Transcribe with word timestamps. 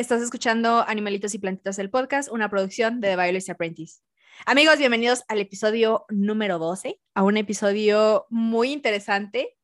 Estás 0.00 0.22
escuchando 0.22 0.82
Animalitos 0.88 1.34
y 1.34 1.38
Plantitas 1.38 1.76
del 1.76 1.90
podcast, 1.90 2.30
una 2.32 2.48
producción 2.48 3.02
de 3.02 3.08
The 3.08 3.16
Violence 3.16 3.52
Apprentice. 3.52 4.00
Amigos, 4.46 4.78
bienvenidos 4.78 5.24
al 5.28 5.40
episodio 5.40 6.06
número 6.08 6.58
12, 6.58 6.98
a 7.14 7.22
un 7.22 7.36
episodio 7.36 8.24
muy 8.30 8.72
interesante, 8.72 9.58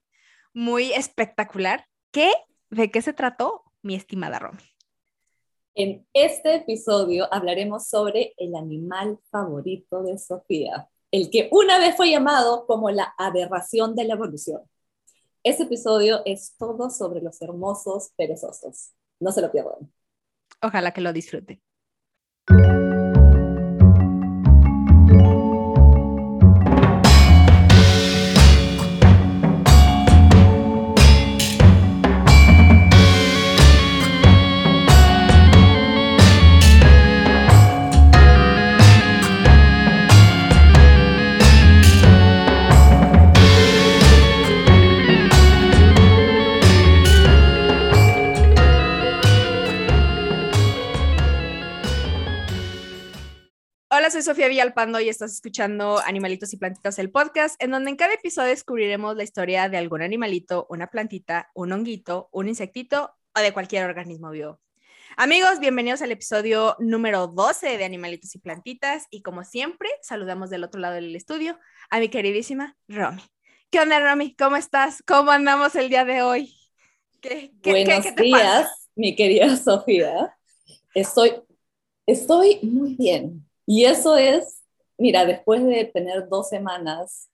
muy 0.53 0.93
espectacular. 0.93 1.87
¿Qué? 2.11 2.31
¿De 2.69 2.91
qué 2.91 3.01
se 3.01 3.15
trató, 3.15 3.63
mi 3.81 3.95
estimada 3.95 4.39
Romy? 4.39 4.61
En 5.75 6.07
este 6.13 6.57
episodio 6.57 7.33
hablaremos 7.33 7.89
sobre 7.89 8.35
el 8.37 8.57
animal 8.57 9.19
favorito 9.31 10.03
de 10.03 10.19
Sofía, 10.19 10.91
el 11.13 11.31
que 11.31 11.49
una 11.51 11.79
vez 11.79 11.97
fue 11.97 12.11
llamado 12.11 12.67
como 12.67 12.91
la 12.91 13.15
aberración 13.17 13.95
de 13.97 14.05
la 14.05 14.13
evolución. 14.13 14.61
Este 15.43 15.63
episodio 15.63 16.21
es 16.27 16.55
todo 16.59 16.91
sobre 16.91 17.23
los 17.23 17.41
hermosos 17.41 18.11
perezosos. 18.19 18.91
No 19.19 19.33
se 19.33 19.41
lo 19.41 19.51
pierdan. 19.51 19.96
Ojalá 20.63 20.93
que 20.93 21.01
lo 21.01 21.13
disfruten. 21.13 21.61
Sofía 54.47 54.63
Villalpando 54.63 55.01
y 55.01 55.09
estás 55.09 55.33
escuchando 55.33 55.99
Animalitos 55.99 56.53
y 56.53 56.57
Plantitas, 56.57 57.01
el 57.01 57.11
podcast, 57.11 57.61
en 57.61 57.73
donde 57.73 57.91
en 57.91 57.97
cada 57.97 58.15
episodio 58.15 58.51
descubriremos 58.51 59.17
la 59.17 59.25
historia 59.25 59.69
de 59.69 59.77
algún 59.77 60.03
animalito, 60.03 60.69
una 60.71 60.87
plantita, 60.87 61.51
un 61.53 61.73
honguito, 61.73 62.29
un 62.31 62.47
insectito 62.47 63.13
o 63.35 63.41
de 63.41 63.53
cualquier 63.53 63.87
organismo 63.87 64.31
vivo. 64.31 64.61
Amigos, 65.17 65.59
bienvenidos 65.59 66.01
al 66.01 66.13
episodio 66.13 66.77
número 66.79 67.27
12 67.27 67.77
de 67.77 67.85
Animalitos 67.85 68.37
y 68.37 68.39
Plantitas 68.39 69.07
y 69.11 69.23
como 69.23 69.43
siempre, 69.43 69.89
saludamos 70.01 70.49
del 70.49 70.63
otro 70.63 70.81
lado 70.81 70.95
del 70.95 71.17
estudio 71.17 71.59
a 71.91 71.99
mi 71.99 72.09
queridísima 72.09 72.77
Romy. 72.87 73.23
¿Qué 73.71 73.81
onda, 73.81 73.99
Romy? 73.99 74.37
¿Cómo 74.37 74.55
estás? 74.55 75.03
¿Cómo 75.05 75.33
andamos 75.33 75.75
el 75.75 75.89
día 75.89 76.05
de 76.05 76.23
hoy? 76.23 76.55
¿Qué, 77.21 77.51
qué, 77.63 77.71
Buenos 77.71 78.07
qué, 78.15 78.23
días, 78.23 78.91
mi 78.95 79.17
querida 79.17 79.57
Sofía. 79.57 80.37
Estoy, 80.95 81.33
estoy 82.07 82.61
muy 82.63 82.95
bien 82.95 83.46
y 83.67 83.85
eso 83.85 84.17
es, 84.17 84.63
mira, 84.97 85.25
después 85.25 85.65
de 85.65 85.85
tener 85.85 86.29
dos 86.29 86.49
semanas 86.49 87.29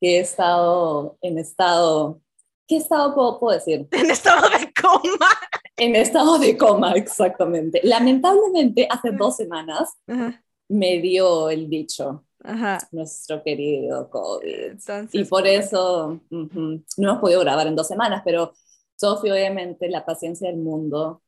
que 0.00 0.16
he 0.16 0.20
estado 0.20 1.16
en 1.22 1.38
estado, 1.38 2.20
¿qué 2.66 2.76
estado 2.76 3.14
puedo, 3.38 3.54
decir? 3.54 3.86
En 3.92 4.10
estado 4.10 4.48
de 4.50 4.72
coma. 4.72 5.28
En 5.76 5.96
estado 5.96 6.38
de 6.38 6.56
coma, 6.56 6.92
exactamente. 6.92 7.80
Lamentablemente, 7.84 8.86
hace 8.90 9.12
dos 9.12 9.36
semanas 9.36 9.90
me 10.68 10.98
dio 10.98 11.48
el 11.50 11.70
dicho. 11.70 12.24
Nuestro 12.90 13.42
querido 13.42 14.10
COVID. 14.10 14.74
y 15.12 15.24
por 15.24 15.46
eso 15.46 16.20
no 16.30 16.82
hemos 16.96 17.18
podido 17.18 17.40
grabar 17.40 17.68
en 17.68 17.76
dos 17.76 17.86
semanas, 17.86 18.22
pero 18.24 18.52
Sofía, 18.96 19.32
obviamente, 19.32 19.88
la 19.88 20.04
paciencia 20.04 20.48
del 20.48 20.58
mundo, 20.58 21.22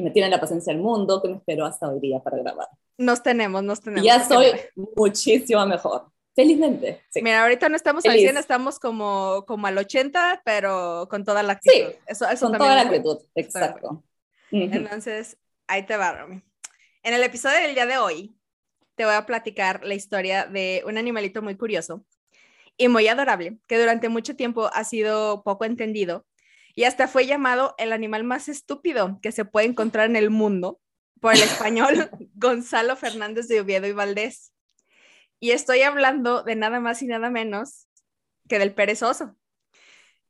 y 0.00 0.02
me 0.02 0.10
tiene 0.10 0.30
la 0.30 0.40
paciencia 0.40 0.72
del 0.72 0.82
mundo, 0.82 1.20
que 1.20 1.28
me 1.28 1.36
esperó 1.36 1.66
hasta 1.66 1.88
hoy 1.88 2.00
día 2.00 2.20
para 2.20 2.38
grabar. 2.38 2.68
Nos 2.96 3.22
tenemos, 3.22 3.62
nos 3.62 3.80
tenemos. 3.80 4.04
Ya 4.04 4.16
estoy 4.16 4.46
muchísimo 4.96 5.64
mejor. 5.66 6.10
Felizmente. 6.34 7.02
Mira, 7.16 7.42
ahorita 7.42 7.68
no 7.68 7.76
estamos 7.76 8.04
al 8.06 8.16
100, 8.16 8.38
estamos 8.38 8.78
como, 8.78 9.44
como 9.46 9.66
al 9.66 9.76
80, 9.76 10.42
pero 10.44 11.06
con 11.10 11.24
toda 11.24 11.42
la 11.42 11.54
actitud. 11.54 11.74
Sí, 11.74 11.96
eso, 12.06 12.24
con 12.40 12.56
toda 12.56 12.76
la 12.76 12.82
actitud, 12.82 13.18
exacto. 13.34 14.02
Entonces, 14.50 15.36
ahí 15.66 15.84
te 15.84 15.96
va, 15.96 16.12
Romy. 16.12 16.42
En 17.02 17.14
el 17.14 17.22
episodio 17.22 17.60
del 17.60 17.74
día 17.74 17.86
de 17.86 17.98
hoy, 17.98 18.36
te 18.94 19.04
voy 19.04 19.14
a 19.14 19.26
platicar 19.26 19.84
la 19.84 19.94
historia 19.94 20.46
de 20.46 20.82
un 20.86 20.96
animalito 20.96 21.42
muy 21.42 21.56
curioso 21.56 22.04
y 22.76 22.88
muy 22.88 23.06
adorable, 23.08 23.58
que 23.66 23.78
durante 23.78 24.08
mucho 24.08 24.34
tiempo 24.34 24.70
ha 24.72 24.84
sido 24.84 25.42
poco 25.42 25.66
entendido 25.66 26.24
y 26.74 26.84
hasta 26.84 27.08
fue 27.08 27.26
llamado 27.26 27.74
el 27.78 27.92
animal 27.92 28.24
más 28.24 28.48
estúpido 28.48 29.18
que 29.22 29.32
se 29.32 29.44
puede 29.44 29.66
encontrar 29.66 30.08
en 30.08 30.16
el 30.16 30.30
mundo 30.30 30.80
por 31.20 31.34
el 31.34 31.42
español 31.42 32.10
Gonzalo 32.34 32.96
Fernández 32.96 33.48
de 33.48 33.60
Oviedo 33.60 33.86
y 33.86 33.92
Valdés. 33.92 34.52
Y 35.38 35.52
estoy 35.52 35.82
hablando 35.82 36.42
de 36.42 36.56
nada 36.56 36.80
más 36.80 37.02
y 37.02 37.06
nada 37.06 37.30
menos 37.30 37.88
que 38.48 38.58
del 38.58 38.74
perezoso, 38.74 39.36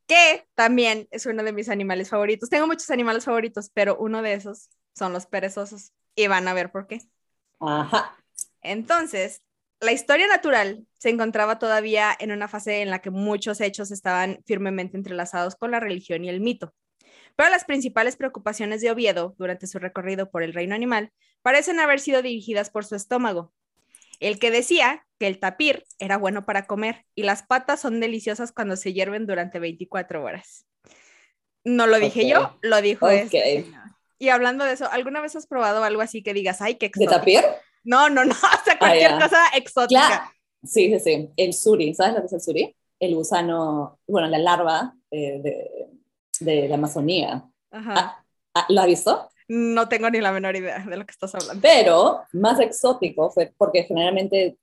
que 0.06 0.46
también 0.54 1.08
es 1.10 1.26
uno 1.26 1.42
de 1.42 1.52
mis 1.52 1.68
animales 1.68 2.10
favoritos. 2.10 2.50
Tengo 2.50 2.66
muchos 2.66 2.90
animales 2.90 3.24
favoritos, 3.24 3.70
pero 3.72 3.96
uno 3.96 4.22
de 4.22 4.34
esos 4.34 4.68
son 4.94 5.12
los 5.12 5.26
perezosos. 5.26 5.92
Y 6.14 6.26
van 6.26 6.46
a 6.48 6.54
ver 6.54 6.70
por 6.70 6.86
qué. 6.86 7.00
Ajá. 7.60 8.16
Entonces, 8.60 9.42
la 9.80 9.92
historia 9.92 10.26
natural 10.26 10.86
se 10.98 11.08
encontraba 11.08 11.58
todavía 11.58 12.14
en 12.18 12.32
una 12.32 12.48
fase 12.48 12.82
en 12.82 12.90
la 12.90 13.00
que 13.00 13.10
muchos 13.10 13.60
hechos 13.60 13.90
estaban 13.90 14.42
firmemente 14.46 14.96
entrelazados 14.96 15.56
con 15.56 15.70
la 15.70 15.80
religión 15.80 16.24
y 16.24 16.28
el 16.28 16.40
mito. 16.40 16.74
Pero 17.36 17.48
las 17.48 17.64
principales 17.64 18.16
preocupaciones 18.16 18.82
de 18.82 18.90
Oviedo 18.90 19.34
durante 19.38 19.66
su 19.66 19.78
recorrido 19.78 20.30
por 20.30 20.42
el 20.42 20.52
reino 20.52 20.74
animal 20.74 21.12
parecen 21.42 21.80
haber 21.80 22.00
sido 22.00 22.20
dirigidas 22.20 22.68
por 22.68 22.84
su 22.84 22.94
estómago, 22.94 23.52
el 24.20 24.38
que 24.38 24.50
decía 24.50 25.06
que 25.18 25.26
el 25.26 25.38
tapir 25.38 25.84
era 25.98 26.18
bueno 26.18 26.44
para 26.44 26.66
comer 26.66 27.06
y 27.14 27.22
las 27.22 27.42
patas 27.42 27.80
son 27.80 28.00
deliciosas 28.00 28.52
cuando 28.52 28.76
se 28.76 28.92
hierven 28.92 29.26
durante 29.26 29.58
24 29.58 30.22
horas. 30.22 30.66
No 31.64 31.86
lo 31.86 31.98
dije 31.98 32.28
yo, 32.28 32.58
lo 32.60 32.82
dijo 32.82 33.08
este 33.08 33.66
Y 34.18 34.28
hablando 34.28 34.64
de 34.64 34.74
eso, 34.74 34.90
¿alguna 34.90 35.20
vez 35.20 35.36
has 35.36 35.46
probado 35.46 35.82
algo 35.84 36.02
así 36.02 36.22
que 36.22 36.34
digas, 36.34 36.60
ay, 36.60 36.74
qué 36.76 36.86
exótico? 36.86 37.12
¿De 37.12 37.18
tapir? 37.18 37.44
No, 37.84 38.08
no, 38.08 38.24
no, 38.24 38.34
hasta 38.52 38.78
cualquier 38.78 39.12
ah, 39.12 39.18
cosa 39.20 39.44
exótica. 39.54 40.32
Sí, 40.62 40.90
sí, 40.92 41.00
sí. 41.00 41.30
El 41.36 41.52
suri, 41.52 41.94
¿sabes 41.94 42.14
lo 42.14 42.20
que 42.20 42.26
es 42.26 42.32
el 42.32 42.40
suri? 42.40 42.76
El 42.98 43.14
gusano, 43.14 43.98
bueno, 44.06 44.28
la 44.28 44.38
larva 44.38 44.94
eh, 45.10 45.40
de, 45.42 45.88
de 46.40 46.68
la 46.68 46.74
Amazonía. 46.74 47.48
Ajá. 47.70 47.94
Ah, 47.96 48.24
ah, 48.54 48.66
¿Lo 48.68 48.80
has 48.80 48.86
visto? 48.86 49.30
No 49.52 49.88
tengo 49.88 50.08
ni 50.10 50.20
la 50.20 50.30
menor 50.30 50.54
idea 50.54 50.78
de 50.78 50.96
lo 50.96 51.04
que 51.04 51.10
estás 51.10 51.34
hablando. 51.34 51.60
Pero 51.60 52.22
más 52.34 52.60
exótico 52.60 53.30
fue 53.30 53.52
porque 53.58 53.82
generalmente 53.82 54.58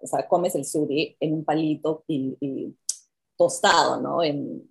o 0.00 0.06
sea, 0.06 0.26
comes 0.26 0.54
el 0.54 0.64
suri 0.64 1.14
en 1.20 1.34
un 1.34 1.44
palito 1.44 2.04
y, 2.08 2.74
tostado, 3.36 4.00
¿no? 4.00 4.22
En, 4.22 4.62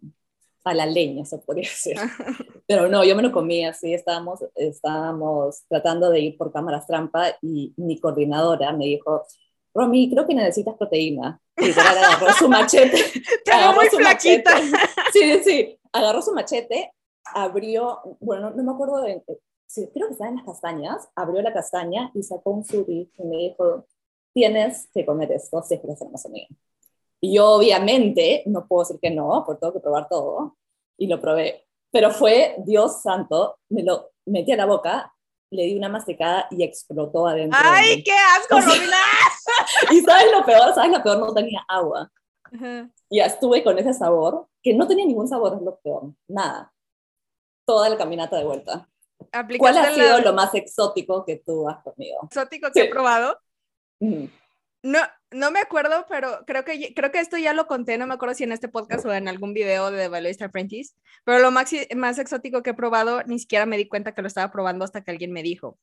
a 0.63 0.73
la 0.73 0.85
leña, 0.85 1.25
se 1.25 1.37
podría 1.39 1.69
decir. 1.69 1.97
Pero 2.67 2.87
no, 2.87 3.03
yo 3.03 3.15
me 3.15 3.23
lo 3.23 3.31
comí 3.31 3.65
así, 3.65 3.93
estábamos, 3.93 4.39
estábamos 4.55 5.63
tratando 5.67 6.09
de 6.09 6.19
ir 6.19 6.37
por 6.37 6.51
cámaras 6.51 6.85
trampa 6.85 7.35
y 7.41 7.73
mi 7.77 7.99
coordinadora 7.99 8.71
me 8.73 8.85
dijo, 8.85 9.23
Romy, 9.73 10.09
creo 10.09 10.25
que 10.25 10.33
necesitas 10.33 10.75
proteína. 10.75 11.39
Y 11.57 11.71
agarró 11.71 12.33
su 12.33 12.47
machete. 12.49 13.03
Te 13.45 13.51
muy 13.73 13.87
flaquita. 13.87 14.51
Sí, 15.13 15.39
sí, 15.43 15.79
agarró 15.91 16.21
su 16.21 16.33
machete, 16.33 16.93
abrió, 17.33 18.17
bueno, 18.19 18.51
no, 18.51 18.63
me 18.63 18.71
acuerdo 18.71 19.01
de, 19.01 19.23
sí, 19.67 19.89
creo 19.93 20.07
que 20.07 20.13
estaba 20.13 20.29
en 20.29 20.37
las 20.37 20.45
castañas, 20.45 21.09
abrió 21.15 21.41
la 21.41 21.53
castaña 21.53 22.11
y 22.13 22.23
sacó 22.23 22.51
un 22.51 22.65
suri 22.65 23.11
y 23.17 23.23
me 23.23 23.37
dijo, 23.37 23.85
tienes 24.33 24.89
que 24.93 25.05
comer 25.05 25.31
esto 25.31 25.61
si 25.63 25.75
es 25.75 25.81
que 25.81 25.87
eres 25.87 26.01
amazonía. 26.01 26.47
Y 27.21 27.35
yo 27.35 27.47
obviamente 27.49 28.43
no 28.45 28.67
puedo 28.67 28.83
decir 28.83 28.99
que 29.01 29.11
no, 29.11 29.43
porque 29.45 29.59
tengo 29.59 29.73
que 29.73 29.79
probar 29.79 30.07
todo, 30.07 30.57
y 30.97 31.07
lo 31.07 31.19
probé. 31.19 31.65
Pero 31.91 32.11
fue, 32.11 32.55
Dios 32.59 33.01
santo, 33.01 33.59
me 33.69 33.83
lo 33.83 34.11
metí 34.25 34.51
a 34.51 34.57
la 34.57 34.65
boca, 34.65 35.13
le 35.51 35.63
di 35.63 35.75
una 35.75 35.89
masticada 35.89 36.47
y 36.51 36.63
explotó 36.63 37.27
adentro. 37.27 37.59
¡Ay, 37.61 38.03
qué 38.03 38.11
asco, 38.11 38.59
Romina! 38.59 38.97
y 39.91 40.01
sabes 40.01 40.31
lo 40.31 40.45
peor, 40.45 40.73
sabes 40.75 40.91
lo 40.91 41.01
peor, 41.01 41.19
no 41.19 41.33
tenía 41.33 41.65
agua. 41.67 42.11
Y 43.09 43.19
estuve 43.19 43.63
con 43.63 43.77
ese 43.77 43.93
sabor, 43.93 44.47
que 44.61 44.73
no 44.73 44.87
tenía 44.87 45.05
ningún 45.05 45.27
sabor, 45.27 45.55
es 45.55 45.61
lo 45.61 45.79
peor, 45.79 46.13
nada. 46.27 46.71
Toda 47.65 47.89
la 47.89 47.97
caminata 47.97 48.37
de 48.37 48.45
vuelta. 48.45 48.87
¿Cuál 49.57 49.77
ha 49.77 49.93
sido 49.93 50.19
lo 50.21 50.33
más 50.33 50.53
exótico 50.55 51.25
que 51.25 51.37
tú 51.37 51.67
has 51.67 51.83
comido? 51.83 52.19
¿Exótico 52.23 52.71
que 52.71 52.83
he 52.83 52.89
probado? 52.89 53.37
No, 53.99 54.99
no 55.31 55.51
me 55.51 55.59
acuerdo, 55.59 56.05
pero 56.09 56.43
creo 56.45 56.63
que, 56.65 56.93
creo 56.93 57.11
que 57.11 57.19
esto 57.19 57.37
ya 57.37 57.53
lo 57.53 57.67
conté, 57.67 57.97
no 57.97 58.07
me 58.07 58.15
acuerdo 58.15 58.35
si 58.35 58.43
en 58.43 58.51
este 58.51 58.67
podcast 58.67 59.05
o 59.05 59.13
en 59.13 59.27
algún 59.27 59.53
video 59.53 59.91
de 59.91 60.03
The 60.03 60.07
Valorista 60.07 60.45
Apprentice, 60.45 60.95
pero 61.23 61.39
lo 61.39 61.51
más, 61.51 61.71
más 61.95 62.19
exótico 62.19 62.63
que 62.63 62.71
he 62.71 62.73
probado, 62.73 63.23
ni 63.23 63.39
siquiera 63.39 63.65
me 63.65 63.77
di 63.77 63.87
cuenta 63.87 64.13
que 64.13 64.21
lo 64.21 64.27
estaba 64.27 64.51
probando 64.51 64.85
hasta 64.85 65.03
que 65.03 65.11
alguien 65.11 65.31
me 65.31 65.43
dijo. 65.43 65.77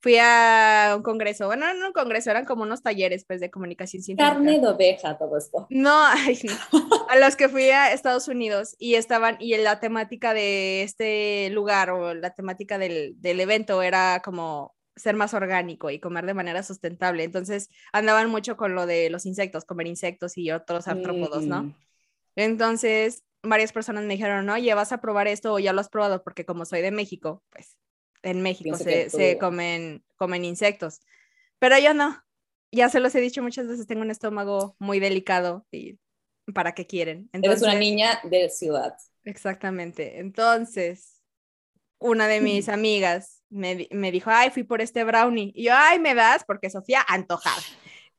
fui 0.00 0.16
a 0.18 0.94
un 0.96 1.02
congreso, 1.02 1.46
bueno, 1.46 1.72
no 1.74 1.88
un 1.88 1.92
congreso, 1.92 2.30
eran 2.30 2.46
como 2.46 2.62
unos 2.62 2.82
talleres 2.82 3.24
pues 3.26 3.40
de 3.40 3.50
comunicación 3.50 4.02
científica. 4.02 4.34
Carne 4.34 4.58
de 4.58 4.66
oveja, 4.66 5.16
todo 5.18 5.36
esto. 5.36 5.66
No, 5.70 6.02
ay, 6.06 6.38
no. 6.42 7.06
a 7.08 7.16
los 7.16 7.36
que 7.36 7.48
fui 7.48 7.70
a 7.70 7.92
Estados 7.92 8.26
Unidos 8.26 8.74
y 8.78 8.94
estaban, 8.94 9.36
y 9.40 9.56
la 9.58 9.78
temática 9.78 10.34
de 10.34 10.82
este 10.82 11.50
lugar 11.50 11.90
o 11.90 12.14
la 12.14 12.34
temática 12.34 12.78
del, 12.78 13.14
del 13.20 13.40
evento 13.40 13.82
era 13.82 14.20
como 14.24 14.74
ser 15.00 15.16
más 15.16 15.34
orgánico 15.34 15.90
y 15.90 15.98
comer 15.98 16.26
de 16.26 16.34
manera 16.34 16.62
sustentable. 16.62 17.24
Entonces 17.24 17.68
andaban 17.92 18.30
mucho 18.30 18.56
con 18.56 18.74
lo 18.74 18.86
de 18.86 19.10
los 19.10 19.26
insectos, 19.26 19.64
comer 19.64 19.86
insectos 19.86 20.36
y 20.36 20.50
otros 20.50 20.88
artrópodos, 20.88 21.44
¿no? 21.44 21.74
Entonces 22.36 23.24
varias 23.42 23.72
personas 23.72 24.04
me 24.04 24.14
dijeron, 24.14 24.48
oye, 24.50 24.72
vas 24.74 24.92
a 24.92 25.00
probar 25.00 25.26
esto 25.26 25.54
o 25.54 25.58
ya 25.58 25.72
lo 25.72 25.80
has 25.80 25.88
probado, 25.88 26.22
porque 26.22 26.44
como 26.44 26.64
soy 26.64 26.82
de 26.82 26.90
México, 26.90 27.42
pues 27.50 27.76
en 28.22 28.42
México 28.42 28.76
se, 28.76 29.38
comen, 29.38 30.04
comen 30.16 30.44
insectos. 30.44 31.00
Pero 31.58 31.78
yo 31.78 31.94
no. 31.94 32.22
Ya 32.72 32.88
se 32.88 33.00
los 33.00 33.14
he 33.14 33.20
dicho 33.20 33.42
muchas 33.42 33.66
veces, 33.66 33.86
tengo 33.86 34.02
un 34.02 34.10
estómago 34.10 34.76
muy 34.78 35.00
delicado 35.00 35.66
y 35.72 35.98
¿para 36.54 36.72
qué 36.74 36.86
quieren? 36.86 37.28
Eres 37.32 37.62
una 37.62 37.72
Entonces- 37.72 37.80
niña 37.80 38.20
de 38.24 38.48
ciudad. 38.48 38.94
Exactamente. 39.24 40.20
Entonces, 40.20 41.19
una 42.00 42.26
de 42.26 42.40
mis 42.40 42.68
amigas 42.68 43.42
me, 43.50 43.88
me 43.92 44.10
dijo, 44.10 44.30
ay, 44.32 44.50
fui 44.50 44.64
por 44.64 44.80
este 44.80 45.04
brownie. 45.04 45.52
Y 45.54 45.64
yo, 45.64 45.72
ay, 45.74 45.98
me 45.98 46.14
das, 46.14 46.44
porque 46.44 46.70
Sofía, 46.70 47.04
antojada. 47.06 47.62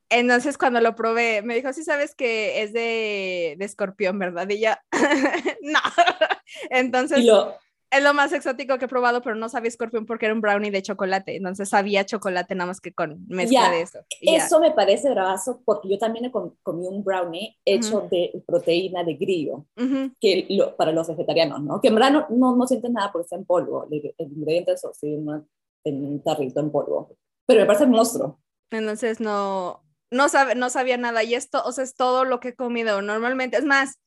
Entonces, 0.09 0.57
cuando 0.57 0.81
lo 0.81 0.93
probé, 0.93 1.41
me 1.41 1.55
dijo, 1.55 1.71
sí 1.71 1.83
sabes 1.83 2.15
que 2.15 2.61
es 2.63 2.73
de, 2.73 3.55
de 3.57 3.65
escorpión, 3.65 4.19
¿verdad? 4.19 4.47
Y 4.49 4.59
yo, 4.59 4.71
no. 5.61 5.79
Entonces, 6.69 7.19
Y 7.19 7.23
lo, 7.23 7.57
es 7.91 8.03
lo 8.03 8.13
más 8.13 8.31
exótico 8.33 8.77
que 8.77 8.85
he 8.85 8.87
probado, 8.87 9.21
pero 9.21 9.35
no 9.35 9.49
sabía 9.49 9.67
escorpión 9.67 10.05
porque 10.05 10.25
era 10.25 10.33
un 10.33 10.41
brownie 10.41 10.71
de 10.71 10.81
chocolate. 10.81 11.35
Entonces, 11.35 11.69
sabía 11.69 12.05
chocolate 12.05 12.55
nada 12.55 12.67
más 12.69 12.79
que 12.81 12.93
con 12.93 13.25
mezcla 13.27 13.69
de 13.69 13.81
eso. 13.81 13.99
Eso 14.21 14.59
me 14.59 14.71
parece 14.71 15.09
bravazo 15.09 15.61
porque 15.65 15.89
yo 15.89 15.97
también 15.99 16.25
he 16.25 16.31
com- 16.31 16.55
comí 16.63 16.87
un 16.87 17.03
brownie 17.03 17.57
hecho 17.65 18.07
de 18.09 18.43
proteína 18.47 19.03
de 19.03 19.15
grillo, 19.15 19.65
Ujú. 19.77 20.11
que 20.19 20.45
lo- 20.49 20.75
para 20.77 20.91
los 20.91 21.07
vegetarianos, 21.07 21.61
¿no? 21.61 21.81
Que 21.81 21.89
en 21.89 21.95
verdad 21.95 22.11
no, 22.11 22.25
no, 22.29 22.55
no 22.55 22.65
sientes 22.67 22.89
nada 22.91 23.11
porque 23.11 23.25
está 23.25 23.35
en 23.35 23.45
polvo. 23.45 23.85
El, 23.91 24.13
el 24.17 24.31
ingrediente 24.31 24.71
es 24.73 24.83
en 25.03 26.05
un 26.05 26.23
tarrito 26.23 26.59
en 26.59 26.71
polvo. 26.71 27.15
Pero 27.45 27.61
me 27.61 27.65
parece 27.65 27.85
un 27.85 27.91
monstruo. 27.91 28.39
Entonces 28.71 29.19
no, 29.19 29.83
no, 30.11 30.29
sabe, 30.29 30.55
no 30.55 30.69
sabía 30.69 30.97
nada. 30.97 31.23
Y 31.23 31.33
esto, 31.35 31.61
o 31.65 31.71
sea, 31.71 31.83
es 31.83 31.95
todo 31.95 32.23
lo 32.23 32.39
que 32.39 32.49
he 32.49 32.55
comido 32.55 33.01
normalmente. 33.01 33.57
Es 33.57 33.65
más, 33.65 33.99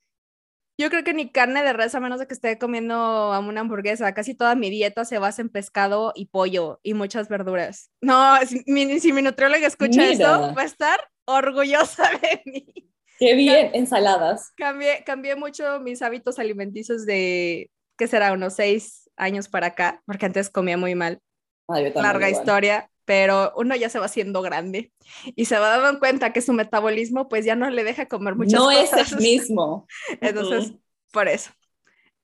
yo 0.77 0.91
creo 0.91 1.05
que 1.05 1.15
ni 1.15 1.31
carne 1.31 1.63
de 1.63 1.73
res, 1.73 1.95
a 1.95 2.01
menos 2.01 2.19
de 2.21 2.27
que 2.27 2.35
esté 2.35 2.59
comiendo 2.59 3.39
una 3.41 3.61
hamburguesa. 3.61 4.13
Casi 4.15 4.35
toda 4.35 4.55
mi 4.55 4.71
dieta 4.71 5.05
se 5.05 5.19
basa 5.19 5.43
en 5.43 5.49
pescado 5.49 6.13
y 6.15 6.27
pollo 6.27 6.81
y 6.83 6.95
muchas 6.95 7.29
verduras. 7.29 7.91
No, 8.01 8.37
si 8.47 8.63
mi, 8.67 9.01
si 9.01 9.13
mi 9.13 9.23
nutrióloga 9.23 9.67
escucha 9.67 10.03
Mira. 10.03 10.13
esto, 10.13 10.55
va 10.55 10.63
a 10.63 10.65
estar 10.65 11.01
orgullosa 11.27 12.11
de 12.23 12.43
mí. 12.45 12.91
Qué 13.19 13.35
bien, 13.35 13.71
ensaladas. 13.75 14.53
Cambié, 14.57 15.05
cambié 15.05 15.37
mucho 15.37 15.81
mis 15.81 16.03
hábitos 16.03 16.39
alimenticios 16.39 17.07
de, 17.07 17.71
¿qué 17.97 18.09
será? 18.09 18.33
Unos 18.33 18.55
seis 18.55 19.09
años 19.17 19.49
para 19.49 19.69
acá, 19.69 20.03
porque 20.07 20.27
antes 20.27 20.51
comía 20.51 20.77
muy 20.77 20.95
mal. 20.95 21.21
Ah, 21.69 21.81
yo 21.81 21.93
también 21.93 22.03
larga 22.03 22.29
igual. 22.29 22.33
historia, 22.43 22.91
pero 23.05 23.53
uno 23.57 23.77
ya 23.77 23.89
se 23.89 23.99
va 23.99 24.07
haciendo 24.07 24.41
grande 24.43 24.93
y 25.37 25.45
se 25.45 25.59
va 25.59 25.77
dando 25.79 25.99
cuenta 25.99 26.33
que 26.33 26.41
su 26.43 26.53
metabolismo 26.53 27.29
pues 27.29 27.45
ya 27.45 27.55
no 27.57 27.69
le 27.71 27.85
deja 27.85 28.07
comer 28.09 28.35
muchas 28.35 28.55
No 28.61 28.71
es 28.71 28.91
cosas. 28.91 29.13
el 29.13 29.19
mismo. 29.19 29.87
Entonces, 30.21 30.71
Ujú. 30.71 30.81
por 31.13 31.29
eso. 31.29 31.51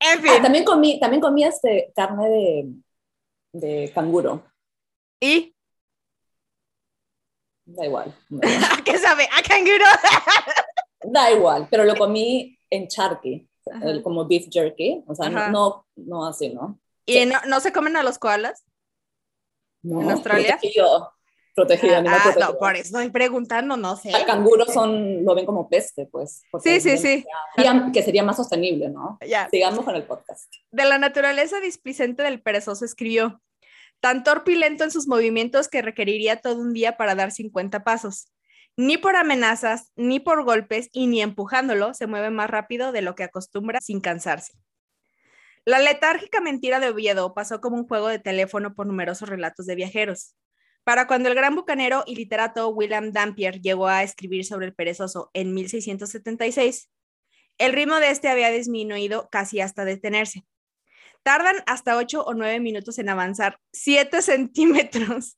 En 0.00 0.18
Ah, 0.18 0.22
fin, 0.22 0.42
también 0.42 0.64
comí, 0.64 0.98
también 0.98 1.20
comí 1.20 1.44
este, 1.44 1.92
carne 1.94 2.28
de, 2.30 2.68
de 3.52 3.92
canguro. 3.92 4.44
y 5.20 5.54
Da 7.66 7.84
igual. 7.86 8.14
Da 8.30 8.48
igual. 8.50 8.64
¿a 8.78 8.82
qué 8.84 8.98
sabe? 8.98 9.24
A 9.36 9.42
canguro. 9.42 9.84
Da 11.02 11.30
igual, 11.32 11.66
pero 11.70 11.84
lo 11.84 11.96
comí 11.96 12.58
en 12.68 12.86
charqui, 12.86 13.48
como 14.02 14.26
beef 14.28 14.48
jerky. 14.50 15.02
O 15.06 15.14
sea, 15.14 15.30
no, 15.30 15.48
no, 15.50 15.86
no 15.96 16.26
así, 16.26 16.50
¿no? 16.50 16.78
¿Y 17.06 17.24
no, 17.24 17.38
no 17.48 17.60
se 17.60 17.72
comen 17.72 17.96
a 17.96 18.02
los 18.02 18.18
koalas? 18.18 18.64
No, 19.82 20.02
¿En 20.02 20.10
Australia? 20.10 20.58
Protegido, 20.60 21.12
protegido, 21.54 21.96
animal 21.96 22.18
Ah, 22.18 22.22
protegido. 22.24 22.52
no, 22.52 22.58
por 22.58 22.74
eso 22.74 22.82
estoy 22.84 23.10
preguntando, 23.10 23.76
no 23.76 23.96
sé. 23.96 24.10
Al 24.12 24.26
canguro 24.26 24.66
son, 24.66 25.24
lo 25.24 25.34
ven 25.34 25.46
como 25.46 25.68
peste, 25.68 26.06
pues. 26.06 26.42
Sí, 26.62 26.80
sí, 26.80 26.96
sí. 26.98 27.24
sería- 27.56 27.90
que 27.92 28.02
sería 28.02 28.22
más 28.22 28.36
sostenible, 28.36 28.88
¿no? 28.88 29.18
Ya. 29.26 29.48
Sigamos 29.50 29.84
con 29.84 29.96
el 29.96 30.04
podcast. 30.04 30.52
De 30.70 30.84
la 30.84 30.98
naturaleza 30.98 31.60
displicente 31.60 32.22
del 32.22 32.40
perezoso 32.42 32.84
escribió, 32.84 33.40
tan 34.00 34.22
torpe 34.24 34.52
y 34.52 34.56
lento 34.56 34.84
en 34.84 34.90
sus 34.90 35.06
movimientos 35.08 35.68
que 35.68 35.82
requeriría 35.82 36.36
todo 36.40 36.60
un 36.60 36.72
día 36.72 36.96
para 36.96 37.14
dar 37.14 37.32
50 37.32 37.84
pasos. 37.84 38.32
Ni 38.76 38.96
por 38.96 39.16
amenazas, 39.16 39.90
ni 39.96 40.20
por 40.20 40.44
golpes, 40.44 40.88
y 40.92 41.06
ni 41.06 41.20
empujándolo, 41.20 41.92
se 41.92 42.06
mueve 42.06 42.30
más 42.30 42.48
rápido 42.48 42.92
de 42.92 43.02
lo 43.02 43.14
que 43.14 43.24
acostumbra 43.24 43.78
sin 43.82 44.00
cansarse. 44.00 44.52
La 45.66 45.78
letárgica 45.78 46.40
mentira 46.40 46.80
de 46.80 46.88
Oviedo 46.88 47.34
pasó 47.34 47.60
como 47.60 47.76
un 47.76 47.86
juego 47.86 48.08
de 48.08 48.18
teléfono 48.18 48.74
por 48.74 48.86
numerosos 48.86 49.28
relatos 49.28 49.66
de 49.66 49.74
viajeros. 49.74 50.34
Para 50.84 51.06
cuando 51.06 51.28
el 51.28 51.34
gran 51.34 51.54
bucanero 51.54 52.02
y 52.06 52.16
literato 52.16 52.68
William 52.70 53.12
Dampier 53.12 53.60
llegó 53.60 53.86
a 53.86 54.02
escribir 54.02 54.46
sobre 54.46 54.66
el 54.66 54.74
perezoso 54.74 55.30
en 55.34 55.52
1676, 55.52 56.88
el 57.58 57.74
ritmo 57.74 57.96
de 57.96 58.10
este 58.10 58.28
había 58.28 58.50
disminuido 58.50 59.28
casi 59.30 59.60
hasta 59.60 59.84
detenerse. 59.84 60.46
Tardan 61.22 61.56
hasta 61.66 61.98
8 61.98 62.24
o 62.24 62.32
9 62.32 62.58
minutos 62.60 62.98
en 62.98 63.10
avanzar 63.10 63.58
7 63.74 64.22
centímetros, 64.22 65.36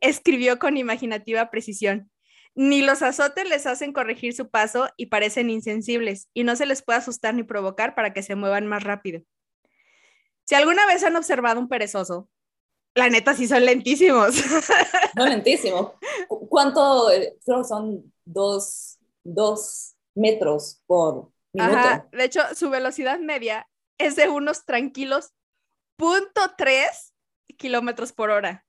escribió 0.00 0.58
con 0.58 0.78
imaginativa 0.78 1.50
precisión. 1.50 2.10
Ni 2.54 2.80
los 2.80 3.02
azotes 3.02 3.46
les 3.46 3.66
hacen 3.66 3.92
corregir 3.92 4.32
su 4.32 4.48
paso 4.48 4.88
y 4.96 5.06
parecen 5.06 5.50
insensibles, 5.50 6.30
y 6.32 6.44
no 6.44 6.56
se 6.56 6.64
les 6.64 6.82
puede 6.82 7.00
asustar 7.00 7.34
ni 7.34 7.42
provocar 7.42 7.94
para 7.94 8.14
que 8.14 8.22
se 8.22 8.34
muevan 8.34 8.66
más 8.66 8.82
rápido. 8.82 9.20
Si 10.48 10.54
alguna 10.54 10.86
vez 10.86 11.04
han 11.04 11.14
observado 11.14 11.60
un 11.60 11.68
perezoso, 11.68 12.26
la 12.94 13.10
neta 13.10 13.34
sí 13.34 13.46
son 13.46 13.66
lentísimos. 13.66 14.34
No, 15.14 15.26
lentísimo. 15.26 15.98
¿Cu- 16.26 16.48
¿Cuánto? 16.48 17.10
eh, 17.10 17.36
Creo 17.44 17.62
son 17.64 18.10
dos, 18.24 18.98
dos 19.24 19.94
metros 20.14 20.80
por 20.86 21.30
minuto. 21.52 21.76
Ajá, 21.76 22.08
de 22.12 22.24
hecho, 22.24 22.40
su 22.54 22.70
velocidad 22.70 23.18
media 23.18 23.68
es 23.98 24.16
de 24.16 24.30
unos 24.30 24.64
tranquilos 24.64 25.34
0.3 25.98 27.12
kilómetros 27.58 28.14
por 28.14 28.30
hora. 28.30 28.64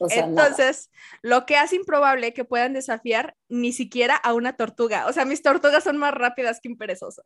O 0.00 0.08
sea, 0.08 0.26
nada. 0.26 0.48
Entonces, 0.48 0.90
lo 1.22 1.46
que 1.46 1.56
hace 1.56 1.76
improbable 1.76 2.34
que 2.34 2.44
puedan 2.44 2.72
desafiar 2.72 3.36
ni 3.48 3.72
siquiera 3.72 4.16
a 4.16 4.34
una 4.34 4.56
tortuga. 4.56 5.06
O 5.06 5.12
sea, 5.12 5.24
mis 5.24 5.42
tortugas 5.42 5.84
son 5.84 5.98
más 5.98 6.12
rápidas 6.14 6.58
que 6.60 6.68
un 6.68 6.78
perezoso. 6.78 7.22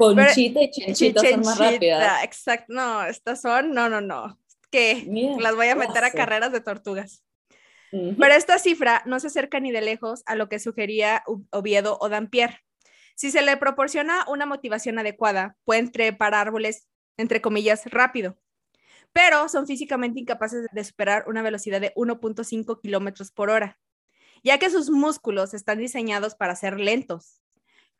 Conchita 0.00 0.62
y 0.62 0.70
chinchita 0.70 1.20
son 1.20 1.40
más 1.40 1.58
rápidas. 1.58 2.24
Exacto. 2.24 2.72
No, 2.72 3.04
estas 3.04 3.40
son, 3.42 3.72
no, 3.72 3.88
no, 3.88 4.00
no. 4.00 4.38
Que 4.70 5.06
las 5.38 5.54
voy 5.54 5.68
a 5.68 5.74
meter 5.74 6.04
a 6.04 6.10
carreras 6.10 6.52
de 6.52 6.60
tortugas. 6.60 7.24
Pero 7.90 8.34
esta 8.34 8.58
cifra 8.58 9.02
no 9.04 9.18
se 9.18 9.26
acerca 9.26 9.58
ni 9.58 9.72
de 9.72 9.80
lejos 9.80 10.22
a 10.26 10.36
lo 10.36 10.48
que 10.48 10.60
sugería 10.60 11.24
Oviedo 11.50 11.98
o 12.00 12.08
Dampier. 12.08 12.60
Si 13.16 13.30
se 13.30 13.42
le 13.42 13.56
proporciona 13.56 14.24
una 14.28 14.46
motivación 14.46 14.98
adecuada, 14.98 15.56
pueden 15.64 15.92
trepar 15.92 16.34
árboles, 16.34 16.88
entre 17.18 17.40
comillas, 17.40 17.84
rápido, 17.86 18.38
pero 19.12 19.48
son 19.48 19.66
físicamente 19.66 20.20
incapaces 20.20 20.66
de 20.72 20.84
superar 20.84 21.24
una 21.26 21.42
velocidad 21.42 21.80
de 21.80 21.92
1.5 21.96 22.80
kilómetros 22.80 23.30
por 23.32 23.50
hora, 23.50 23.78
ya 24.42 24.58
que 24.58 24.70
sus 24.70 24.88
músculos 24.88 25.52
están 25.52 25.78
diseñados 25.78 26.34
para 26.34 26.56
ser 26.56 26.78
lentos, 26.78 27.42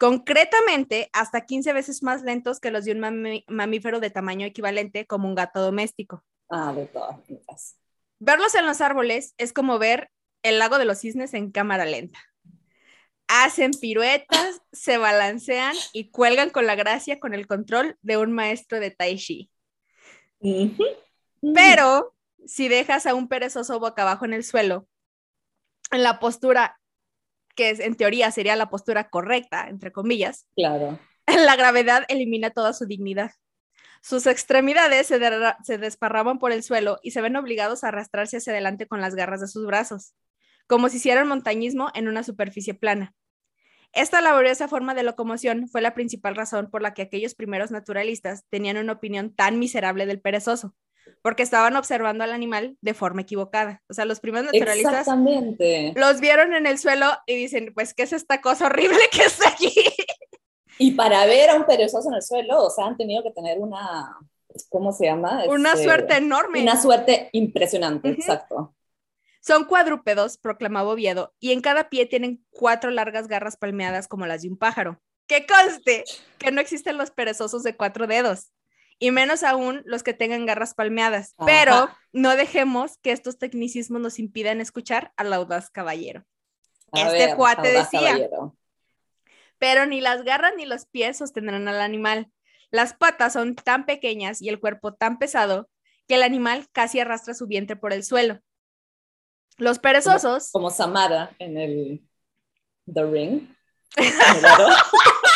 concretamente 0.00 1.10
hasta 1.12 1.44
15 1.44 1.74
veces 1.74 2.02
más 2.02 2.22
lentos 2.22 2.58
que 2.58 2.70
los 2.70 2.86
de 2.86 2.92
un 2.92 3.44
mamífero 3.48 4.00
de 4.00 4.08
tamaño 4.08 4.46
equivalente 4.46 5.06
como 5.06 5.28
un 5.28 5.34
gato 5.34 5.60
doméstico. 5.60 6.24
Ah, 6.48 6.72
de 6.74 6.86
todas 6.86 7.18
maneras. 7.18 7.76
Verlos 8.18 8.54
en 8.54 8.64
los 8.64 8.80
árboles 8.80 9.34
es 9.36 9.52
como 9.52 9.78
ver 9.78 10.10
el 10.42 10.58
lago 10.58 10.78
de 10.78 10.86
los 10.86 11.00
cisnes 11.00 11.34
en 11.34 11.50
cámara 11.50 11.84
lenta. 11.84 12.18
Hacen 13.28 13.72
piruetas, 13.72 14.62
se 14.72 14.96
balancean 14.96 15.76
y 15.92 16.10
cuelgan 16.10 16.48
con 16.48 16.66
la 16.66 16.76
gracia 16.76 17.20
con 17.20 17.34
el 17.34 17.46
control 17.46 17.98
de 18.00 18.16
un 18.16 18.32
maestro 18.32 18.80
de 18.80 18.90
tai 18.90 19.18
chi. 19.18 19.50
Pero 21.54 22.16
si 22.46 22.68
dejas 22.68 23.04
a 23.04 23.14
un 23.14 23.28
perezoso 23.28 23.78
boca 23.78 24.00
abajo 24.00 24.24
en 24.24 24.32
el 24.32 24.44
suelo, 24.44 24.88
en 25.90 26.02
la 26.02 26.20
postura 26.20 26.79
que 27.60 27.84
en 27.84 27.94
teoría 27.94 28.30
sería 28.30 28.56
la 28.56 28.70
postura 28.70 29.10
correcta, 29.10 29.68
entre 29.68 29.92
comillas, 29.92 30.46
Claro. 30.56 30.98
la 31.26 31.56
gravedad 31.56 32.04
elimina 32.08 32.48
toda 32.48 32.72
su 32.72 32.86
dignidad. 32.86 33.32
Sus 34.02 34.26
extremidades 34.26 35.08
se, 35.08 35.20
se 35.62 35.76
desparraman 35.76 36.38
por 36.38 36.52
el 36.52 36.62
suelo 36.62 36.98
y 37.02 37.10
se 37.10 37.20
ven 37.20 37.36
obligados 37.36 37.84
a 37.84 37.88
arrastrarse 37.88 38.38
hacia 38.38 38.54
adelante 38.54 38.86
con 38.86 39.02
las 39.02 39.14
garras 39.14 39.42
de 39.42 39.46
sus 39.46 39.66
brazos, 39.66 40.14
como 40.66 40.88
si 40.88 40.96
hicieran 40.96 41.28
montañismo 41.28 41.90
en 41.94 42.08
una 42.08 42.22
superficie 42.22 42.72
plana. 42.72 43.14
Esta 43.92 44.22
laboriosa 44.22 44.68
forma 44.68 44.94
de 44.94 45.02
locomoción 45.02 45.68
fue 45.68 45.82
la 45.82 45.92
principal 45.92 46.34
razón 46.34 46.70
por 46.70 46.80
la 46.80 46.94
que 46.94 47.02
aquellos 47.02 47.34
primeros 47.34 47.70
naturalistas 47.70 48.44
tenían 48.48 48.78
una 48.78 48.92
opinión 48.92 49.34
tan 49.34 49.58
miserable 49.58 50.06
del 50.06 50.20
perezoso, 50.20 50.74
porque 51.22 51.42
estaban 51.42 51.76
observando 51.76 52.24
al 52.24 52.32
animal 52.32 52.76
de 52.80 52.94
forma 52.94 53.22
equivocada. 53.22 53.82
O 53.88 53.94
sea, 53.94 54.04
los 54.04 54.20
primeros 54.20 54.52
naturalistas 54.52 55.06
los 55.94 56.20
vieron 56.20 56.54
en 56.54 56.66
el 56.66 56.78
suelo 56.78 57.06
y 57.26 57.36
dicen, 57.36 57.72
pues, 57.74 57.94
¿qué 57.94 58.04
es 58.04 58.12
esta 58.12 58.40
cosa 58.40 58.66
horrible 58.66 58.98
que 59.12 59.24
está 59.24 59.48
aquí? 59.50 59.72
Y 60.78 60.92
para 60.92 61.26
ver 61.26 61.50
a 61.50 61.56
un 61.56 61.66
perezoso 61.66 62.08
en 62.08 62.14
el 62.14 62.22
suelo, 62.22 62.64
o 62.64 62.70
sea, 62.70 62.86
han 62.86 62.96
tenido 62.96 63.22
que 63.22 63.30
tener 63.32 63.58
una, 63.58 64.16
¿cómo 64.70 64.92
se 64.92 65.04
llama? 65.06 65.44
Una 65.46 65.72
Este, 65.72 65.84
suerte 65.84 66.16
enorme. 66.16 66.62
Una 66.62 66.80
suerte 66.80 67.28
impresionante, 67.32 68.10
Ujú. 68.10 68.20
exacto. 68.20 68.74
Son 69.42 69.64
cuadrúpedos, 69.64 70.38
proclamaba 70.38 70.90
Oviedo, 70.90 71.34
y 71.38 71.52
en 71.52 71.60
cada 71.60 71.90
pie 71.90 72.06
tienen 72.06 72.44
cuatro 72.50 72.90
largas 72.90 73.28
garras 73.28 73.56
palmeadas 73.56 74.08
como 74.08 74.26
las 74.26 74.42
de 74.42 74.48
un 74.48 74.56
pájaro. 74.56 75.00
Que 75.26 75.46
conste 75.46 76.04
que 76.38 76.50
no 76.50 76.60
existen 76.60 76.96
los 76.98 77.10
perezosos 77.10 77.62
de 77.62 77.76
cuatro 77.76 78.06
dedos, 78.06 78.50
y 79.00 79.10
menos 79.10 79.42
aún 79.42 79.82
los 79.86 80.04
que 80.04 80.14
tengan 80.14 80.46
garras 80.46 80.74
palmeadas. 80.74 81.34
Ajá. 81.38 81.46
Pero 81.46 81.90
no 82.12 82.36
dejemos 82.36 82.98
que 82.98 83.10
estos 83.10 83.38
tecnicismos 83.38 84.00
nos 84.00 84.18
impidan 84.20 84.60
escuchar 84.60 85.12
al 85.16 85.32
audaz 85.32 85.70
caballero. 85.70 86.24
A 86.92 87.00
Este 87.00 87.26
ver, 87.26 87.36
cuate 87.36 87.72
decía. 87.72 88.00
caballero. 88.00 88.56
Pero 89.58 89.86
ni 89.86 90.00
las 90.00 90.22
garras 90.22 90.52
ni 90.56 90.66
los 90.66 90.86
pies 90.86 91.16
sostendrán 91.18 91.66
al 91.66 91.80
animal. 91.80 92.30
Las 92.70 92.94
patas 92.94 93.32
son 93.32 93.56
tan 93.56 93.86
pequeñas 93.86 94.40
y 94.42 94.48
el 94.48 94.60
cuerpo 94.60 94.94
tan 94.94 95.18
pesado 95.18 95.68
que 96.06 96.14
el 96.16 96.22
animal 96.22 96.68
casi 96.72 97.00
arrastra 97.00 97.34
su 97.34 97.46
vientre 97.46 97.76
por 97.76 97.92
el 97.92 98.04
suelo. 98.04 98.40
Los 99.56 99.78
perezosos 99.78 100.50
Como 100.52 100.70
Samara 100.70 101.34
en 101.38 101.56
el 101.56 102.02
The 102.92 103.04
Ring. 103.04 103.54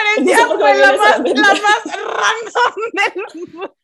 Parecía 0.00 0.36
No 0.46 0.52
sé 0.52 0.58
fue 0.58 0.74
la 0.78 0.96
más, 0.96 1.18
la 1.18 1.34
más 1.34 1.84
random 1.84 2.74
del 2.92 3.46
mundo. 3.52 3.76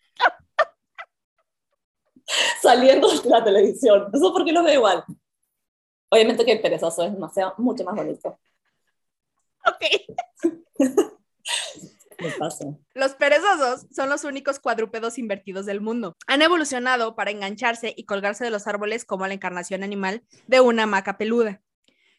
Saliendo 2.60 3.08
de 3.08 3.30
la 3.30 3.44
televisión. 3.44 4.08
No 4.12 4.18
sé 4.18 4.32
por 4.32 4.44
qué 4.44 4.52
lo 4.52 4.62
veo 4.62 4.74
igual. 4.74 5.04
Obviamente 6.08 6.44
que 6.44 6.52
el 6.52 6.60
perezoso 6.60 7.04
es 7.04 7.12
demasiado, 7.12 7.54
mucho 7.58 7.84
más 7.84 7.94
bonito. 7.94 8.38
Ok. 9.66 9.82
Me 12.18 12.30
pasa. 12.30 12.64
Los 12.94 13.14
perezosos 13.14 13.86
son 13.94 14.08
los 14.08 14.24
únicos 14.24 14.58
cuadrúpedos 14.58 15.18
invertidos 15.18 15.66
del 15.66 15.82
mundo. 15.82 16.16
Han 16.26 16.40
evolucionado 16.40 17.14
para 17.14 17.30
engancharse 17.30 17.92
y 17.94 18.06
colgarse 18.06 18.42
de 18.44 18.50
los 18.50 18.66
árboles 18.66 19.04
como 19.04 19.26
la 19.26 19.34
encarnación 19.34 19.82
animal 19.82 20.24
de 20.46 20.60
una 20.60 20.84
hamaca 20.84 21.18
peluda. 21.18 21.60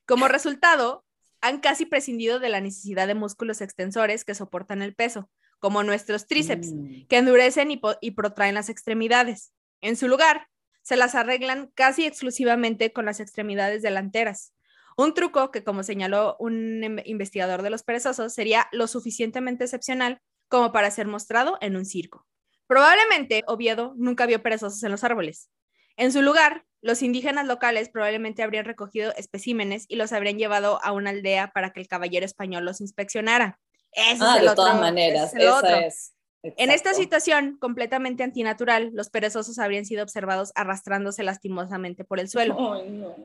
Como 0.05 0.27
resultado, 0.27 1.03
han 1.41 1.59
casi 1.59 1.85
prescindido 1.85 2.39
de 2.39 2.49
la 2.49 2.61
necesidad 2.61 3.07
de 3.07 3.15
músculos 3.15 3.61
extensores 3.61 4.25
que 4.25 4.35
soportan 4.35 4.81
el 4.81 4.95
peso, 4.95 5.29
como 5.59 5.83
nuestros 5.83 6.27
tríceps, 6.27 6.73
Mm. 6.73 7.07
que 7.07 7.17
endurecen 7.17 7.71
y, 7.71 8.11
protraen 8.11 8.55
las 8.55 8.69
extremidades. 8.69 9.53
En 9.81 9.95
su 9.95 10.07
lugar, 10.07 10.47
se 10.83 10.95
las 10.97 11.15
arreglan 11.15 11.71
casi 11.75 12.05
exclusivamente 12.05 12.93
con 12.93 13.05
las 13.05 13.19
extremidades 13.19 13.81
delanteras. 13.81 14.53
Un 14.97 15.13
truco 15.13 15.51
que, 15.51 15.63
como 15.63 15.83
señaló 15.83 16.35
un 16.39 16.83
em- 16.83 17.01
investigador 17.05 17.61
de 17.61 17.69
los 17.69 17.83
perezosos, 17.83 18.33
sería 18.33 18.67
lo 18.71 18.87
suficientemente 18.87 19.63
excepcional 19.65 20.21
como 20.47 20.71
para 20.71 20.89
ser 20.91 21.07
mostrado 21.07 21.57
en 21.61 21.75
un 21.75 21.85
circo. 21.85 22.25
Probablemente 22.67 23.43
Oviedo 23.47 23.93
nunca 23.97 24.25
vio 24.25 24.41
perezosos 24.43 24.81
en 24.83 24.91
los 24.91 25.03
árboles. 25.03 25.49
En 25.97 26.11
su 26.11 26.21
lugar, 26.21 26.65
los 26.81 27.01
indígenas 27.01 27.45
locales 27.47 27.89
probablemente 27.89 28.43
habrían 28.43 28.65
recogido 28.65 29.13
especímenes 29.17 29.85
y 29.87 29.95
los 29.95 30.13
habrían 30.13 30.37
llevado 30.37 30.79
a 30.83 30.91
una 30.91 31.09
aldea 31.09 31.51
para 31.53 31.71
que 31.73 31.79
el 31.81 31.87
caballero 31.87 32.25
español 32.25 32.65
los 32.65 32.81
inspeccionara. 32.81 33.59
Ese 33.91 34.23
Ah, 34.23 34.33
es 34.35 34.39
el 34.39 34.45
de 34.45 34.49
otro- 34.51 34.55
todas 34.63 34.79
maneras. 34.79 35.29
es 35.29 35.33
el 35.35 35.41
Esa 35.41 35.57
otro. 35.57 35.75
es. 35.77 36.13
En 36.43 36.69
esta 36.71 36.93
situación 36.93 37.57
completamente 37.59 38.23
antinatural, 38.23 38.91
los 38.93 39.09
perezosos 39.09 39.57
habrían 39.59 39.85
sido 39.85 40.03
observados 40.03 40.51
arrastrándose 40.55 41.23
lastimosamente 41.23 42.05
por 42.05 42.19
el 42.19 42.29
suelo. 42.29 42.53
No. 42.85 43.15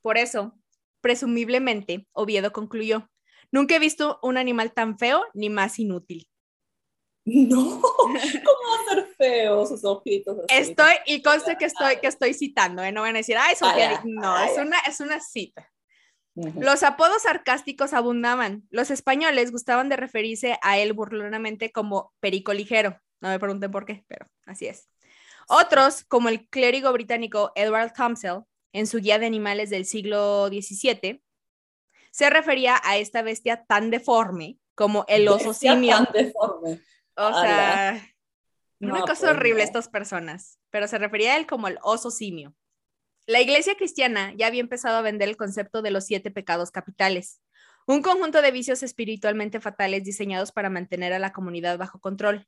Por 0.00 0.16
eso, 0.16 0.54
presumiblemente, 1.00 2.06
Oviedo 2.12 2.52
concluyó, 2.52 3.10
nunca 3.50 3.74
he 3.76 3.78
visto 3.78 4.18
un 4.22 4.38
animal 4.38 4.72
tan 4.72 4.96
feo 4.96 5.24
ni 5.34 5.50
más 5.50 5.78
inútil. 5.78 6.28
No, 7.24 7.80
¿cómo 7.80 8.61
feo 9.22 9.66
sus 9.66 9.84
ojitos? 9.84 10.38
así? 10.38 10.46
Estoy, 10.70 10.94
y 11.06 11.22
conste 11.22 11.56
que 11.56 11.66
estoy, 11.66 11.96
que 11.98 12.06
estoy 12.08 12.34
citando, 12.34 12.82
¿eh? 12.82 12.92
no 12.92 13.02
van 13.02 13.14
a 13.14 13.18
decir, 13.18 13.36
ay, 13.38 13.54
Sofía, 13.56 13.96
Ah, 13.98 14.02
no, 14.04 14.36
Ah, 14.36 14.46
es 14.46 14.58
una, 14.58 14.78
es 14.80 15.00
una 15.00 15.20
cita. 15.20 15.68
Los 16.34 16.82
apodos 16.82 17.22
sarcásticos 17.22 17.92
abundaban. 17.92 18.66
Los 18.70 18.90
españoles 18.90 19.52
gustaban 19.52 19.90
de 19.90 19.96
referirse 19.96 20.58
a 20.62 20.78
él 20.78 20.94
burlonamente 20.94 21.70
como 21.72 22.14
perico 22.20 22.54
ligero. 22.54 22.98
No 23.20 23.28
me 23.28 23.38
pregunten 23.38 23.70
por 23.70 23.84
qué, 23.84 24.04
pero 24.08 24.24
así 24.46 24.66
es. 24.66 24.88
Otros, 25.48 26.04
como 26.04 26.30
el 26.30 26.48
clérigo 26.48 26.90
británico 26.92 27.52
Edward 27.54 27.92
Thompson, 27.92 28.46
en 28.72 28.86
su 28.86 28.98
guía 28.98 29.18
de 29.18 29.26
animales 29.26 29.68
del 29.68 29.84
siglo 29.84 30.48
XVII, 30.48 31.22
se 32.10 32.30
refería 32.30 32.80
a 32.82 32.96
esta 32.96 33.20
bestia 33.20 33.64
tan 33.66 33.90
deforme 33.90 34.58
como 34.74 35.04
el 35.08 35.28
oso 35.28 35.50
Bestia 35.50 35.72
simio. 35.74 35.96
tan 35.96 36.12
deforme. 36.12 36.80
O 37.14 37.40
sea, 37.42 38.02
una 38.82 38.98
No, 38.98 39.00
cosa 39.06 39.14
pues, 39.28 39.32
horrible 39.36 39.60
no. 39.60 39.64
estas 39.64 39.88
personas, 39.88 40.58
pero 40.70 40.88
se 40.88 40.98
refería 40.98 41.34
a 41.34 41.36
él 41.36 41.46
como 41.46 41.68
el 41.68 41.78
oso 41.82 42.10
simio. 42.10 42.54
La 43.26 43.40
iglesia 43.40 43.76
cristiana 43.76 44.34
ya 44.36 44.48
había 44.48 44.60
empezado 44.60 44.96
a 44.96 45.02
vender 45.02 45.28
el 45.28 45.36
concepto 45.36 45.80
de 45.82 45.90
los 45.92 46.04
siete 46.04 46.30
pecados 46.30 46.70
capitales, 46.70 47.40
un 47.86 48.02
conjunto 48.02 48.42
de 48.42 48.50
vicios 48.50 48.82
espiritualmente 48.82 49.60
fatales 49.60 50.04
diseñados 50.04 50.52
para 50.52 50.70
mantener 50.70 51.12
a 51.12 51.18
la 51.18 51.32
comunidad 51.32 51.78
bajo 51.78 52.00
control. 52.00 52.46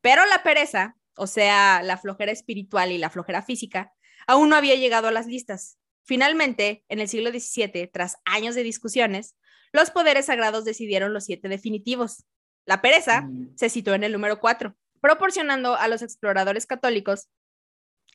Pero 0.00 0.24
la 0.26 0.42
pereza, 0.42 0.96
o 1.16 1.26
sea, 1.26 1.82
la 1.82 1.96
flojera 1.98 2.32
espiritual 2.32 2.92
y 2.92 2.98
la 2.98 3.10
flojera 3.10 3.42
física, 3.42 3.92
aún 4.26 4.48
no 4.48 4.56
había 4.56 4.74
llegado 4.76 5.08
a 5.08 5.12
las 5.12 5.26
listas. 5.26 5.78
Finalmente, 6.04 6.84
en 6.88 7.00
el 7.00 7.08
siglo 7.08 7.30
XVII, 7.30 7.86
tras 7.88 8.16
años 8.24 8.54
de 8.54 8.62
discusiones, 8.62 9.36
los 9.72 9.90
poderes 9.90 10.26
sagrados 10.26 10.64
decidieron 10.64 11.12
los 11.12 11.24
siete 11.24 11.48
definitivos. 11.48 12.24
La 12.66 12.80
pereza 12.80 13.22
Mm. 13.22 13.56
se 13.56 13.68
situó 13.68 13.94
en 13.94 14.04
el 14.04 14.12
número 14.12 14.40
4, 14.40 14.74
proporcionando 15.00 15.76
a 15.76 15.88
los 15.88 16.02
exploradores 16.02 16.66
católicos 16.66 17.28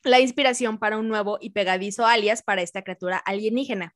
la 0.02 0.20
inspiración 0.20 0.78
para 0.78 0.98
un 0.98 1.08
nuevo 1.08 1.38
y 1.40 1.50
pegadizo 1.50 2.06
alias 2.06 2.42
para 2.42 2.62
esta 2.62 2.82
criatura 2.82 3.16
alienígena. 3.18 3.94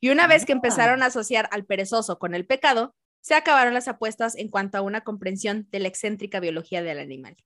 Y 0.00 0.10
una 0.10 0.26
vez 0.26 0.44
que 0.44 0.52
Ah. 0.52 0.56
empezaron 0.56 1.02
a 1.02 1.06
asociar 1.06 1.48
al 1.52 1.64
perezoso 1.64 2.18
con 2.18 2.34
el 2.34 2.46
pecado, 2.46 2.94
se 3.22 3.34
acabaron 3.34 3.74
las 3.74 3.88
apuestas 3.88 4.34
en 4.36 4.48
cuanto 4.48 4.78
a 4.78 4.82
una 4.82 5.02
comprensión 5.02 5.66
de 5.70 5.80
la 5.80 5.88
excéntrica 5.88 6.40
biología 6.40 6.82
del 6.82 6.98
animal. 6.98 7.36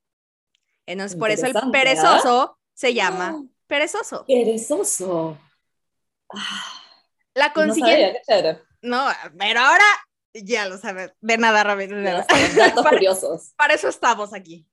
Entonces, 0.87 1.19
por 1.19 1.31
eso 1.31 1.47
el 1.47 1.57
¿ah? 1.57 1.69
perezoso 1.73 2.59
se 2.75 2.95
llama 2.95 3.35
Ah, 3.37 3.43
perezoso. 3.67 4.25
Perezoso. 4.27 5.39
Ah, 6.33 6.83
La 7.35 7.49
no 7.49 7.55
consiguiente, 7.55 8.21
sabía, 8.27 8.61
no, 8.83 9.07
pero 9.39 9.61
ahora 9.61 9.85
ya 10.35 10.67
lo 10.69 10.79
sabes, 10.79 11.13
de 11.21 11.39
nada, 11.39 11.63
saben, 11.63 11.91
Datos 12.57 12.83
Para- 12.83 12.91
curiosos. 12.97 13.53
Para 13.57 13.75
eso 13.75 13.89
estamos 13.89 14.35
aquí. 14.35 14.67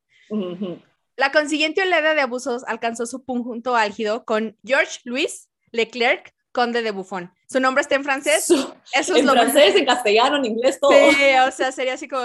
La 1.17 1.31
consiguiente 1.31 1.81
oleada 1.81 2.13
de 2.13 2.21
abusos 2.21 2.63
alcanzó 2.65 3.05
su 3.05 3.23
punto 3.23 3.75
álgido 3.75 4.25
con 4.25 4.57
George 4.63 4.99
Louis 5.03 5.49
Leclerc, 5.71 6.33
conde 6.51 6.81
de 6.81 6.91
Buffon. 6.91 7.31
Su 7.49 7.59
nombre 7.59 7.81
está 7.81 7.95
en 7.95 8.03
francés. 8.03 8.45
Su- 8.45 8.73
Eso 8.93 9.13
es 9.13 9.19
en 9.19 9.25
lo 9.25 9.33
francés, 9.33 9.75
en 9.75 9.85
castellano, 9.85 10.37
en 10.37 10.45
inglés, 10.45 10.79
todo. 10.79 10.91
Sí, 10.91 11.15
o 11.47 11.51
sea, 11.51 11.71
sería 11.71 11.93
así 11.93 12.07
como. 12.07 12.23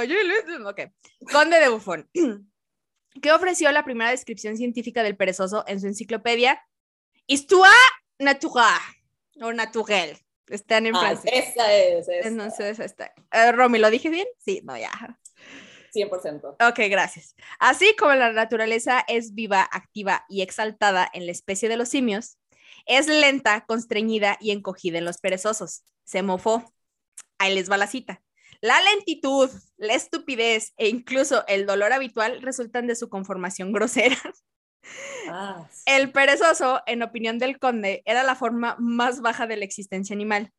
Ok. 0.68 0.80
Conde 1.32 1.58
de 1.60 1.68
Buffon. 1.68 2.08
que 3.22 3.32
ofreció 3.32 3.70
la 3.72 3.84
primera 3.84 4.10
descripción 4.10 4.56
científica 4.56 5.02
del 5.02 5.16
perezoso 5.16 5.64
en 5.66 5.80
su 5.80 5.86
enciclopedia 5.86 6.60
Histoire 7.26 7.72
naturelle 8.18 8.78
o 9.40 9.52
naturelle. 9.52 10.18
Están 10.48 10.86
en 10.86 10.94
Ah, 10.96 11.00
francés. 11.00 11.30
esa 11.34 11.72
es, 11.74 12.08
esa. 12.08 12.28
Entonces, 12.28 12.78
está. 12.78 13.12
Eh, 13.32 13.52
Romy, 13.52 13.78
¿lo 13.78 13.90
dije 13.90 14.08
bien? 14.10 14.26
Sí, 14.44 14.60
no, 14.64 14.76
ya. 14.76 14.90
100%. 15.92 16.56
Ok, 16.68 16.78
gracias. 16.90 17.34
Así 17.58 17.94
como 17.98 18.14
la 18.14 18.32
naturaleza 18.32 19.04
es 19.08 19.34
viva, 19.34 19.62
activa 19.62 20.24
y 20.28 20.42
exaltada 20.42 21.08
en 21.12 21.26
la 21.26 21.32
especie 21.32 21.68
de 21.68 21.76
los 21.76 21.88
simios, 21.88 22.38
es 22.84 23.08
lenta, 23.08 23.64
constreñida 23.66 24.36
y 24.40 24.50
encogida 24.52 24.98
en 24.98 25.04
los 25.04 25.18
perezosos. 25.18 25.82
Se 26.04 26.22
mofó. 26.22 26.72
Ahí 27.38 27.54
les 27.54 27.70
va 27.70 27.76
la 27.76 27.86
cita. 27.86 28.22
La 28.60 28.80
lentitud, 28.82 29.50
la 29.76 29.94
estupidez 29.94 30.72
e 30.76 30.88
incluso 30.88 31.44
el 31.46 31.66
dolor 31.66 31.92
habitual 31.92 32.40
resultan 32.42 32.86
de 32.86 32.96
su 32.96 33.08
conformación 33.08 33.72
grosera. 33.72 34.16
Ah, 35.28 35.66
sí. 35.70 35.82
El 35.86 36.12
perezoso, 36.12 36.82
en 36.86 37.02
opinión 37.02 37.38
del 37.38 37.58
conde, 37.58 38.02
era 38.04 38.22
la 38.22 38.34
forma 38.34 38.76
más 38.78 39.20
baja 39.20 39.46
de 39.46 39.56
la 39.56 39.64
existencia 39.64 40.14
animal. 40.14 40.52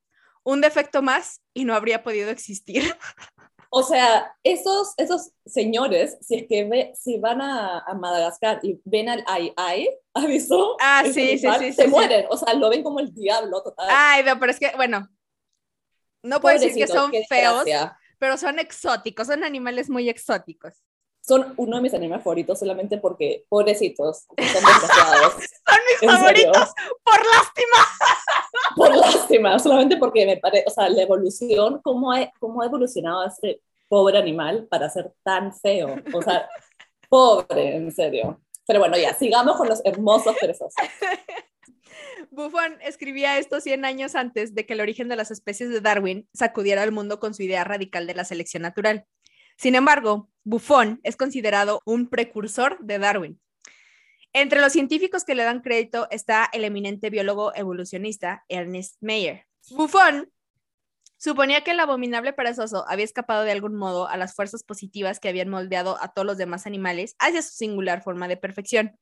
Un 0.43 0.61
defecto 0.61 1.01
más 1.01 1.41
y 1.53 1.65
no 1.65 1.75
habría 1.75 2.03
podido 2.03 2.29
existir. 2.29 2.83
O 3.69 3.83
sea, 3.83 4.33
esos, 4.43 4.93
esos 4.97 5.31
señores, 5.45 6.17
si 6.21 6.35
es 6.35 6.45
que 6.47 6.63
ve, 6.63 6.93
si 6.95 7.19
van 7.19 7.41
a, 7.41 7.79
a 7.79 7.93
Madagascar 7.95 8.59
y 8.63 8.79
ven 8.85 9.09
al 9.09 9.23
ai 9.27 9.53
ai, 9.57 9.89
¿avisó? 10.13 10.77
Ah, 10.79 11.01
sí, 11.05 11.13
sí, 11.13 11.27
principal, 11.27 11.59
sí, 11.59 11.73
Se 11.73 11.81
sí, 11.81 11.81
sí. 11.83 11.87
mueren, 11.89 12.25
o 12.29 12.37
sea, 12.37 12.53
lo 12.53 12.69
ven 12.69 12.83
como 12.83 12.99
el 12.99 13.13
diablo 13.13 13.61
total. 13.61 13.87
Ay, 13.89 14.23
no, 14.23 14.39
pero 14.39 14.51
es 14.51 14.59
que, 14.59 14.71
bueno, 14.75 15.09
no 16.23 16.39
puedo 16.39 16.57
decir 16.57 16.75
que 16.75 16.87
son 16.87 17.11
feos, 17.27 17.65
pero 18.17 18.37
son 18.37 18.59
exóticos, 18.59 19.27
son 19.27 19.43
animales 19.43 19.89
muy 19.89 20.09
exóticos. 20.09 20.83
Son 21.27 21.53
uno 21.57 21.75
de 21.75 21.81
mis 21.81 21.93
animales 21.93 22.23
favoritos 22.23 22.59
solamente 22.59 22.97
porque, 22.97 23.45
pobrecitos, 23.49 24.25
son 24.27 24.35
desgraciados. 24.37 25.33
son 25.33 25.79
mis 25.91 26.11
favoritos, 26.11 26.73
por 27.03 27.25
lástima. 27.25 27.77
Por 28.75 28.95
lástima, 28.95 29.57
solamente 29.57 29.97
porque 29.97 30.25
me 30.25 30.37
parece, 30.37 30.65
o 30.67 30.69
sea, 30.69 30.87
la 30.87 31.01
evolución, 31.01 31.81
cómo 31.83 32.11
ha, 32.11 32.31
cómo 32.39 32.61
ha 32.61 32.67
evolucionado 32.67 33.25
este 33.25 33.61
pobre 33.87 34.19
animal 34.19 34.67
para 34.69 34.87
ser 34.89 35.11
tan 35.23 35.51
feo. 35.51 35.95
O 36.13 36.21
sea, 36.21 36.47
pobre, 37.09 37.75
en 37.75 37.91
serio. 37.91 38.39
Pero 38.67 38.79
bueno, 38.79 38.97
ya, 38.97 39.15
sigamos 39.15 39.57
con 39.57 39.67
los 39.67 39.83
hermosos 39.83 40.35
perezosos. 40.39 40.73
Buffon 42.31 42.77
escribía 42.81 43.39
esto 43.39 43.61
100 43.61 43.85
años 43.85 44.15
antes 44.15 44.53
de 44.53 44.65
que 44.65 44.73
el 44.73 44.81
origen 44.81 45.07
de 45.07 45.15
las 45.15 45.31
especies 45.31 45.69
de 45.69 45.81
Darwin 45.81 46.27
sacudiera 46.33 46.83
al 46.83 46.91
mundo 46.91 47.19
con 47.19 47.33
su 47.33 47.43
idea 47.43 47.63
radical 47.63 48.05
de 48.05 48.13
la 48.13 48.25
selección 48.25 48.61
natural. 48.61 49.05
Sin 49.57 49.75
embargo, 49.75 50.29
Buffon 50.43 50.99
es 51.03 51.17
considerado 51.17 51.81
un 51.83 52.07
precursor 52.07 52.77
de 52.79 52.99
Darwin. 52.99 53.41
Entre 54.33 54.61
los 54.61 54.71
científicos 54.71 55.25
que 55.25 55.33
le 55.33 55.43
dan 55.43 55.61
crédito 55.61 56.07
está 56.11 56.47
el 56.53 56.63
eminente 56.63 57.09
biólogo 57.09 57.55
evolucionista 57.55 58.45
Ernest 58.49 58.97
Mayr. 59.01 59.47
Buffon 59.71 60.31
suponía 61.17 61.63
que 61.63 61.71
el 61.71 61.79
abominable 61.79 62.33
perezoso 62.33 62.85
había 62.87 63.05
escapado 63.05 63.43
de 63.43 63.51
algún 63.51 63.75
modo 63.75 64.07
a 64.07 64.15
las 64.15 64.35
fuerzas 64.35 64.63
positivas 64.63 65.19
que 65.19 65.29
habían 65.29 65.49
moldeado 65.49 65.97
a 66.01 66.13
todos 66.13 66.25
los 66.25 66.37
demás 66.37 66.67
animales 66.67 67.15
hacia 67.17 67.41
su 67.41 67.55
singular 67.55 68.03
forma 68.03 68.27
de 68.27 68.37
perfección. 68.37 68.95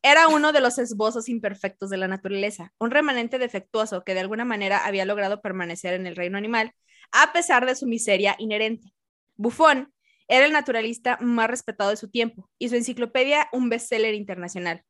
Era 0.00 0.28
uno 0.28 0.52
de 0.52 0.60
los 0.60 0.78
esbozos 0.78 1.28
imperfectos 1.28 1.90
de 1.90 1.96
la 1.96 2.06
naturaleza, 2.06 2.72
un 2.78 2.92
remanente 2.92 3.40
defectuoso 3.40 4.04
que 4.04 4.14
de 4.14 4.20
alguna 4.20 4.44
manera 4.44 4.86
había 4.86 5.04
logrado 5.04 5.42
permanecer 5.42 5.94
en 5.94 6.06
el 6.06 6.14
reino 6.14 6.38
animal 6.38 6.72
a 7.10 7.32
pesar 7.32 7.66
de 7.66 7.74
su 7.74 7.86
miseria 7.86 8.36
inherente. 8.38 8.92
Buffon 9.38 9.92
era 10.28 10.44
el 10.44 10.52
naturalista 10.52 11.16
más 11.22 11.48
respetado 11.48 11.90
de 11.90 11.96
su 11.96 12.10
tiempo 12.10 12.50
y 12.58 12.68
su 12.68 12.76
enciclopedia 12.76 13.48
un 13.52 13.70
bestseller 13.70 14.14
internacional. 14.14 14.84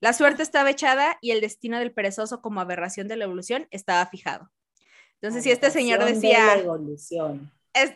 La 0.00 0.12
suerte 0.12 0.42
estaba 0.42 0.70
echada 0.70 1.16
y 1.22 1.30
el 1.30 1.40
destino 1.40 1.78
del 1.78 1.92
perezoso 1.92 2.42
como 2.42 2.60
aberración 2.60 3.08
de 3.08 3.16
la 3.16 3.24
evolución 3.24 3.68
estaba 3.70 4.04
fijado. 4.06 4.50
Entonces, 5.20 5.44
si 5.44 5.50
este 5.50 5.70
señor 5.70 6.04
decía... 6.04 6.58
evolución. 6.58 7.52
Es, 7.72 7.94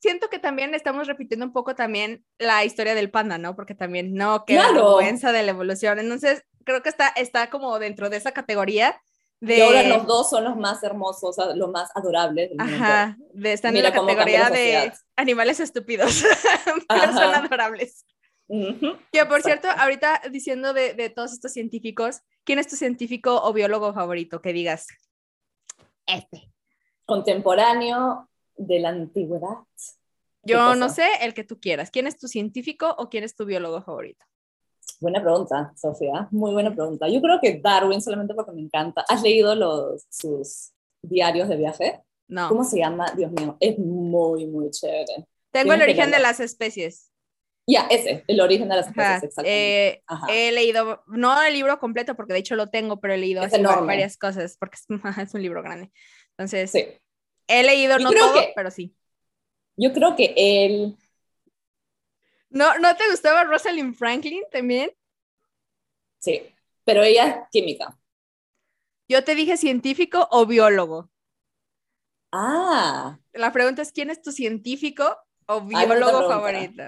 siento 0.00 0.30
que 0.30 0.40
también 0.40 0.74
estamos 0.74 1.06
repitiendo 1.06 1.46
un 1.46 1.52
poco 1.52 1.76
también 1.76 2.24
la 2.38 2.64
historia 2.64 2.94
del 2.96 3.10
panda, 3.10 3.38
¿no? 3.38 3.54
Porque 3.54 3.74
también, 3.74 4.14
no, 4.14 4.44
que 4.44 4.56
vergüenza 4.56 5.30
de 5.30 5.44
la 5.44 5.50
evolución. 5.50 6.00
Entonces, 6.00 6.42
creo 6.64 6.82
que 6.82 6.88
está, 6.88 7.08
está 7.08 7.50
como 7.50 7.78
dentro 7.78 8.10
de 8.10 8.16
esa 8.16 8.32
categoría 8.32 9.00
de... 9.40 9.58
Y 9.58 9.60
ahora 9.60 9.82
los 9.84 10.06
dos 10.06 10.30
son 10.30 10.44
los 10.44 10.56
más 10.56 10.82
hermosos, 10.82 11.36
los 11.54 11.70
más 11.70 11.90
adorables. 11.94 12.50
Ajá, 12.58 13.16
de, 13.32 13.52
están 13.52 13.76
en 13.76 13.82
la 13.82 13.92
categoría 13.92 14.50
de 14.50 14.92
animales 15.16 15.60
estúpidos, 15.60 16.22
pero 16.88 17.12
son 17.12 17.34
adorables. 17.34 18.04
Que 19.12 19.26
por 19.26 19.42
cierto, 19.42 19.68
ahorita 19.70 20.22
diciendo 20.30 20.72
de, 20.72 20.94
de 20.94 21.08
todos 21.08 21.32
estos 21.32 21.52
científicos, 21.52 22.20
¿quién 22.44 22.58
es 22.58 22.68
tu 22.68 22.76
científico 22.76 23.40
o 23.42 23.52
biólogo 23.52 23.94
favorito? 23.94 24.40
Que 24.42 24.52
digas, 24.52 24.88
este. 26.06 26.52
Contemporáneo, 27.06 28.30
de 28.60 28.78
la 28.78 28.90
antigüedad? 28.90 29.56
Yo 30.42 30.74
no 30.74 30.88
sé, 30.88 31.06
el 31.22 31.34
que 31.34 31.44
tú 31.44 31.60
quieras. 31.60 31.90
¿Quién 31.90 32.06
es 32.06 32.18
tu 32.18 32.28
científico 32.28 32.94
o 32.98 33.08
quién 33.08 33.24
es 33.24 33.34
tu 33.34 33.44
biólogo 33.44 33.82
favorito? 33.82 34.24
Buena 35.00 35.22
pregunta, 35.22 35.72
Sofía. 35.76 36.28
Muy 36.30 36.52
buena 36.52 36.74
pregunta. 36.74 37.08
Yo 37.08 37.20
creo 37.22 37.40
que 37.40 37.58
Darwin, 37.62 38.02
solamente 38.02 38.34
porque 38.34 38.52
me 38.52 38.60
encanta. 38.60 39.04
¿Has 39.08 39.22
leído 39.22 39.54
los, 39.54 40.06
sus 40.10 40.72
diarios 41.02 41.48
de 41.48 41.56
viaje? 41.56 42.00
No. 42.28 42.48
¿Cómo 42.48 42.64
se 42.64 42.78
llama? 42.78 43.06
Dios 43.16 43.32
mío, 43.32 43.56
es 43.58 43.78
muy, 43.78 44.46
muy 44.46 44.70
chévere. 44.70 45.26
Tengo 45.50 45.72
el 45.72 45.82
origen 45.82 46.10
de 46.10 46.20
las 46.20 46.38
especies. 46.38 47.10
Ya, 47.66 47.86
ese, 47.90 48.24
el 48.26 48.40
origen 48.40 48.68
de 48.68 48.76
las 48.76 48.88
especies, 48.88 49.22
exactamente. 49.22 49.88
Eh, 49.88 50.02
he 50.28 50.52
leído, 50.52 51.02
no 51.06 51.40
el 51.42 51.54
libro 51.54 51.78
completo, 51.78 52.14
porque 52.14 52.32
de 52.32 52.40
hecho 52.40 52.56
lo 52.56 52.68
tengo, 52.68 53.00
pero 53.00 53.14
he 53.14 53.18
leído 53.18 53.42
varias 53.86 54.16
cosas, 54.16 54.56
porque 54.58 54.78
es, 55.22 55.34
un 55.34 55.42
libro 55.42 55.62
grande. 55.62 55.90
Entonces, 56.36 56.70
sí. 56.70 56.86
He 57.50 57.64
leído 57.64 57.98
no 57.98 58.12
todo, 58.12 58.40
pero 58.54 58.70
sí. 58.70 58.94
Yo 59.76 59.92
creo 59.92 60.14
que 60.14 60.34
él. 60.36 60.96
¿No, 62.50 62.78
¿No 62.78 62.96
te 62.96 63.08
gustaba 63.08 63.44
Rosalind 63.44 63.94
Franklin 63.94 64.42
también? 64.50 64.90
Sí, 66.18 66.42
pero 66.84 67.02
ella 67.02 67.26
es 67.26 67.36
química. 67.50 67.96
Yo 69.08 69.24
te 69.24 69.34
dije 69.34 69.56
científico 69.56 70.28
o 70.30 70.44
biólogo. 70.46 71.10
Ah. 72.32 73.18
La 73.32 73.52
pregunta 73.52 73.82
es: 73.82 73.92
¿quién 73.92 74.10
es 74.10 74.20
tu 74.20 74.32
científico 74.32 75.04
o 75.46 75.54
ah, 75.54 75.60
biólogo 75.60 76.28
favorito? 76.28 76.82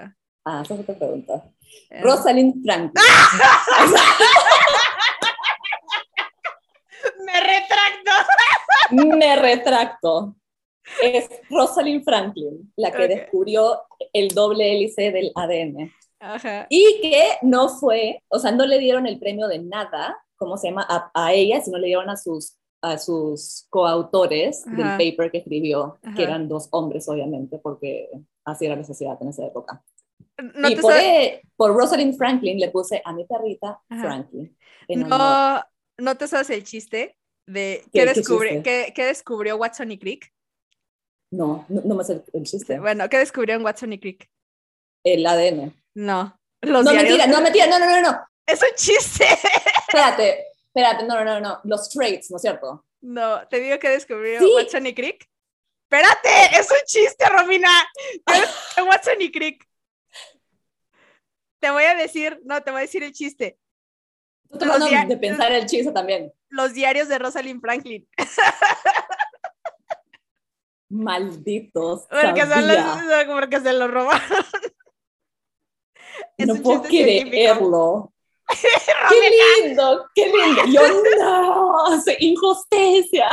Ah, 0.45 0.61
esa 0.63 0.73
es 0.73 0.81
otra 0.81 0.97
pregunta. 0.97 1.45
Eh. 1.89 2.01
Rosalind 2.01 2.61
Franklin. 2.63 2.93
Me 7.25 7.39
retracto. 7.39 8.11
Me 9.17 9.35
retracto 9.37 10.35
es 11.01 11.29
Rosalind 11.49 12.03
Franklin, 12.03 12.71
la 12.75 12.91
que 12.91 13.07
descubrió 13.07 13.81
el 14.11 14.29
doble 14.29 14.73
hélice 14.73 15.11
del 15.11 15.31
ADN. 15.35 15.91
Y 16.69 16.99
que 17.01 17.23
no 17.41 17.69
fue, 17.69 18.23
o 18.29 18.39
sea, 18.39 18.51
no 18.51 18.65
le 18.65 18.79
dieron 18.79 19.07
el 19.07 19.19
premio 19.19 19.47
de 19.47 19.59
nada, 19.59 20.17
¿cómo 20.37 20.57
se 20.57 20.69
llama? 20.69 20.87
A, 21.13 21.33
ella, 21.33 21.61
sino 21.61 21.77
le 21.77 21.87
dieron 21.87 22.09
a 22.09 22.15
sus, 22.15 22.57
a 22.81 22.97
sus 22.97 23.65
coautores 23.69 24.63
del 24.65 24.97
paper 24.97 25.31
que 25.31 25.39
escribió, 25.39 25.99
que 26.15 26.23
eran 26.23 26.47
dos 26.47 26.69
hombres, 26.71 27.07
obviamente, 27.09 27.59
porque 27.59 28.09
así 28.45 28.65
era 28.65 28.75
la 28.75 28.83
sociedad 28.83 29.17
en 29.21 29.29
esa 29.29 29.45
época. 29.45 29.83
y 30.37 30.75
por, 30.77 30.93
e, 30.95 31.41
por, 31.55 31.75
Rosalind 31.75 32.15
Franklin 32.17 32.59
le 32.59 32.69
puse 32.69 33.01
a 33.03 33.13
mi 33.13 33.25
perrita 33.25 33.79
Franklin. 33.89 34.55
no, 34.89 35.61
¿No 35.97 36.17
te 36.17 36.27
sabes 36.27 36.49
el 36.49 36.63
chiste 36.63 37.17
de 37.45 37.83
qué, 37.91 38.93
¿qué, 38.95 39.05
descubrió 39.05 39.57
Watson 39.57 39.91
y 39.91 39.99
Crick? 39.99 40.33
No, 41.33 41.65
no, 41.67 41.95
me 41.95 42.03
sé 42.03 42.23
el 42.31 42.43
chiste. 42.43 42.79
Bueno, 42.79 43.09
¿qué 43.09 43.17
descubrió 43.17 43.55
en 43.55 43.63
Watson 43.63 43.91
y 43.91 43.99
Crick? 43.99 44.29
El 45.03 45.25
ADN. 45.25 45.73
No. 45.95 46.39
Los 46.61 46.85
no, 46.85 46.93
mentira, 46.93 47.25
no, 47.25 47.41
mentira, 47.41 47.65
no, 47.65 47.79
no, 47.79 47.87
no, 47.87 48.01
no. 48.03 48.19
Es 48.45 48.61
un 48.61 48.75
chiste. 48.75 49.25
Espérate, 49.87 50.45
espérate, 50.67 51.05
no, 51.05 51.15
no, 51.15 51.25
no, 51.25 51.39
no. 51.39 51.59
Los 51.63 51.89
traits, 51.89 52.29
¿no 52.29 52.37
es 52.37 52.41
cierto? 52.43 52.85
No, 53.01 53.47
te 53.47 53.59
digo 53.59 53.79
que 53.79 53.89
descubrió 53.89 54.41
Watson 54.55 54.85
y 54.85 54.93
Crick. 54.93 55.27
Espérate, 55.89 56.59
es 56.59 56.69
un 56.69 56.85
chiste, 56.85 57.25
Romina. 57.27 57.83
Watson 58.87 59.19
y 59.19 59.31
Crick. 59.31 59.67
Te 61.59 61.71
voy 61.71 61.85
a 61.85 61.95
decir, 61.95 62.41
no, 62.45 62.61
te 62.61 62.69
voy 62.69 62.79
a 62.79 62.81
decir 62.81 63.01
el 63.01 63.11
chiste. 63.11 63.57
Tú 64.51 64.59
te 64.59 64.67
vas 64.67 65.07
de 65.07 65.17
pensar 65.17 65.51
el 65.51 65.65
chiste 65.65 65.91
también. 65.91 66.31
Los 66.49 66.75
diarios 66.75 67.07
de 67.07 67.17
Rosalind 67.17 67.59
Franklin. 67.59 68.07
Malditos. 70.93 72.07
Porque, 72.07 72.45
son 72.45 72.67
los, 72.67 72.77
porque 73.27 73.59
se 73.59 73.73
lo 73.73 73.87
robaron. 73.87 74.45
no 76.37 76.55
puedo 76.61 76.83
creerlo. 76.83 78.13
qué 79.09 79.65
lindo, 79.65 80.05
qué 80.13 80.31
lindo. 80.31 80.65
Yo 80.67 80.81
no, 81.19 81.99
injusticia. 82.19 83.27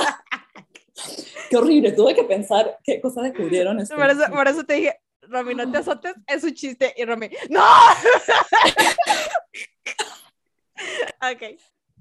qué 1.50 1.56
horrible, 1.56 1.92
tuve 1.92 2.14
que 2.14 2.24
pensar 2.24 2.78
qué 2.82 2.98
cosa 3.00 3.22
descubrieron. 3.22 3.78
Este 3.80 3.94
por, 3.94 4.08
eso, 4.08 4.24
por 4.30 4.48
eso 4.48 4.64
te 4.64 4.74
dije, 4.74 4.98
Romy, 5.22 5.54
no 5.54 5.70
te 5.70 5.78
azotes, 5.78 6.14
es 6.26 6.42
un 6.44 6.54
chiste. 6.54 6.94
Y 6.96 7.04
Romy, 7.04 7.30
¡no! 7.50 7.62
ok. 11.32 11.42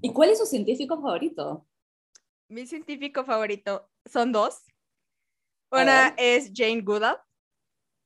¿Y 0.00 0.12
cuál 0.12 0.30
es 0.30 0.38
su 0.38 0.46
científico 0.46 0.96
favorito? 0.96 1.66
Mi 2.48 2.66
científico 2.66 3.24
favorito 3.24 3.90
son 4.06 4.32
dos. 4.32 4.62
Una 5.70 6.14
es 6.16 6.50
Jane 6.54 6.82
Goodall. 6.82 7.16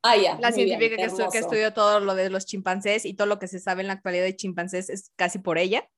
Ah, 0.02 0.16
ya. 0.16 0.38
La 0.38 0.52
científica 0.52 0.96
que, 0.96 1.38
estudió 1.38 1.72
todo 1.72 1.98
lo 2.00 2.14
de 2.14 2.28
los 2.28 2.44
chimpancés 2.44 3.06
y 3.06 3.14
todo 3.14 3.26
lo 3.26 3.38
que 3.38 3.48
se 3.48 3.58
sabe 3.58 3.80
en 3.80 3.86
la 3.86 3.94
actualidad 3.94 4.24
de 4.24 4.36
chimpancés 4.36 4.90
es 4.90 5.12
casi 5.16 5.38
por 5.38 5.56
ella. 5.56 5.88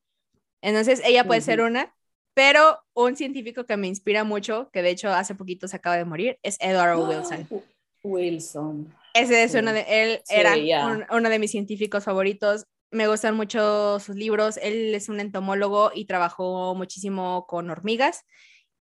Entonces, 0.62 1.02
ella 1.04 1.24
puede 1.24 1.40
ser 1.40 1.60
una, 1.60 1.92
pero 2.32 2.78
un 2.94 3.16
científico 3.16 3.66
que 3.66 3.76
me 3.76 3.88
inspira 3.88 4.22
mucho, 4.22 4.70
que 4.72 4.82
de 4.82 4.90
hecho 4.90 5.10
hace 5.10 5.34
poquito 5.34 5.66
se 5.66 5.76
acaba 5.76 5.96
de 5.96 6.04
morir, 6.04 6.38
es 6.44 6.56
Edward 6.60 6.98
Wilson. 6.98 7.48
Wilson. 8.04 8.94
Ese 9.12 9.42
es 9.42 9.54
uno 9.54 9.72
de, 9.72 9.84
él 9.88 10.22
era 10.28 10.54
uno 11.10 11.28
de 11.28 11.38
mis 11.40 11.50
científicos 11.50 12.04
favoritos. 12.04 12.66
Me 12.92 13.08
gustan 13.08 13.34
mucho 13.34 13.98
sus 13.98 14.14
libros. 14.14 14.58
Él 14.62 14.94
es 14.94 15.08
un 15.08 15.18
entomólogo 15.18 15.90
y 15.92 16.04
trabajó 16.04 16.76
muchísimo 16.76 17.46
con 17.48 17.70
hormigas 17.70 18.24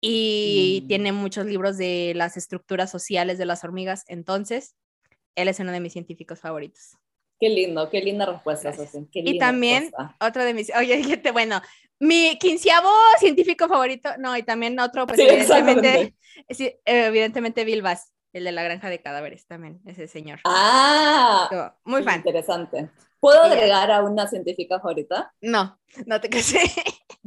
y 0.02 0.82
mm. 0.84 0.88
tiene 0.88 1.12
muchos 1.12 1.46
libros 1.46 1.78
de 1.78 2.14
las 2.16 2.36
estructuras 2.36 2.90
sociales 2.90 3.38
de 3.38 3.46
las 3.46 3.64
hormigas. 3.64 4.04
Entonces, 4.08 4.76
él 5.36 5.48
es 5.48 5.60
uno 5.60 5.72
de 5.72 5.80
mis 5.80 5.94
científicos 5.94 6.40
favoritos. 6.40 6.98
Qué 7.40 7.50
lindo, 7.50 7.90
qué 7.90 8.02
linda 8.02 8.28
respuesta, 8.28 8.72
y 9.14 9.40
también 9.40 9.92
otra 10.20 10.46
de 10.46 10.54
mis, 10.54 10.72
oye, 10.76 11.02
bueno, 11.34 11.60
mi 12.00 12.38
quinceavo 12.40 12.92
científico 13.20 13.68
favorito, 13.68 14.10
no, 14.20 14.38
y 14.38 14.44
también 14.44 14.80
otro, 14.80 15.08
pues 15.08 15.20
evidentemente, 15.20 16.14
evidentemente 16.86 17.64
Bill 17.66 17.82
Bass. 17.82 18.14
el 18.34 18.44
de 18.44 18.52
la 18.52 18.62
granja 18.62 18.90
de 18.90 19.02
cadáveres 19.02 19.48
también, 19.48 19.82
ese 19.88 20.08
señor. 20.08 20.40
Ah, 20.46 21.50
Yo, 21.52 21.74
muy 21.84 22.04
fan. 22.04 22.18
interesante. 22.18 22.92
¿Puedo 23.20 23.42
agregar 23.42 23.92
a 23.92 24.04
una 24.04 24.28
científica 24.28 24.80
favorita? 24.80 25.34
No, 25.42 25.80
no 26.06 26.22
te 26.22 26.30
casé. 26.30 26.60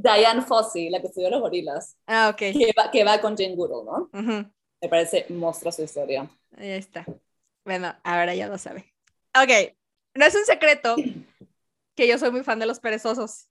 Diane 0.04 0.42
Fossey, 0.42 0.90
la 0.90 1.00
que 1.00 1.06
estudió 1.06 1.30
los 1.30 1.40
gorilas, 1.40 1.96
ah, 2.06 2.28
ok. 2.30 2.36
que 2.36 2.74
va, 2.78 2.90
que 2.90 3.04
va 3.04 3.20
con 3.20 3.36
Jane 3.36 3.56
Goodall, 3.56 3.86
¿no? 3.86 4.10
Ujú, 4.12 4.52
Me 4.82 4.88
parece 4.88 5.26
monstruosa 5.30 5.78
su 5.78 5.84
historia. 5.84 6.28
Ahí 6.56 6.72
está. 6.72 7.06
Bueno, 7.64 7.96
ahora 8.04 8.34
ya 8.34 8.46
lo 8.48 8.58
sabe. 8.58 8.92
Ok, 9.34 9.74
no 10.14 10.26
es 10.26 10.34
un 10.34 10.44
secreto 10.44 10.96
que 11.96 12.06
yo 12.06 12.18
soy 12.18 12.30
muy 12.30 12.44
fan 12.44 12.58
de 12.58 12.66
los 12.66 12.80
perezosos. 12.80 13.48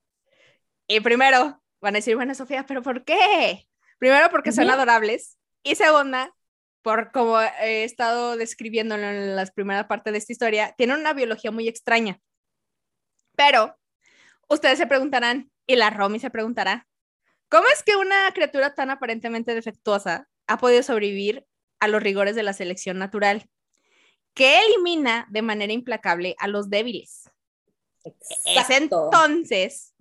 Y 0.88 1.00
primero, 1.00 1.62
van 1.82 1.96
a 1.96 1.98
decir, 1.98 2.16
bueno, 2.16 2.36
Sofía, 2.36 2.66
¿pero 2.68 2.84
por 2.84 3.04
qué? 3.04 3.68
Primero, 3.98 4.30
porque 4.30 4.52
son 4.52 4.70
adorables. 4.70 5.40
Y 5.64 5.76
segunda, 5.76 6.36
por 6.84 7.12
como 7.12 7.40
he 7.40 7.84
estado 7.84 8.38
describiéndolo 8.38 9.04
en 9.04 9.36
las 9.36 9.52
primeras 9.52 9.88
partes 9.88 10.14
de 10.14 10.20
esta 10.20 10.34
historia, 10.34 10.76
tienen 10.78 11.00
una 11.00 11.14
biología 11.14 11.52
muy 11.52 11.68
extraña. 11.68 12.20
Pero 13.36 13.76
ustedes 14.50 14.78
se 14.78 14.86
preguntarán, 14.86 15.50
y 15.68 15.76
la 15.76 15.90
Romy 15.90 16.20
se 16.20 16.30
preguntará, 16.30 16.88
¿cómo 17.50 17.66
es 17.74 17.84
que 17.84 17.96
una 17.96 18.32
criatura 18.34 18.74
tan 18.74 18.90
aparentemente 18.90 19.54
defectuosa 19.56 20.28
ha 20.48 20.58
podido 20.58 20.84
sobrevivir 20.84 21.46
a 21.80 21.88
los 21.88 22.02
rigores 22.02 22.36
de 22.36 22.44
la 22.44 22.54
selección 22.54 22.98
natural, 22.98 23.50
que 24.34 24.60
elimina 24.66 25.28
de 25.30 25.42
manera 25.42 25.74
implacable 25.74 26.36
a 26.40 26.48
los 26.48 26.70
débiles? 26.70 27.30
Es 28.46 28.70
entonces 28.70 29.94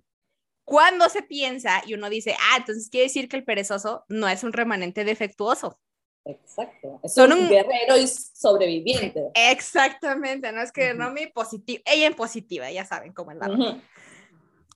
cuando 0.65 1.09
se 1.09 1.21
piensa 1.21 1.81
y 1.85 1.93
uno 1.93 2.09
dice, 2.09 2.35
ah, 2.39 2.57
entonces 2.57 2.89
quiere 2.89 3.07
decir 3.07 3.27
que 3.29 3.35
el 3.37 3.43
perezoso 3.43 4.05
no 4.07 4.27
es 4.27 4.43
un 4.43 4.53
remanente 4.53 5.03
defectuoso. 5.03 5.79
Exacto. 6.25 7.01
Es 7.03 7.13
Son 7.15 7.33
un, 7.33 7.39
un- 7.39 7.49
guerrero 7.49 7.97
y 7.97 8.07
sobreviviente. 8.07 9.29
Exactamente, 9.33 10.53
no 10.53 10.61
es 10.61 10.71
que. 10.71 10.93
Romy 10.93 11.27
positiva, 11.27 11.81
ella 11.85 12.07
en 12.07 12.13
positiva, 12.13 12.71
ya 12.71 12.85
saben 12.85 13.11
cómo 13.11 13.31
es 13.31 13.37
la. 13.37 13.81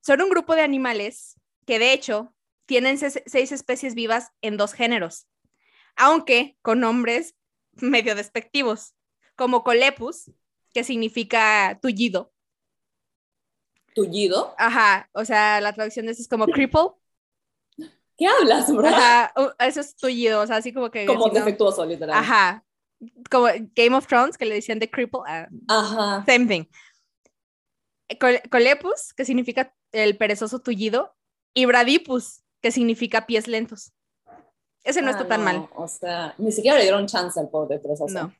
Son 0.08 0.22
un 0.22 0.30
grupo 0.30 0.56
de 0.56 0.62
animales 0.62 1.36
que 1.65 1.80
de 1.80 1.91
hecho 1.91 2.34
tienen 2.65 2.98
se- 2.98 3.24
seis 3.26 3.52
especies 3.52 3.93
vivas 3.93 4.32
en 4.41 4.56
dos 4.56 4.72
géneros, 4.72 5.28
aunque 5.98 6.58
con 6.62 6.80
nombres 6.80 7.36
medio 7.74 8.15
despectivos, 8.15 8.96
como 9.36 9.65
Colepus, 9.65 10.32
que 10.74 10.86
significa 10.86 11.78
tullido. 11.82 12.32
Tullido. 13.93 14.56
Ajá, 14.58 15.10
o 15.12 15.26
sea, 15.26 15.60
la 15.60 15.74
traducción 15.74 16.06
de 16.06 16.13
eso 16.13 16.22
es 16.22 16.30
como 16.30 16.46
cripple. 16.48 16.91
¿Qué 18.17 18.28
hablas, 18.28 18.74
bro? 18.74 18.88
Ajá, 18.88 19.34
eso 19.60 19.82
es 19.82 19.93
tullido, 19.98 20.39
o 20.41 20.48
sea, 20.48 20.56
así 20.56 20.72
como 20.72 20.89
que... 20.89 21.06
Como 21.06 21.26
si 21.26 21.32
no- 21.32 21.36
defectuoso, 21.36 21.86
literal. 21.86 22.17
Ajá, 22.17 22.63
como 23.30 23.48
Game 23.76 23.93
of 23.96 24.08
Thrones, 24.08 24.38
que 24.38 24.46
le 24.46 24.56
decían 24.56 24.80
de 24.80 24.89
cripple. 24.89 25.20
ah, 25.28 25.50
Ajá. 25.67 26.24
Same 26.26 26.46
thing. 26.48 26.63
Col- 28.20 28.41
Colepus, 28.50 29.13
que 29.13 29.26
significa 29.26 29.74
el 29.91 30.17
perezoso 30.17 30.60
tullido, 30.60 31.15
y 31.54 31.65
Bradipus, 31.65 32.43
que 32.62 32.72
significa 32.72 33.26
pies 33.26 33.48
lentos. 33.48 33.93
Ese 34.84 35.02
no 35.02 35.10
Ah, 35.10 35.12
está 35.12 35.28
tan 35.28 35.43
mal. 35.43 35.67
O 35.76 35.88
sea, 35.88 36.34
ni 36.38 36.52
siquiera 36.52 36.78
le 36.78 36.84
dieron 36.84 37.08
chance 37.08 37.39
al 37.39 37.50
pobre 37.50 37.80
perezoso. 37.80 38.13
No. 38.13 38.34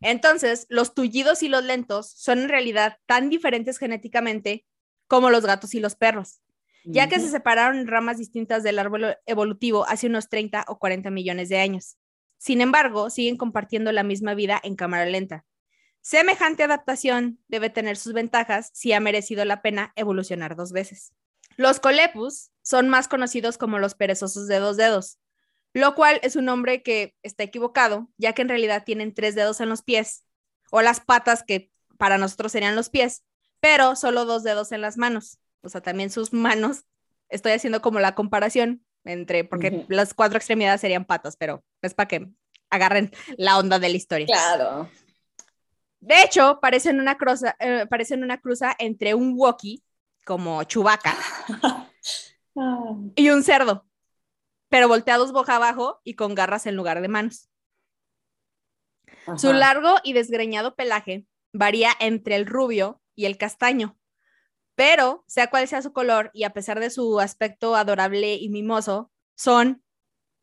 Entonces, 0.00 0.66
los 0.68 0.94
tullidos 0.94 1.42
y 1.42 1.48
los 1.48 1.62
lentos 1.64 2.10
son 2.10 2.40
en 2.40 2.48
realidad 2.48 2.98
tan 3.06 3.28
diferentes 3.30 3.78
genéticamente 3.78 4.64
como 5.06 5.30
los 5.30 5.44
gatos 5.44 5.74
y 5.74 5.80
los 5.80 5.94
perros, 5.96 6.40
ya 6.84 7.08
que 7.08 7.20
se 7.20 7.28
separaron 7.28 7.78
en 7.78 7.86
ramas 7.86 8.18
distintas 8.18 8.62
del 8.62 8.78
árbol 8.78 9.16
evolutivo 9.26 9.84
hace 9.86 10.06
unos 10.06 10.28
30 10.28 10.64
o 10.68 10.78
40 10.78 11.10
millones 11.10 11.48
de 11.50 11.58
años. 11.60 11.98
Sin 12.38 12.60
embargo, 12.60 13.10
siguen 13.10 13.36
compartiendo 13.36 13.92
la 13.92 14.02
misma 14.02 14.34
vida 14.34 14.58
en 14.64 14.74
cámara 14.74 15.04
lenta. 15.06 15.44
Semejante 16.02 16.64
adaptación 16.64 17.38
debe 17.46 17.70
tener 17.70 17.96
sus 17.96 18.12
ventajas 18.12 18.70
si 18.74 18.92
ha 18.92 18.98
merecido 18.98 19.44
la 19.44 19.62
pena 19.62 19.92
evolucionar 19.94 20.56
dos 20.56 20.72
veces. 20.72 21.12
Los 21.56 21.78
colepus 21.78 22.50
son 22.62 22.88
más 22.88 23.06
conocidos 23.06 23.56
como 23.56 23.78
los 23.78 23.94
perezosos 23.94 24.48
de 24.48 24.58
dos 24.58 24.76
dedos, 24.76 25.18
lo 25.72 25.94
cual 25.94 26.18
es 26.22 26.34
un 26.34 26.44
nombre 26.44 26.82
que 26.82 27.14
está 27.22 27.44
equivocado, 27.44 28.10
ya 28.18 28.32
que 28.32 28.42
en 28.42 28.48
realidad 28.48 28.82
tienen 28.84 29.14
tres 29.14 29.36
dedos 29.36 29.60
en 29.60 29.68
los 29.68 29.82
pies, 29.82 30.24
o 30.72 30.82
las 30.82 31.00
patas 31.00 31.44
que 31.44 31.70
para 31.98 32.18
nosotros 32.18 32.50
serían 32.50 32.74
los 32.74 32.90
pies, 32.90 33.22
pero 33.60 33.94
solo 33.94 34.24
dos 34.24 34.42
dedos 34.42 34.72
en 34.72 34.80
las 34.80 34.96
manos. 34.96 35.38
O 35.62 35.68
sea, 35.68 35.82
también 35.82 36.10
sus 36.10 36.32
manos, 36.32 36.84
estoy 37.28 37.52
haciendo 37.52 37.80
como 37.80 38.00
la 38.00 38.16
comparación 38.16 38.84
entre, 39.04 39.44
porque 39.44 39.86
las 39.88 40.14
cuatro 40.14 40.36
extremidades 40.36 40.80
serían 40.80 41.04
patas, 41.04 41.36
pero 41.36 41.64
es 41.80 41.94
para 41.94 42.08
que 42.08 42.28
agarren 42.70 43.12
la 43.36 43.58
onda 43.58 43.78
de 43.78 43.88
la 43.88 43.96
historia. 43.96 44.26
Claro. 44.26 44.88
De 46.02 46.20
hecho, 46.22 46.58
parecen 46.60 46.98
una, 46.98 47.16
cruza, 47.16 47.54
eh, 47.60 47.86
parecen 47.88 48.24
una 48.24 48.40
cruza 48.40 48.74
entre 48.78 49.14
un 49.14 49.34
Wookiee, 49.36 49.82
como 50.24 50.62
Chewbacca, 50.64 51.16
Ah, 52.54 52.94
y 53.14 53.30
un 53.30 53.42
cerdo, 53.42 53.86
pero 54.68 54.88
volteados 54.88 55.32
boca 55.32 55.56
abajo 55.56 56.00
y 56.04 56.14
con 56.14 56.34
garras 56.34 56.66
en 56.66 56.76
lugar 56.76 57.00
de 57.00 57.08
manos. 57.08 57.48
Su 59.36 59.52
largo 59.52 59.96
y 60.02 60.12
desgreñado 60.12 60.74
pelaje 60.74 61.26
varía 61.52 61.92
entre 61.98 62.36
el 62.36 62.46
rubio 62.46 63.00
y 63.14 63.24
el 63.24 63.38
castaño, 63.38 63.96
pero 64.74 65.24
sea 65.26 65.48
cual 65.48 65.66
sea 65.66 65.80
su 65.80 65.92
color 65.92 66.30
y 66.34 66.44
a 66.44 66.52
pesar 66.52 66.80
de 66.80 66.90
su 66.90 67.20
aspecto 67.20 67.74
adorable 67.74 68.34
y 68.34 68.48
mimoso, 68.48 69.10
son 69.34 69.82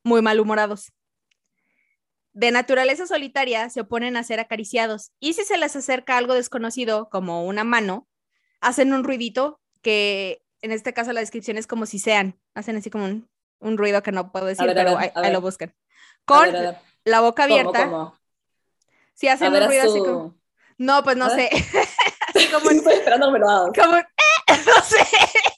muy 0.03 0.21
malhumorados. 0.21 0.93
De 2.39 2.51
naturaleza 2.51 3.05
solitaria 3.05 3.69
se 3.69 3.81
oponen 3.81 4.15
a 4.15 4.23
ser 4.23 4.39
acariciados 4.39 5.11
y 5.19 5.33
si 5.33 5.43
se 5.43 5.57
les 5.57 5.75
acerca 5.75 6.15
algo 6.15 6.33
desconocido 6.35 7.09
como 7.09 7.43
una 7.45 7.65
mano, 7.65 8.07
hacen 8.61 8.93
un 8.93 9.03
ruidito 9.03 9.59
que 9.81 10.41
en 10.61 10.71
este 10.71 10.93
caso 10.93 11.11
la 11.11 11.19
descripción 11.19 11.57
es 11.57 11.67
como 11.67 11.85
si 11.85 11.99
sean, 11.99 12.39
hacen 12.55 12.77
así 12.77 12.89
como 12.89 13.03
un, 13.03 13.29
un 13.59 13.77
ruido 13.77 14.01
que 14.03 14.13
no 14.13 14.31
puedo 14.31 14.45
decir, 14.45 14.65
ver, 14.67 14.73
pero 14.73 14.95
ver, 14.97 15.11
ahí, 15.15 15.33
lo 15.33 15.41
buscan. 15.41 15.75
Con 16.23 16.53
ver, 16.53 16.77
la 17.03 17.19
boca 17.19 17.43
¿Cómo, 17.43 17.55
abierta, 17.59 17.83
cómo? 17.83 18.17
si 19.15 19.27
A 19.27 19.33
hacen 19.33 19.53
un 19.53 19.65
ruido 19.65 19.83
así 19.83 19.97
tu- 19.99 20.05
como... 20.05 20.39
No, 20.77 21.03
pues 21.03 21.17
no 21.17 21.29
sé. 21.31 21.49
así 22.33 22.47
como, 22.53 22.69
Estoy 22.71 22.93
esperando 22.93 23.31
me 23.31 23.39
lo 23.39 23.49
hagas. 23.49 23.71
como, 23.77 23.97
eh, 23.97 24.05
no 24.65 24.81
sé, 24.81 25.05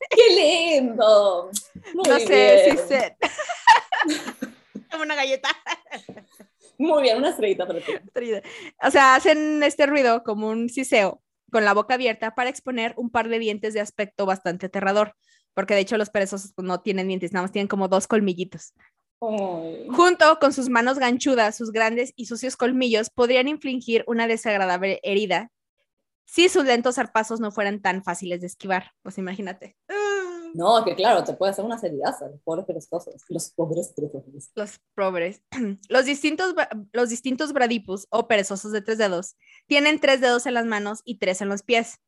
¡Qué 0.09 0.35
lindo! 0.35 1.51
Muy 1.93 2.09
no 2.09 2.17
sé 2.17 2.63
bien. 2.65 2.79
si 2.79 2.87
sé. 2.87 3.17
como 4.89 5.03
una 5.03 5.13
galleta. 5.13 5.49
Muy 6.81 7.03
bien, 7.03 7.17
una 7.17 7.29
estrellita 7.29 7.67
para 7.67 7.79
ti. 7.79 7.93
O 8.83 8.89
sea, 8.89 9.13
hacen 9.13 9.61
este 9.61 9.85
ruido 9.85 10.23
como 10.23 10.49
un 10.49 10.67
siseo 10.67 11.21
con 11.51 11.63
la 11.63 11.75
boca 11.75 11.93
abierta 11.93 12.33
para 12.33 12.49
exponer 12.49 12.95
un 12.97 13.11
par 13.11 13.29
de 13.29 13.37
dientes 13.37 13.75
de 13.75 13.81
aspecto 13.81 14.25
bastante 14.25 14.65
aterrador, 14.65 15.13
porque 15.53 15.75
de 15.75 15.81
hecho 15.81 15.97
los 15.99 16.09
perezosos 16.09 16.53
pues, 16.55 16.67
no 16.67 16.81
tienen 16.81 17.07
dientes, 17.07 17.33
nada 17.33 17.43
más 17.43 17.51
tienen 17.51 17.67
como 17.67 17.87
dos 17.87 18.07
colmillitos. 18.07 18.73
Junto 19.19 20.39
con 20.39 20.53
sus 20.53 20.69
manos 20.69 20.97
ganchudas, 20.97 21.55
sus 21.55 21.71
grandes 21.71 22.13
y 22.15 22.25
sucios 22.25 22.57
colmillos 22.57 23.11
podrían 23.11 23.47
infligir 23.47 24.03
una 24.07 24.25
desagradable 24.25 24.99
herida 25.03 25.51
si 26.25 26.49
sus 26.49 26.65
lentos 26.65 26.95
zarpazos 26.95 27.39
no 27.39 27.51
fueran 27.51 27.81
tan 27.81 28.03
fáciles 28.03 28.41
de 28.41 28.47
esquivar. 28.47 28.93
Pues 29.03 29.19
imagínate. 29.19 29.77
No, 30.53 30.83
que 30.83 30.95
claro, 30.95 31.23
te 31.23 31.33
puede 31.33 31.51
hacer 31.51 31.65
una 31.65 31.77
seridaza, 31.77 32.27
los 32.27 32.41
pobres 32.41 32.65
perezosos. 32.65 33.23
Los 33.29 33.51
pobres 33.51 33.93
perezosos. 33.95 34.51
Los 34.55 34.79
pobres. 34.95 35.41
Los 35.89 36.05
distintos, 36.05 36.53
los 36.93 37.09
distintos 37.09 37.53
bradipus 37.53 38.07
o 38.09 38.27
perezosos 38.27 38.71
de 38.71 38.81
tres 38.81 38.97
dedos 38.97 39.35
tienen 39.67 39.99
tres 39.99 40.21
dedos 40.21 40.45
en 40.45 40.53
las 40.53 40.65
manos 40.65 41.01
y 41.05 41.17
tres 41.19 41.41
en 41.41 41.49
los 41.49 41.63
pies. 41.63 41.99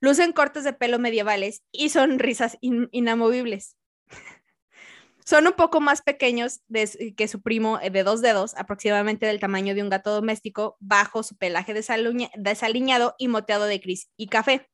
Lucen 0.00 0.32
cortes 0.32 0.64
de 0.64 0.72
pelo 0.72 0.98
medievales 0.98 1.62
y 1.72 1.88
sonrisas 1.90 2.58
in- 2.60 2.88
inamovibles. 2.92 3.76
Son 5.24 5.46
un 5.46 5.54
poco 5.54 5.80
más 5.80 6.02
pequeños 6.02 6.60
que 7.16 7.28
su 7.28 7.40
primo 7.40 7.78
eh, 7.80 7.88
de 7.88 8.02
dos 8.02 8.20
dedos, 8.20 8.54
aproximadamente 8.56 9.24
del 9.24 9.40
tamaño 9.40 9.74
de 9.74 9.82
un 9.82 9.88
gato 9.88 10.10
doméstico, 10.12 10.76
bajo 10.80 11.22
su 11.22 11.36
pelaje 11.36 11.72
desaliñado 11.72 13.14
y 13.16 13.28
moteado 13.28 13.64
de 13.64 13.78
gris 13.78 14.10
y 14.18 14.26
café. 14.26 14.68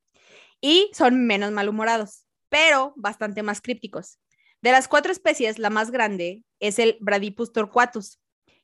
Y 0.61 0.91
son 0.93 1.25
menos 1.27 1.53
malhumorados, 1.53 2.27
pero 2.51 2.93
bastante 2.97 3.43
más 3.43 3.63
crípticos. 3.63 4.19
De 4.61 4.71
las 4.73 4.89
cuatro 4.89 5.11
especies, 5.11 5.59
la 5.59 5.71
más 5.71 5.91
grande 5.91 6.45
es 6.59 6.79
el 6.79 6.99
Bradipus 7.01 7.53
torquatus, 7.53 8.21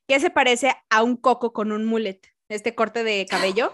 que 0.07 0.19
se 0.19 0.29
parece 0.29 0.75
a 0.91 1.01
un 1.01 1.17
coco 1.17 1.53
con 1.53 1.71
un 1.71 1.85
mullet, 1.85 2.21
este 2.49 2.75
corte 2.75 3.03
de 3.03 3.25
cabello. 3.25 3.73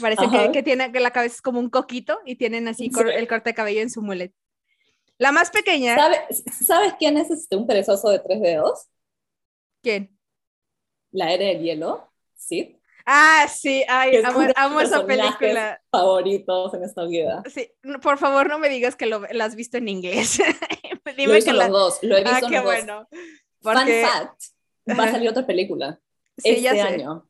Parece 0.00 0.22
que, 0.52 0.62
tiene 0.62 0.92
que 0.92 1.00
la 1.00 1.10
cabeza 1.12 1.34
es 1.36 1.42
como 1.42 1.58
un 1.60 1.70
coquito 1.70 2.20
y 2.24 2.36
tienen 2.36 2.68
así 2.68 2.90
cor- 2.90 3.10
el 3.10 3.26
corte 3.28 3.50
de 3.50 3.54
cabello 3.54 3.80
en 3.80 3.90
su 3.90 4.02
mullet. 4.02 4.32
La 5.18 5.32
más 5.32 5.50
pequeña, 5.50 5.96
¿Sabe- 5.96 6.26
¿Sabes 6.64 6.94
quién 6.98 7.16
es 7.16 7.30
este, 7.30 7.56
un 7.56 7.66
perezoso 7.66 8.10
de 8.10 8.18
tres 8.20 8.40
dedos? 8.40 8.86
¿quién? 9.82 10.18
La 11.10 11.32
era 11.32 11.46
del 11.46 11.62
hielo. 11.62 12.12
Sí. 12.34 12.75
Ah, 13.06 13.46
sí, 13.48 13.84
ay, 13.88 14.16
amo, 14.16 14.40
amo 14.56 14.80
esa 14.80 15.06
película. 15.06 15.80
Favoritos 15.92 16.74
en 16.74 16.82
esta 16.82 17.04
vida. 17.04 17.42
Sí, 17.48 17.70
por 18.02 18.18
favor, 18.18 18.48
no 18.48 18.58
me 18.58 18.68
digas 18.68 18.96
que 18.96 19.06
lo, 19.06 19.20
la 19.30 19.44
has 19.44 19.54
visto 19.54 19.76
en 19.78 19.88
inglés. 19.88 20.38
lo 21.04 21.12
he 21.12 21.14
Dime 21.14 21.34
visto 21.34 21.52
que 21.52 21.56
la... 21.56 21.68
los 21.68 21.72
dos. 21.72 21.98
Lo 22.02 22.16
he 22.16 22.24
visto 22.24 22.34
Ah, 22.34 22.40
en 22.42 22.48
qué 22.50 22.56
los 22.56 22.64
dos. 22.64 22.74
bueno. 22.74 23.08
Fun 23.62 23.74
Porque 23.74 24.02
fact. 24.04 24.42
Va 24.98 25.04
a 25.04 25.10
salir 25.12 25.28
otra 25.30 25.46
película. 25.46 26.00
Sí, 26.36 26.50
este 26.50 26.62
ya 26.62 26.72
sé. 26.72 26.80
año. 26.82 27.28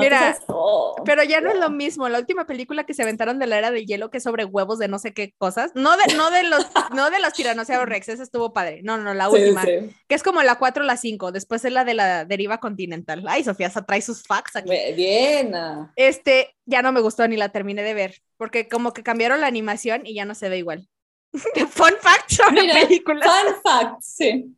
Mira, 0.00 0.36
todo. 0.46 0.94
Pero 1.04 1.22
ya 1.22 1.40
no 1.40 1.50
es 1.50 1.58
lo 1.58 1.70
mismo. 1.70 2.08
La 2.08 2.18
última 2.18 2.46
película 2.46 2.84
que 2.84 2.94
se 2.94 3.02
aventaron 3.02 3.38
de 3.38 3.46
la 3.46 3.58
era 3.58 3.70
del 3.70 3.86
hielo, 3.86 4.10
que 4.10 4.18
es 4.18 4.24
sobre 4.24 4.44
huevos 4.44 4.78
de 4.78 4.88
no 4.88 4.98
sé 4.98 5.12
qué 5.12 5.34
cosas. 5.38 5.72
No 5.74 5.96
de, 5.96 6.14
no 6.14 6.30
de 6.30 6.42
los, 6.44 6.66
no 6.94 7.10
de 7.10 7.20
los 7.20 7.32
tiranosaurus 7.32 7.88
rex, 7.88 8.08
esa 8.08 8.22
estuvo 8.22 8.52
padre. 8.52 8.80
No, 8.82 8.96
no, 8.98 9.14
la 9.14 9.28
Sí, 9.30 9.36
última. 9.36 9.62
sí. 9.62 9.90
Que 10.08 10.14
es 10.14 10.22
como 10.22 10.42
la 10.42 10.56
4 10.58 10.82
o 10.82 10.86
la 10.86 10.96
5. 10.96 11.32
Después 11.32 11.64
es 11.64 11.72
la 11.72 11.84
de 11.84 11.94
la 11.94 12.24
deriva 12.24 12.58
continental. 12.58 13.24
Ay, 13.28 13.44
Sofía, 13.44 13.66
hasta 13.68 13.84
trae 13.84 14.02
sus 14.02 14.22
facts 14.22 14.56
aquí. 14.56 14.70
Bien, 14.94 15.54
ah. 15.54 15.92
Este, 15.96 16.54
ya 16.66 16.82
no 16.82 16.92
me 16.92 17.00
gustó 17.00 17.26
ni 17.28 17.36
la 17.36 17.50
terminé 17.50 17.82
de 17.82 17.94
ver. 17.94 18.22
Porque 18.36 18.68
como 18.68 18.92
que 18.92 19.02
cambiaron 19.02 19.40
la 19.40 19.46
animación 19.46 20.02
y 20.04 20.14
ya 20.14 20.24
no 20.24 20.34
se 20.34 20.48
ve 20.48 20.58
igual. 20.58 20.88
Fun 21.32 21.94
fact 22.00 22.30
sobre 22.30 22.62
Mira, 22.62 22.74
películas. 22.80 23.28
Fun 23.28 23.54
fact, 23.62 24.00
sí. 24.00 24.54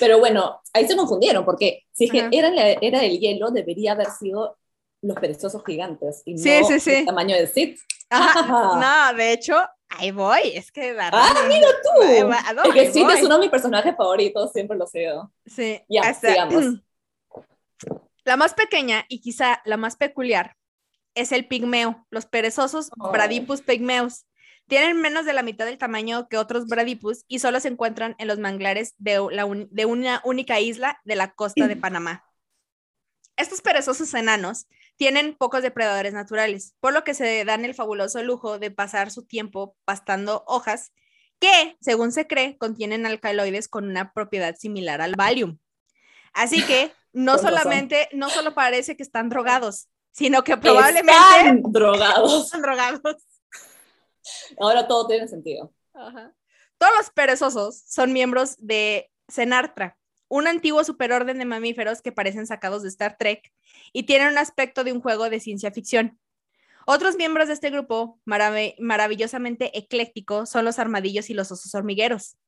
Pero 0.00 0.18
bueno, 0.18 0.62
ahí 0.72 0.88
se 0.88 0.96
confundieron, 0.96 1.44
porque 1.44 1.84
si 1.92 2.04
es 2.06 2.10
que 2.10 2.20
Ajá. 2.20 2.28
era, 2.32 2.50
la 2.50 2.70
era 2.70 3.00
del 3.00 3.18
hielo, 3.20 3.50
debería 3.50 3.92
haber 3.92 4.06
sido 4.10 4.56
los 5.02 5.16
perezosos 5.18 5.62
gigantes 5.64 6.22
y 6.24 6.36
Sí, 6.38 6.60
no 6.60 6.66
sí, 6.68 6.80
sí. 6.80 6.90
el 6.94 7.06
tamaño 7.06 7.36
del 7.36 7.48
Sith. 7.48 7.78
Ajá. 8.10 8.42
No, 9.12 9.16
de 9.16 9.32
hecho, 9.32 9.54
ahí 9.88 10.10
voy. 10.10 10.40
Es 10.54 10.72
que 10.72 10.92
la 10.94 11.10
Ah, 11.12 11.34
mira 11.48 11.68
tú. 11.82 12.02
es 12.02 12.74
que 12.74 12.92
Sith 12.92 13.08
es 13.10 13.22
uno 13.22 13.34
de 13.36 13.40
mis 13.42 13.50
personajes 13.50 13.94
favoritos, 13.96 14.50
siempre 14.52 14.76
lo 14.76 14.86
sé. 14.86 15.06
Sí, 15.46 15.80
Ya, 15.88 16.02
hasta- 16.02 16.28
sigamos. 16.30 16.64
La 18.24 18.36
más 18.36 18.52
pequeña 18.54 19.04
y 19.08 19.20
quizá 19.20 19.62
la 19.64 19.76
más 19.78 19.96
peculiar 19.96 20.54
es 21.14 21.32
el 21.32 21.46
pigmeo, 21.46 22.06
los 22.10 22.26
perezosos 22.26 22.90
Oh. 22.98 23.10
Bradipus 23.10 23.62
pigmeus. 23.62 24.26
Tienen 24.68 25.00
menos 25.00 25.24
de 25.24 25.32
la 25.32 25.42
mitad 25.42 25.64
del 25.64 25.78
tamaño 25.78 26.28
que 26.28 26.36
otros 26.36 26.66
Bradipus 26.66 27.24
y 27.26 27.38
solo 27.38 27.58
se 27.58 27.68
encuentran 27.68 28.14
en 28.18 28.28
los 28.28 28.38
manglares 28.38 28.94
de, 28.98 29.26
la 29.32 29.46
un- 29.46 29.68
de 29.70 29.86
una 29.86 30.20
única 30.24 30.60
isla 30.60 31.00
de 31.04 31.16
la 31.16 31.32
costa 31.32 31.66
de 31.68 31.76
Panamá. 31.88 32.24
Estos 33.38 33.62
perezosos 33.62 34.12
enanos 34.12 34.66
tienen 34.98 35.36
pocos 35.36 35.62
depredadores 35.62 36.12
naturales, 36.12 36.74
por 36.80 36.92
lo 36.92 37.04
que 37.04 37.14
se 37.14 37.44
dan 37.44 37.64
el 37.64 37.74
fabuloso 37.74 38.22
lujo 38.22 38.58
de 38.58 38.70
pasar 38.70 39.10
su 39.10 39.24
tiempo 39.24 39.76
pastando 39.84 40.44
hojas 40.46 40.92
que, 41.38 41.76
según 41.80 42.10
se 42.12 42.26
cree, 42.26 42.58
contienen 42.58 43.06
alcaloides 43.06 43.68
con 43.68 43.84
una 43.88 44.12
propiedad 44.12 44.56
similar 44.56 45.00
al 45.00 45.14
Valium. 45.14 45.58
Así 46.32 46.64
que 46.66 46.92
no 47.12 47.38
solamente, 47.38 48.08
no 48.12 48.28
solo 48.28 48.54
parece 48.54 48.96
que 48.96 49.04
están 49.04 49.28
drogados, 49.28 49.88
sino 50.10 50.42
que 50.42 50.56
probablemente 50.56 51.12
Están 51.12 51.62
drogados. 51.72 52.44
están 52.46 52.62
drogados. 52.62 53.16
Ahora 54.58 54.86
todo 54.88 55.06
tiene 55.06 55.28
sentido. 55.28 55.72
Ajá. 55.94 56.34
Todos 56.76 56.92
los 56.96 57.10
perezosos 57.10 57.82
son 57.86 58.12
miembros 58.12 58.56
de 58.58 59.10
Cenartra, 59.28 59.97
un 60.28 60.46
antiguo 60.46 60.84
superorden 60.84 61.38
de 61.38 61.44
mamíferos 61.44 62.02
que 62.02 62.12
parecen 62.12 62.46
sacados 62.46 62.82
de 62.82 62.88
Star 62.88 63.16
Trek 63.18 63.52
y 63.92 64.04
tienen 64.04 64.28
un 64.28 64.38
aspecto 64.38 64.84
de 64.84 64.92
un 64.92 65.00
juego 65.00 65.30
de 65.30 65.40
ciencia 65.40 65.70
ficción. 65.72 66.18
Otros 66.86 67.16
miembros 67.16 67.48
de 67.48 67.54
este 67.54 67.70
grupo, 67.70 68.20
marav- 68.24 68.74
maravillosamente 68.78 69.76
ecléctico, 69.76 70.46
son 70.46 70.64
los 70.64 70.78
armadillos 70.78 71.28
y 71.28 71.34
los 71.34 71.52
osos 71.52 71.74
hormigueros. 71.74 72.38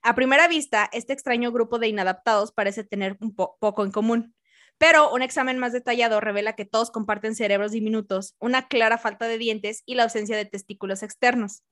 A 0.00 0.14
primera 0.14 0.48
vista, 0.48 0.88
este 0.92 1.12
extraño 1.12 1.50
grupo 1.50 1.78
de 1.78 1.88
inadaptados 1.88 2.52
parece 2.52 2.84
tener 2.84 3.16
un 3.20 3.34
po- 3.34 3.56
poco 3.58 3.84
en 3.84 3.90
común, 3.90 4.34
pero 4.78 5.12
un 5.12 5.22
examen 5.22 5.58
más 5.58 5.72
detallado 5.72 6.20
revela 6.20 6.54
que 6.54 6.64
todos 6.64 6.90
comparten 6.90 7.34
cerebros 7.34 7.72
diminutos, 7.72 8.36
una 8.38 8.68
clara 8.68 8.96
falta 8.96 9.26
de 9.26 9.36
dientes 9.36 9.82
y 9.86 9.96
la 9.96 10.04
ausencia 10.04 10.36
de 10.36 10.44
testículos 10.44 11.02
externos. 11.02 11.62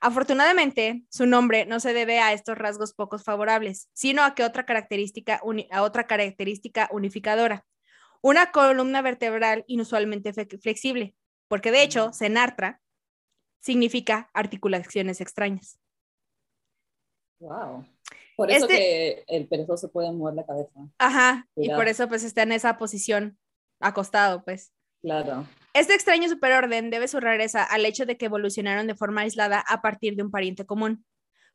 Afortunadamente, 0.00 1.04
su 1.08 1.26
nombre 1.26 1.66
no 1.66 1.80
se 1.80 1.92
debe 1.92 2.20
a 2.20 2.32
estos 2.32 2.56
rasgos 2.58 2.94
pocos 2.94 3.24
favorables, 3.24 3.88
sino 3.92 4.22
a 4.22 4.34
que 4.34 4.44
otra 4.44 4.66
característica, 4.66 5.40
a 5.70 5.82
otra 5.82 6.06
característica 6.06 6.88
unificadora, 6.92 7.66
una 8.22 8.50
columna 8.52 9.02
vertebral 9.02 9.64
inusualmente 9.66 10.32
flexible, 10.32 11.14
porque 11.48 11.70
de 11.70 11.82
hecho, 11.82 12.12
Senartra 12.12 12.80
significa 13.60 14.30
articulaciones 14.34 15.20
extrañas. 15.20 15.78
Wow. 17.38 17.86
Por 18.36 18.50
eso 18.50 18.66
Este- 18.66 18.76
que 18.76 19.24
el 19.28 19.46
perezoso 19.46 19.90
puede 19.90 20.10
mover 20.10 20.34
la 20.34 20.46
cabeza. 20.46 20.70
Ajá, 20.98 21.48
y 21.56 21.68
por 21.70 21.86
eso 21.88 22.08
pues 22.08 22.24
está 22.24 22.42
en 22.42 22.52
esa 22.52 22.78
posición 22.78 23.38
acostado, 23.80 24.44
pues. 24.44 24.72
Claro. 25.02 25.46
Este 25.74 25.92
extraño 25.92 26.28
superorden 26.28 26.88
debe 26.90 27.08
su 27.08 27.18
rareza 27.18 27.64
al 27.64 27.84
hecho 27.84 28.06
de 28.06 28.16
que 28.16 28.26
evolucionaron 28.26 28.86
de 28.86 28.94
forma 28.94 29.22
aislada 29.22 29.58
a 29.58 29.82
partir 29.82 30.14
de 30.14 30.22
un 30.22 30.30
pariente 30.30 30.64
común. 30.64 31.04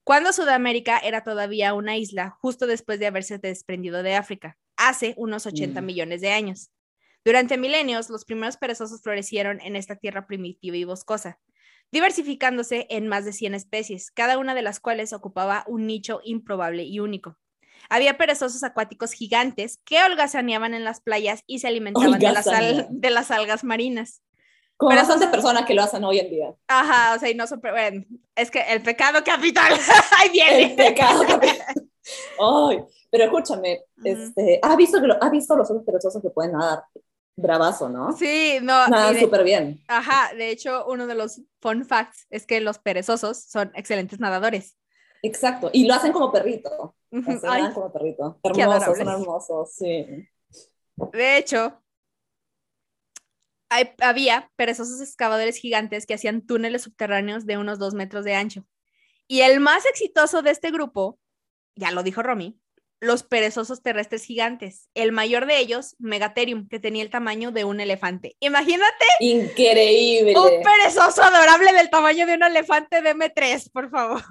Cuando 0.03 0.33
Sudamérica 0.33 0.97
era 0.99 1.23
todavía 1.23 1.73
una 1.73 1.95
isla, 1.97 2.31
justo 2.41 2.67
después 2.67 2.99
de 2.99 3.07
haberse 3.07 3.37
desprendido 3.37 4.03
de 4.03 4.15
África, 4.15 4.57
hace 4.75 5.13
unos 5.17 5.45
80 5.45 5.81
Mm. 5.81 5.85
millones 5.85 6.21
de 6.21 6.31
años. 6.31 6.69
Durante 7.23 7.57
milenios, 7.57 8.09
los 8.09 8.25
primeros 8.25 8.57
perezosos 8.57 9.01
florecieron 9.01 9.61
en 9.61 9.77
esta 9.77 9.95
tierra 9.95 10.27
primitiva 10.27 10.75
y 10.75 10.83
boscosa, 10.83 11.39
diversificándose 11.91 12.87
en 12.89 13.07
más 13.07 13.23
de 13.23 13.33
100 13.33 13.55
especies, 13.55 14.11
cada 14.11 14.37
una 14.37 14.53
de 14.53 14.63
las 14.63 14.81
cuales 14.81 15.13
ocupaba 15.13 15.63
un 15.67 15.87
nicho 15.87 16.19
improbable 16.25 16.83
y 16.83 16.99
único. 16.99 17.37
Había 17.89 18.17
perezosos 18.17 18.63
acuáticos 18.63 19.13
gigantes 19.13 19.79
que 19.85 20.01
holgazaneaban 20.03 20.73
en 20.73 20.83
las 20.83 21.01
playas 21.01 21.43
y 21.47 21.59
se 21.59 21.67
alimentaban 21.67 22.19
de 22.19 22.31
las, 22.31 22.47
al- 22.47 22.87
de 22.89 23.09
las 23.09 23.31
algas 23.31 23.63
marinas. 23.63 24.21
Como 24.77 24.89
Pero 24.91 25.01
bastantes 25.01 25.27
esos- 25.27 25.35
personas 25.35 25.65
que 25.65 25.73
lo 25.73 25.83
hacen 25.83 26.03
hoy 26.03 26.19
en 26.19 26.29
día. 26.29 26.53
Ajá, 26.67 27.15
o 27.15 27.19
sea, 27.19 27.29
y 27.29 27.35
no 27.35 27.45
son, 27.47 27.59
bueno, 27.61 28.03
es 28.35 28.49
que 28.49 28.61
el 28.61 28.81
pecado 28.81 29.23
capital, 29.23 29.73
ahí 30.17 30.29
viene. 30.29 30.63
El 30.71 30.75
pecado 30.75 31.23
capital. 31.27 31.75
Ay, 32.39 32.79
pero 33.11 33.25
escúchame, 33.25 33.81
Ujú. 33.97 34.07
este, 34.07 34.59
¿has 34.63 34.77
visto, 34.77 35.01
que 35.01 35.07
lo- 35.07 35.21
has 35.21 35.31
visto 35.31 35.55
los 35.55 35.69
otros 35.69 35.83
perezosos 35.85 36.21
que 36.21 36.29
pueden 36.29 36.53
nadar? 36.53 36.83
Bravazo, 37.35 37.87
¿no? 37.87 38.11
Sí, 38.17 38.57
no, 38.61 38.87
Nadan 38.89 39.13
de- 39.13 39.21
súper 39.21 39.43
bien. 39.45 39.81
ajá, 39.87 40.33
de 40.35 40.49
hecho, 40.49 40.85
uno 40.87 41.07
de 41.07 41.15
los 41.15 41.41
fun 41.61 41.85
facts 41.85 42.25
es 42.29 42.45
que 42.45 42.59
los 42.59 42.79
perezosos 42.79 43.41
son 43.43 43.71
excelentes 43.75 44.19
nadadores. 44.19 44.75
Exacto. 45.23 45.69
Y 45.73 45.85
lo 45.85 45.93
hacen 45.93 46.11
como 46.11 46.31
perrito. 46.31 46.95
Ujú, 47.11 47.31
O 47.31 47.39
sea, 47.39 47.51
ay, 47.53 47.61
nadan 47.63 47.73
como 47.73 47.91
perrito. 47.91 48.39
Hermosos, 48.43 48.97
son 48.97 49.09
hermosos, 49.09 49.71
sí. 49.73 50.27
de 51.13 51.37
hecho, 51.37 51.81
hay- 53.69 53.91
había 54.01 54.51
perezosos 54.55 55.01
excavadores 55.01 55.57
gigantes 55.57 56.05
que 56.05 56.13
hacían 56.15 56.41
túneles 56.45 56.83
subterráneos 56.83 57.45
de 57.45 57.57
unos 57.57 57.79
dos 57.79 57.93
metros 57.93 58.25
de 58.25 58.35
ancho. 58.35 58.65
Y 59.27 59.41
el 59.41 59.59
más 59.59 59.85
exitoso 59.85 60.41
de 60.41 60.51
este 60.51 60.71
grupo, 60.71 61.19
ya 61.75 61.91
lo 61.91 62.01
dijo 62.03 62.23
Romy, 62.23 62.59
los 63.01 63.23
perezosos 63.23 63.81
terrestres 63.81 64.23
gigantes. 64.23 64.89
El 64.93 65.11
mayor 65.13 65.45
de 65.45 65.57
ellos, 65.59 65.95
Megatherium, 65.99 66.67
que 66.67 66.79
tenía 66.79 67.03
el 67.03 67.09
tamaño 67.09 67.51
de 67.51 67.63
un 67.63 67.79
elefante. 67.79 68.35
Imagínate 68.39 69.05
Increíble. 69.21 70.33
un 70.37 70.49
perezoso 70.63 71.23
adorable 71.23 71.71
del 71.73 71.89
tamaño 71.89 72.25
de 72.25 72.33
un 72.33 72.43
elefante 72.43 73.01
de 73.01 73.11
M3, 73.15 73.69
por 73.71 73.89
favor. 73.89 74.21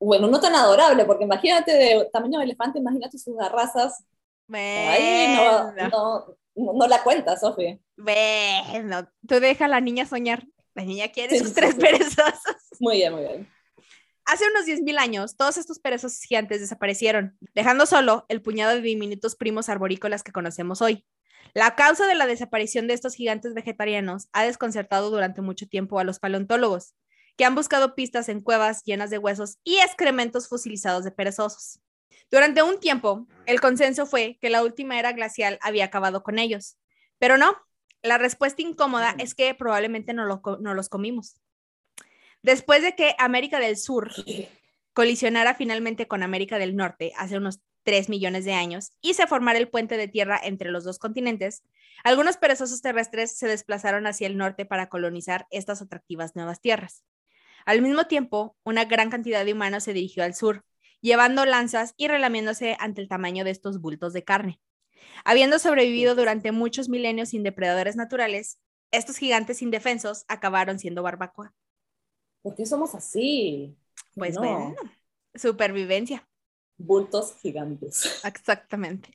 Bueno, 0.00 0.26
no 0.28 0.40
tan 0.40 0.54
adorable, 0.54 1.04
porque 1.04 1.24
imagínate 1.24 1.72
de 1.72 2.08
tamaño 2.12 2.38
de 2.38 2.46
elefante, 2.46 2.78
imagínate 2.78 3.18
sus 3.18 3.36
garrazas. 3.36 4.04
Ahí 4.52 5.36
no, 5.36 5.72
no, 5.72 6.36
no, 6.56 6.72
no 6.74 6.86
la 6.88 7.02
cuenta, 7.02 7.36
Sofi. 7.36 7.80
bueno, 7.96 9.08
tú 9.28 9.38
deja 9.40 9.66
a 9.66 9.68
la 9.68 9.80
niña 9.80 10.06
soñar. 10.06 10.44
La 10.74 10.84
niña 10.84 11.08
quiere 11.08 11.34
Sí, 11.34 11.40
sus 11.40 11.48
sí, 11.48 11.54
tres 11.54 11.74
sí. 11.74 11.80
perezosos. 11.80 12.56
Muy 12.80 12.96
bien, 12.96 13.12
muy 13.12 13.22
bien. 13.22 13.48
Hace 14.24 14.44
unos 14.48 14.64
10.000 14.64 14.98
años, 14.98 15.36
todos 15.36 15.58
estos 15.58 15.80
perezosos 15.80 16.20
gigantes 16.22 16.60
desaparecieron, 16.60 17.36
dejando 17.54 17.84
solo 17.86 18.24
el 18.28 18.40
puñado 18.42 18.72
de 18.74 18.80
diminutos 18.80 19.34
primos 19.36 19.68
arborícolas 19.68 20.22
que 20.22 20.32
conocemos 20.32 20.80
hoy. 20.80 21.04
La 21.52 21.74
causa 21.74 22.06
de 22.06 22.14
la 22.14 22.26
desaparición 22.26 22.86
de 22.86 22.94
estos 22.94 23.14
gigantes 23.14 23.54
vegetarianos 23.54 24.28
ha 24.32 24.44
desconcertado 24.44 25.10
durante 25.10 25.42
mucho 25.42 25.66
tiempo 25.66 25.98
a 25.98 26.04
los 26.04 26.20
paleontólogos, 26.20 26.94
que 27.36 27.44
han 27.44 27.54
buscado 27.54 27.94
pistas 27.94 28.28
en 28.28 28.40
cuevas 28.40 28.82
llenas 28.84 29.10
de 29.10 29.18
huesos 29.18 29.58
y 29.64 29.78
excrementos 29.78 30.48
fosilizados 30.48 31.04
de 31.04 31.10
perezosos. 31.10 31.80
Durante 32.30 32.62
un 32.62 32.78
tiempo, 32.78 33.26
el 33.46 33.60
consenso 33.60 34.06
fue 34.06 34.38
que 34.40 34.50
la 34.50 34.62
última 34.62 34.98
era 34.98 35.12
glacial 35.12 35.58
había 35.62 35.86
acabado 35.86 36.22
con 36.22 36.38
ellos, 36.38 36.76
pero 37.18 37.36
no, 37.36 37.56
la 38.02 38.18
respuesta 38.18 38.62
incómoda 38.62 39.14
es 39.18 39.34
que 39.34 39.54
probablemente 39.54 40.14
no, 40.14 40.24
lo 40.24 40.40
no 40.60 40.74
los 40.74 40.88
comimos. 40.88 41.40
Después 42.42 42.82
de 42.82 42.94
que 42.94 43.14
América 43.18 43.58
del 43.60 43.76
Sur 43.76 44.12
colisionara 44.92 45.54
finalmente 45.54 46.08
con 46.08 46.22
América 46.22 46.58
del 46.58 46.76
Norte 46.76 47.12
hace 47.16 47.36
unos 47.36 47.60
3 47.84 48.08
millones 48.08 48.44
de 48.44 48.54
años 48.54 48.92
y 49.00 49.14
se 49.14 49.26
formara 49.26 49.58
el 49.58 49.68
puente 49.68 49.96
de 49.96 50.08
tierra 50.08 50.40
entre 50.42 50.70
los 50.70 50.84
dos 50.84 50.98
continentes, 50.98 51.62
algunos 52.04 52.36
perezosos 52.36 52.82
terrestres 52.82 53.36
se 53.36 53.46
desplazaron 53.48 54.06
hacia 54.06 54.26
el 54.26 54.36
norte 54.36 54.64
para 54.64 54.88
colonizar 54.88 55.46
estas 55.50 55.82
atractivas 55.82 56.36
nuevas 56.36 56.60
tierras. 56.60 57.04
Al 57.66 57.82
mismo 57.82 58.04
tiempo, 58.04 58.56
una 58.64 58.84
gran 58.84 59.10
cantidad 59.10 59.44
de 59.44 59.52
humanos 59.52 59.84
se 59.84 59.92
dirigió 59.92 60.24
al 60.24 60.34
sur, 60.34 60.64
llevando 61.00 61.44
lanzas 61.44 61.94
y 61.96 62.08
relamiéndose 62.08 62.76
ante 62.78 63.00
el 63.00 63.08
tamaño 63.08 63.44
de 63.44 63.50
estos 63.50 63.80
bultos 63.80 64.12
de 64.12 64.24
carne. 64.24 64.60
Habiendo 65.24 65.58
sobrevivido 65.58 66.14
durante 66.14 66.52
muchos 66.52 66.88
milenios 66.88 67.30
sin 67.30 67.42
depredadores 67.42 67.96
naturales, 67.96 68.58
estos 68.90 69.16
gigantes 69.18 69.62
indefensos 69.62 70.24
acabaron 70.28 70.78
siendo 70.78 71.02
barbacoa. 71.02 71.54
¿Por 72.42 72.54
qué 72.54 72.66
somos 72.66 72.94
así? 72.94 73.76
Pues 74.14 74.34
No. 74.34 74.40
bueno, 74.40 74.74
supervivencia. 75.34 76.26
Bultos 76.78 77.36
gigantes. 77.40 78.20
Exactamente. 78.24 79.14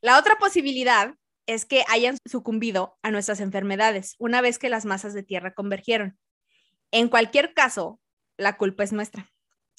La 0.00 0.18
otra 0.18 0.36
posibilidad 0.38 1.14
es 1.46 1.64
que 1.64 1.84
hayan 1.88 2.18
sucumbido 2.24 2.98
a 3.02 3.10
nuestras 3.10 3.40
enfermedades 3.40 4.16
una 4.18 4.40
vez 4.40 4.58
que 4.58 4.68
las 4.68 4.84
masas 4.84 5.14
de 5.14 5.22
tierra 5.22 5.54
convergieron. 5.54 6.18
En 6.92 7.08
cualquier 7.08 7.54
caso, 7.54 8.00
la 8.38 8.56
culpa 8.56 8.84
es 8.84 8.92
nuestra, 8.92 9.30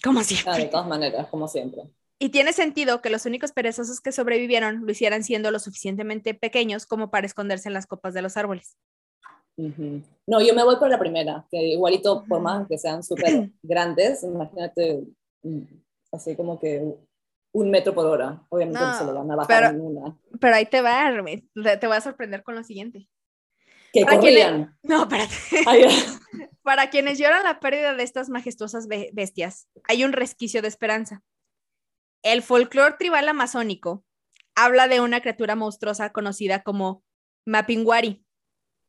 como 0.04 0.22
siempre. 0.24 0.52
Ah, 0.54 0.58
de 0.58 0.66
todas 0.66 0.88
maneras, 0.88 1.28
como 1.28 1.48
siempre. 1.48 1.84
Y 2.20 2.30
tiene 2.30 2.52
sentido 2.54 3.02
que 3.02 3.10
los 3.12 3.26
únicos 3.26 3.52
perezosos 3.52 4.02
que 4.02 4.12
sobrevivieron 4.12 4.86
lo 4.86 4.92
hicieran 4.92 5.24
siendo 5.24 5.52
lo 5.52 5.60
suficientemente 5.60 6.34
pequeños 6.34 6.86
como 6.86 7.12
para 7.12 7.28
esconderse 7.28 7.70
en 7.70 7.74
las 7.74 7.86
copas 7.86 8.14
de 8.14 8.22
los 8.24 8.38
árboles. 8.38 8.78
Ujú. 9.56 10.02
No, 10.28 10.42
yo 10.42 10.54
me 10.54 10.64
voy 10.64 10.76
por 10.78 10.90
la 10.90 11.00
primera, 11.00 11.46
que 11.52 11.58
igualito, 11.62 12.24
por 12.28 12.42
más 12.42 12.68
que 12.68 12.78
sean 12.78 13.04
súper 13.04 13.52
grandes, 13.64 14.24
imagínate, 14.24 15.04
mm, 15.44 15.62
así 16.12 16.36
como 16.36 16.60
que 16.60 16.96
un 17.54 17.72
metro 17.72 17.94
por 17.94 18.06
hora. 18.06 18.44
Obviamente 18.50 18.80
no, 18.80 18.88
No, 18.92 18.98
se 18.98 19.06
lo 19.06 19.14
van 19.16 19.32
a 19.32 19.36
bajar 19.36 19.62
pero- 19.64 19.74
ninguna. 19.74 20.18
Pero 20.40 20.56
ahí 20.56 20.66
te 20.66 20.82
va, 20.82 21.12
te 21.80 21.88
voy 21.88 21.98
a 21.98 22.02
sorprender 22.02 22.44
con 22.44 22.56
lo 22.56 22.64
siguiente. 22.64 23.08
Que 24.00 24.06
para 24.06 24.18
corrían. 24.18 24.78
No, 24.84 25.04
espérate. 25.04 25.36
Ay. 25.66 25.86
Para 26.62 26.90
quienes 26.90 27.18
lloran 27.18 27.44
la 27.44 27.60
pérdida 27.62 27.94
de 27.94 28.04
estas 28.04 28.28
majestuosas 28.30 28.88
be- 28.88 29.10
bestias, 29.14 29.70
hay 29.86 30.04
un 30.04 30.12
resquicio 30.12 30.62
de 30.62 30.68
esperanza. 30.68 31.24
El 32.24 32.44
folclore 32.44 32.96
tribal 33.00 33.30
amazónico 33.30 34.04
habla 34.56 34.88
de 34.90 35.00
una 35.00 35.22
criatura 35.22 35.56
monstruosa 35.56 36.12
conocida 36.12 36.64
como 36.64 37.06
Mapinguari, 37.46 38.26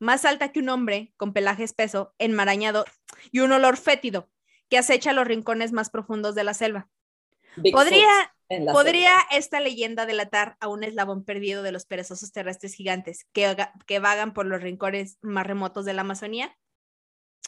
más 0.01 0.25
alta 0.25 0.51
que 0.51 0.59
un 0.61 0.69
hombre, 0.71 1.13
con 1.17 1.33
pelaje 1.33 1.63
espeso, 1.63 2.15
enmarañado 2.19 2.85
y 3.31 3.41
un 3.41 3.53
olor 3.53 3.77
fétido 3.77 4.29
que 4.69 4.79
acecha 4.79 5.13
los 5.13 5.27
rincones 5.27 5.71
más 5.73 5.89
profundos 5.91 6.35
de 6.35 6.45
la 6.45 6.55
selva. 6.55 6.89
Bigfoot 7.63 7.85
Podría, 7.85 8.35
¿Podría 8.73 9.13
esta 9.31 9.61
leyenda 9.61 10.07
delatar 10.07 10.57
a 10.61 10.69
un 10.69 10.83
eslabón 10.83 11.25
perdido 11.25 11.63
de 11.63 11.73
los 11.73 11.85
perezosos 11.85 12.33
terrestres 12.33 12.75
gigantes 12.75 13.27
que, 13.33 13.55
que 13.87 13.99
vagan 13.99 14.33
por 14.33 14.47
los 14.47 14.63
rincones 14.63 15.19
más 15.21 15.47
remotos 15.47 15.85
de 15.85 15.93
la 15.93 16.01
Amazonía? 16.01 16.57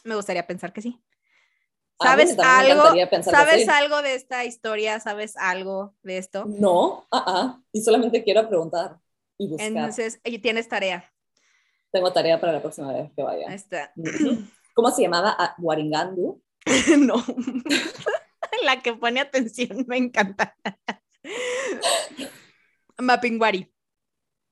Me 0.03 0.15
gustaría 0.15 0.45
pensar 0.45 0.73
que 0.73 0.81
sí. 0.81 1.01
¿Sabes 2.01 2.35
también 2.35 2.77
me 2.77 2.83
algo? 2.83 3.23
¿Sabes 3.23 3.69
algo 3.69 4.01
de 4.01 4.15
esta 4.15 4.45
historia? 4.45 4.99
¿Sabes 4.99 5.37
algo 5.37 5.95
de 6.03 6.17
esto? 6.17 6.45
No, 6.45 7.07
ah, 7.11 7.23
ah, 7.27 7.61
y 7.71 7.81
solamente 7.81 8.23
quiero 8.23 8.47
preguntar 8.47 8.97
y 9.37 9.47
buscar. 9.47 9.67
Entonces, 9.67 10.19
tienes 10.41 10.67
tarea. 10.67 11.11
Tengo 11.91 12.11
tarea 12.13 12.39
para 12.39 12.53
la 12.53 12.61
próxima 12.61 12.93
vez 12.93 13.11
que 13.15 13.21
vaya. 13.21 13.49
Ahí 13.49 13.55
está. 13.55 13.91
¿Cómo 14.73 14.91
se 14.91 15.01
llamaba? 15.03 15.35
Ah, 15.37 15.55
Waringandu. 15.59 16.41
no. 16.99 17.15
La 18.63 18.81
que 18.81 18.93
pone 18.93 19.19
atención 19.19 19.85
me 19.87 19.97
encanta. 19.97 20.55
Mapinguari. 22.97 23.71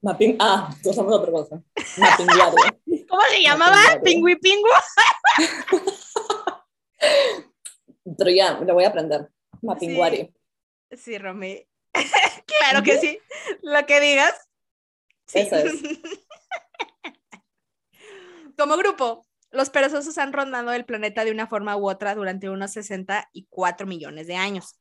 Mapping. 0.02 0.38
Ah, 0.40 0.74
tú 0.82 0.92
estamos 0.92 1.14
otra 1.14 1.32
cosa. 1.32 1.62
Mappinguari. 1.98 3.06
¿Cómo 3.10 3.22
se 3.30 3.42
llamaba? 3.42 3.76
Mapinguari. 3.76 4.04
Pingüi 4.04 4.36
Pingu. 4.38 4.70
Pero 8.18 8.32
ya, 8.32 8.60
lo 8.60 8.74
voy 8.74 8.86
a 8.86 8.90
aprender. 8.90 9.30
Mappinguari. 9.62 10.34
Sí, 10.92 11.18
Romy. 11.18 11.68
claro 12.46 12.84
que 12.84 12.98
sí. 12.98 13.20
Lo 13.62 13.86
que 13.86 14.00
digas. 14.00 14.34
Sí. 15.28 15.40
Eso 15.40 15.58
es. 15.58 15.74
Como 18.58 18.76
grupo, 18.78 19.28
los 19.52 19.70
perezosos 19.70 20.18
han 20.18 20.34
rondado 20.34 20.72
el 20.74 20.86
planeta 20.86 21.26
de 21.26 21.32
una 21.32 21.48
forma 21.48 21.76
u 21.76 21.90
otra 21.90 22.16
durante 22.16 22.50
unos 22.50 22.72
64 22.72 23.88
millones 23.88 24.28
de 24.28 24.36
años, 24.36 24.80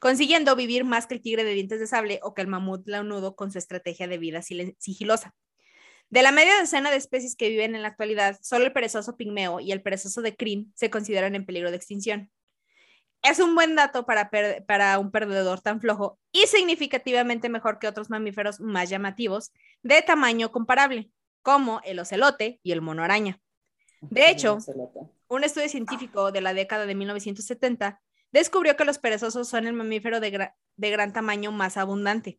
consiguiendo 0.00 0.56
vivir 0.56 0.84
más 0.84 1.06
que 1.06 1.14
el 1.14 1.22
tigre 1.22 1.44
de 1.44 1.52
dientes 1.52 1.80
de 1.80 1.86
sable 1.86 2.20
o 2.22 2.34
que 2.34 2.42
el 2.42 2.48
mamut 2.48 2.86
launudo 2.88 3.36
con 3.36 3.50
su 3.50 3.58
estrategia 3.58 4.08
de 4.08 4.18
vida 4.18 4.42
sigilosa. 4.42 5.34
De 6.10 6.22
la 6.22 6.32
media 6.32 6.58
decena 6.58 6.90
de 6.90 6.96
especies 6.96 7.36
que 7.36 7.50
viven 7.50 7.74
en 7.74 7.82
la 7.82 7.88
actualidad, 7.88 8.38
solo 8.42 8.64
el 8.64 8.72
perezoso 8.72 9.16
pigmeo 9.16 9.60
y 9.60 9.72
el 9.72 9.82
perezoso 9.82 10.22
de 10.22 10.34
crin 10.34 10.72
se 10.74 10.88
consideran 10.88 11.34
en 11.34 11.44
peligro 11.44 11.70
de 11.70 11.76
extinción. 11.76 12.30
Es 13.22 13.40
un 13.40 13.54
buen 13.54 13.76
dato 13.76 14.06
para 14.06 14.98
un 14.98 15.10
perdedor 15.10 15.60
tan 15.60 15.80
flojo 15.82 16.18
y 16.32 16.46
significativamente 16.46 17.50
mejor 17.50 17.78
que 17.78 17.88
otros 17.88 18.08
mamíferos 18.08 18.58
más 18.60 18.88
llamativos 18.88 19.52
de 19.82 20.00
tamaño 20.00 20.50
comparable, 20.50 21.10
como 21.42 21.82
el 21.84 21.98
ocelote 21.98 22.58
y 22.62 22.72
el 22.72 22.80
mono 22.80 23.02
araña. 23.02 23.38
De 24.00 24.30
hecho, 24.30 24.58
un 25.28 25.44
estudio 25.44 25.68
científico 25.68 26.32
de 26.32 26.40
la 26.40 26.54
década 26.54 26.86
de 26.86 26.94
1970 26.94 28.00
descubrió 28.32 28.76
que 28.76 28.84
los 28.84 28.98
perezosos 28.98 29.48
son 29.48 29.66
el 29.66 29.72
mamífero 29.72 30.20
de, 30.20 30.32
gra- 30.32 30.54
de 30.76 30.90
gran 30.90 31.12
tamaño 31.12 31.50
más 31.52 31.76
abundante, 31.76 32.38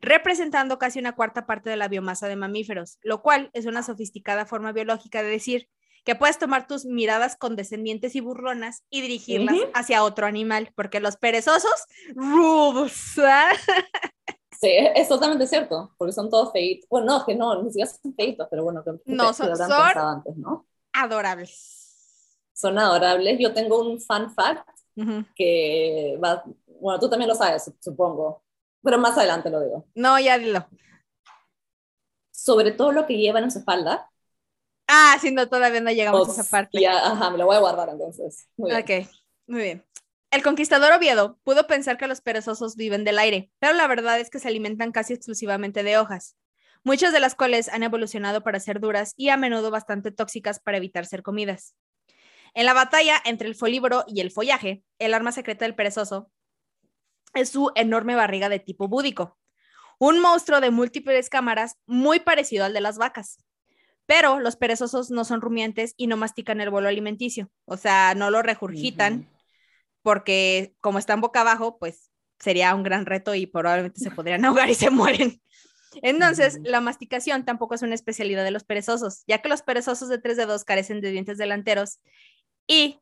representando 0.00 0.78
casi 0.78 0.98
una 0.98 1.14
cuarta 1.14 1.46
parte 1.46 1.70
de 1.70 1.76
la 1.76 1.88
biomasa 1.88 2.28
de 2.28 2.36
mamíferos, 2.36 2.98
lo 3.02 3.22
cual 3.22 3.50
es 3.52 3.66
una 3.66 3.82
sofisticada 3.82 4.46
forma 4.46 4.72
biológica 4.72 5.22
de 5.22 5.30
decir 5.30 5.68
que 6.04 6.16
puedes 6.16 6.38
tomar 6.38 6.66
tus 6.66 6.84
miradas 6.84 7.36
condescendientes 7.36 8.16
y 8.16 8.20
burlonas 8.20 8.82
y 8.90 9.02
dirigirlas 9.02 9.56
hacia 9.72 10.02
otro 10.02 10.26
animal, 10.26 10.72
porque 10.74 10.98
los 10.98 11.16
perezosos, 11.16 11.86
rudos, 12.14 13.18
¿ah? 13.18 13.50
Sí, 14.60 14.70
es, 14.94 15.08
totalmente 15.08 15.48
cierto, 15.48 15.92
porque 15.98 16.12
son 16.12 16.30
todos 16.30 16.52
feitos. 16.52 16.88
Bueno, 16.88 17.06
no, 17.18 17.26
que 17.26 17.34
no, 17.34 17.60
ni 17.64 17.70
siquiera 17.70 17.90
son 17.90 18.14
feitos, 18.14 18.46
pero 18.48 18.62
bueno, 18.62 18.84
que, 18.84 18.92
No, 19.06 19.28
que 19.28 19.34
son- 19.34 19.56
son- 19.56 19.98
antes, 19.98 20.36
¿no? 20.36 20.66
Adorables. 20.92 22.36
Son 22.52 22.78
adorables. 22.78 23.38
Yo 23.40 23.52
tengo 23.54 23.80
un 23.80 24.00
fun 24.00 24.32
fact 24.34 24.68
que 25.34 26.18
va, 26.22 26.44
bueno, 26.80 27.00
tú 27.00 27.08
también 27.08 27.28
lo 27.28 27.34
sabes, 27.34 27.66
sup- 27.66 27.76
supongo, 27.80 28.44
pero 28.82 28.98
más 28.98 29.16
adelante 29.16 29.50
lo 29.50 29.60
digo. 29.60 29.86
No, 29.94 30.18
ya 30.20 30.38
dilo. 30.38 30.66
Sobre 32.30 32.72
todo 32.72 32.92
lo 32.92 33.06
que 33.06 33.16
llevan 33.16 33.44
en 33.44 33.50
su 33.50 33.58
espalda. 33.60 34.10
Ah, 34.88 35.16
sí, 35.20 35.30
no, 35.30 35.48
todavía 35.48 35.80
no 35.80 35.90
llegamos 35.90 36.28
a 36.28 36.32
esa 36.32 36.50
parte. 36.50 36.80
ya, 36.80 37.06
ajá, 37.06 37.30
me 37.30 37.38
lo 37.38 37.46
voy 37.46 37.56
a 37.56 37.60
guardar 37.60 37.88
entonces. 37.88 38.48
Muy 38.56 38.70
bien. 38.70 38.82
Ok, 38.82 39.08
muy 39.46 39.62
bien. 39.62 39.84
El 40.30 40.42
conquistador 40.42 40.92
Oviedo 40.92 41.38
pudo 41.44 41.66
pensar 41.66 41.98
que 41.98 42.06
los 42.06 42.20
perezosos 42.20 42.76
viven 42.76 43.04
del 43.04 43.18
aire, 43.18 43.50
pero 43.58 43.74
la 43.74 43.86
verdad 43.86 44.18
es 44.18 44.30
que 44.30 44.38
se 44.38 44.48
alimentan 44.48 44.92
casi 44.92 45.12
exclusivamente 45.14 45.82
de 45.82 45.98
hojas, 45.98 46.36
muchas 46.84 47.12
de 47.12 47.20
las 47.20 47.34
cuales 47.34 47.68
han 47.68 47.82
evolucionado 47.82 48.42
para 48.42 48.60
ser 48.60 48.80
duras 48.80 49.14
y 49.16 49.28
a 49.28 49.36
menudo 49.36 49.70
bastante 49.70 50.10
tóxicas 50.10 50.60
para 50.60 50.78
evitar 50.78 51.06
ser 51.06 51.22
comidas. 51.22 51.74
En 52.54 52.66
la 52.66 52.74
batalla 52.74 53.20
entre 53.24 53.48
el 53.48 53.54
folívoro 53.54 54.04
y 54.06 54.20
el 54.20 54.30
follaje, 54.30 54.84
el 54.98 55.14
arma 55.14 55.32
secreta 55.32 55.64
del 55.64 55.74
perezoso 55.74 56.30
es 57.34 57.48
su 57.48 57.70
enorme 57.74 58.14
barriga 58.14 58.48
de 58.48 58.58
tipo 58.58 58.88
búdico, 58.88 59.38
un 59.98 60.20
monstruo 60.20 60.60
de 60.60 60.70
múltiples 60.70 61.30
cámaras 61.30 61.76
muy 61.86 62.20
parecido 62.20 62.64
al 62.64 62.74
de 62.74 62.80
las 62.80 62.98
vacas. 62.98 63.38
Pero 64.04 64.40
los 64.40 64.56
perezosos 64.56 65.10
no 65.10 65.24
son 65.24 65.40
rumiantes 65.40 65.94
y 65.96 66.08
no 66.08 66.16
mastican 66.16 66.60
el 66.60 66.70
bolo 66.70 66.88
alimenticio, 66.88 67.50
o 67.64 67.76
sea, 67.76 68.14
no 68.14 68.30
lo 68.30 68.42
regurgitan 68.42 69.28
porque 70.02 70.74
como 70.80 70.98
están 70.98 71.20
boca 71.20 71.40
abajo, 71.40 71.78
pues 71.78 72.10
sería 72.38 72.74
un 72.74 72.82
gran 72.82 73.06
reto 73.06 73.34
y 73.34 73.46
probablemente 73.46 74.00
se 74.00 74.10
podrían 74.10 74.44
ahogar 74.44 74.68
y 74.68 74.74
se 74.74 74.90
mueren. 74.90 75.40
Entonces, 76.02 76.58
la 76.62 76.80
masticación 76.80 77.44
tampoco 77.44 77.74
es 77.74 77.82
una 77.82 77.94
especialidad 77.94 78.44
de 78.44 78.50
los 78.50 78.64
perezosos, 78.64 79.22
ya 79.26 79.42
que 79.42 79.48
los 79.48 79.62
perezosos 79.62 80.08
de 80.08 80.18
3 80.18 80.36
dedos 80.36 80.64
carecen 80.64 81.00
de 81.00 81.10
dientes 81.10 81.38
delanteros 81.38 82.00
y 82.66 83.00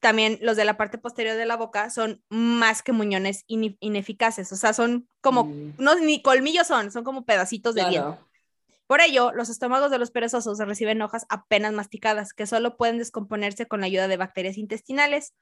también 0.00 0.38
los 0.42 0.56
de 0.56 0.64
la 0.64 0.76
parte 0.76 0.98
posterior 0.98 1.36
de 1.36 1.46
la 1.46 1.56
boca 1.56 1.90
son 1.90 2.22
más 2.28 2.82
que 2.82 2.92
muñones 2.92 3.44
ine- 3.48 3.76
ineficaces, 3.80 4.52
o 4.52 4.56
sea, 4.56 4.72
son 4.72 5.08
como, 5.20 5.44
Mm, 5.44 5.74
no, 5.78 5.94
ni 5.96 6.22
colmillos 6.22 6.66
son, 6.68 6.92
son 6.92 7.02
como 7.04 7.24
pedacitos 7.24 7.74
de 7.74 7.80
diente. 7.82 7.98
claro. 8.08 8.28
Por 8.86 9.00
ello, 9.02 9.32
los 9.32 9.48
estómagos 9.50 9.90
de 9.90 9.98
los 9.98 10.10
perezosos 10.10 10.58
reciben 10.60 11.02
hojas 11.02 11.26
apenas 11.28 11.72
masticadas, 11.74 12.32
que 12.32 12.46
solo 12.46 12.76
pueden 12.78 12.96
descomponerse 12.96 13.66
con 13.66 13.80
la 13.80 13.86
ayuda 13.86 14.08
de 14.08 14.16
bacterias 14.16 14.56
intestinales. 14.56 15.34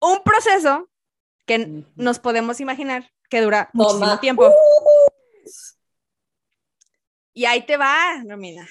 Un 0.00 0.22
proceso 0.24 0.88
que 1.46 1.84
nos 1.94 2.18
podemos 2.18 2.58
imaginar 2.60 3.10
que 3.28 3.42
dura 3.42 3.70
muchísimo 3.74 4.06
Toma. 4.06 4.20
tiempo. 4.20 4.48
Uh, 4.48 5.10
Y 7.40 7.46
ahí 7.46 7.62
te 7.64 7.78
va, 7.78 8.22
Romina. 8.28 8.68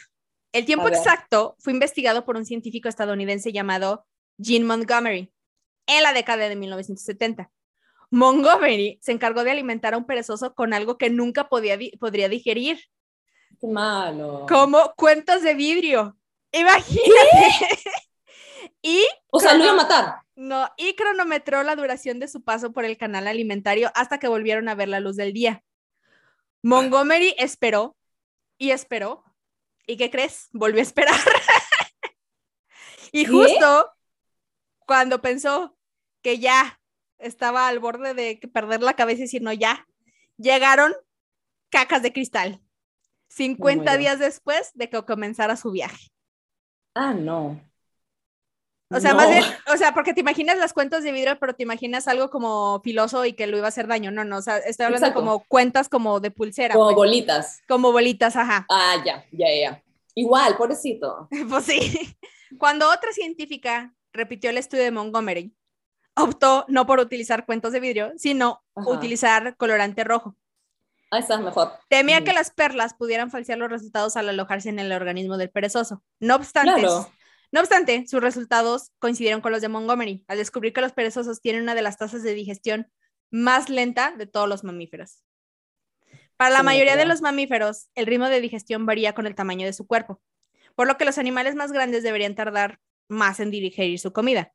El 0.51 0.63
tiempo 0.63 0.87
exacto 0.89 1.55
fue 1.57 1.73
investigado 1.73 2.23
por 2.23 2.37
un 2.37 2.45
científico 2.45 2.87
estadounidense 2.87 3.51
llamado 3.51 4.05
Gene 4.39 4.63
Montgomery 4.63 5.33
en 5.87 6.03
la 6.03 6.13
década 6.13 6.47
de 6.47 6.55
1970. 6.55 7.49
Montgomery 8.11 8.99
se 9.01 9.11
encargó 9.11 9.43
de 9.43 9.49
alimentar 9.49 9.95
a 9.95 9.97
un 9.97 10.05
perezoso 10.05 10.53
con 10.53 10.75
algo 10.75 10.99
que 10.99 11.09
nunca 11.09 11.49
podía 11.49 11.77
di- 11.77 11.97
podría 11.97 12.29
digerir, 12.29 12.79
Qué 13.59 13.65
malo. 13.65 14.45
como 14.47 14.93
cuentos 14.95 15.41
de 15.41 15.55
vidrio. 15.55 16.15
Imagínate. 16.51 17.79
y 18.83 19.03
O 19.31 19.39
sea, 19.39 19.55
lo 19.55 19.63
iba 19.63 19.73
a 19.73 19.77
matar. 19.77 20.15
No, 20.35 20.69
y 20.77 20.93
cronometró 20.95 21.63
la 21.63 21.75
duración 21.75 22.19
de 22.19 22.27
su 22.27 22.43
paso 22.43 22.71
por 22.71 22.85
el 22.85 22.99
canal 22.99 23.25
alimentario 23.27 23.89
hasta 23.95 24.19
que 24.19 24.27
volvieron 24.27 24.69
a 24.69 24.75
ver 24.75 24.89
la 24.89 24.99
luz 24.99 25.15
del 25.15 25.33
día. 25.33 25.63
Montgomery 26.61 27.33
esperó 27.39 27.95
y 28.59 28.69
esperó. 28.69 29.23
¿Y 29.87 29.97
qué 29.97 30.11
crees? 30.11 30.49
Volvió 30.51 30.81
a 30.81 30.83
esperar. 30.83 31.15
y 33.11 33.25
justo 33.25 33.91
cuando 34.85 35.19
pensó 35.21 35.75
que 36.21 36.37
ya 36.37 36.79
estaba 37.17 37.67
al 37.67 37.79
borde 37.79 38.13
de 38.13 38.39
perder 38.53 38.83
la 38.83 38.93
cabeza 38.93 39.19
y 39.19 39.23
decir 39.23 39.41
no, 39.41 39.51
ya, 39.51 39.87
llegaron 40.37 40.93
cacas 41.71 42.03
de 42.03 42.13
cristal. 42.13 42.61
50 43.29 43.83
muero. 43.83 43.99
días 43.99 44.19
después 44.19 44.71
de 44.73 44.89
que 44.89 45.03
comenzara 45.05 45.55
su 45.55 45.71
viaje. 45.71 46.11
Ah, 46.95 47.13
no. 47.13 47.61
O 48.91 48.99
sea, 48.99 49.11
No. 49.11 49.17
más 49.17 49.29
bien, 49.29 49.43
o 49.71 49.77
sea, 49.77 49.93
porque 49.93 50.13
te 50.15 50.21
imaginas 50.21 50.57
las 50.57 50.73
cuentas 50.73 51.03
de 51.03 51.11
vidrio, 51.11 51.37
pero 51.39 51.53
te 51.53 51.61
imaginas 51.63 52.07
algo 52.07 52.29
como 52.31 52.81
filoso 52.81 53.23
y 53.25 53.33
que 53.33 53.45
lo 53.45 53.57
iba 53.57 53.67
a 53.67 53.69
hacer 53.69 53.85
daño. 53.87 54.09
No, 54.11 54.23
no, 54.25 54.37
o 54.37 54.41
sea, 54.41 54.57
estoy 54.57 54.85
hablando 54.87 55.05
Exacto. 55.07 55.19
como 55.23 55.43
cuentas 55.47 55.89
como 55.89 56.19
de 56.19 56.31
pulsera, 56.31 56.73
Como 56.73 56.85
pues, 56.87 56.95
bolitas. 56.95 57.61
como 57.67 57.91
bolitas, 57.91 58.35
ajá. 58.35 58.65
Ah, 58.69 58.95
ya, 59.05 59.23
ya, 59.31 59.47
ya. 59.53 59.83
Igual, 60.15 60.57
pobrecito. 60.57 61.27
Pues 61.49 61.65
sí. 61.65 62.15
Cuando 62.57 62.89
otra 62.89 63.11
científica 63.13 63.93
repitió 64.11 64.49
el 64.49 64.57
estudio 64.57 64.83
de 64.83 64.91
Montgomery, 64.91 65.53
optó 66.15 66.65
no 66.67 66.87
por 66.87 66.99
utilizar 66.99 67.45
cuentos 67.45 67.71
de 67.73 67.79
vidrio, 67.79 68.11
sino 68.17 68.63
Ajá. 68.75 68.89
utilizar 68.89 69.55
colorante 69.55 70.03
rojo. 70.03 70.35
Ah, 71.11 71.19
esa 71.19 71.35
es 71.35 71.41
mejor. 71.41 71.71
Temía 71.89 72.17
Ujú. 72.17 72.25
que 72.25 72.33
las 72.33 72.49
perlas 72.51 72.93
pudieran 72.95 73.29
falsear 73.31 73.57
los 73.59 73.69
resultados 73.69 74.17
al 74.17 74.29
alojarse 74.29 74.69
en 74.69 74.79
el 74.79 74.91
organismo 74.91 75.37
del 75.37 75.49
perezoso. 75.51 76.01
No 76.19 76.35
obstante, 76.35 76.73
Claro. 76.73 77.11
No 77.51 77.61
obstante, 77.61 78.05
sus 78.07 78.21
resultados 78.21 78.91
coincidieron 78.99 79.41
con 79.41 79.51
los 79.51 79.61
de 79.61 79.69
Montgomery, 79.69 80.23
al 80.27 80.37
descubrir 80.37 80.73
que 80.73 80.81
los 80.81 80.93
perezosos 80.93 81.41
tienen 81.41 81.63
una 81.63 81.75
de 81.75 81.81
las 81.81 81.97
tasas 81.97 82.23
de 82.23 82.33
digestión 82.33 82.91
más 83.31 83.69
lenta 83.69 84.13
de 84.17 84.27
todos 84.27 84.47
los 84.47 84.63
mamíferos. 84.63 85.23
Para 86.37 86.51
la 86.51 86.59
Sí, 86.59 86.65
mayoría 86.65 86.95
de 86.95 87.05
los 87.05 87.21
mamíferos, 87.21 87.89
el 87.95 88.05
ritmo 88.05 88.27
de 88.29 88.41
digestión 88.41 88.85
varía 88.85 89.13
con 89.13 89.27
el 89.27 89.35
tamaño 89.35 89.65
de 89.65 89.73
su 89.73 89.87
cuerpo, 89.87 90.21
por 90.75 90.87
lo 90.87 90.97
que 90.97 91.05
los 91.05 91.17
animales 91.17 91.55
más 91.55 91.71
grandes 91.71 92.03
deberían 92.03 92.35
tardar 92.35 92.79
más 93.07 93.39
en 93.39 93.51
digerir 93.51 93.99
su 93.99 94.13
comida. 94.13 94.53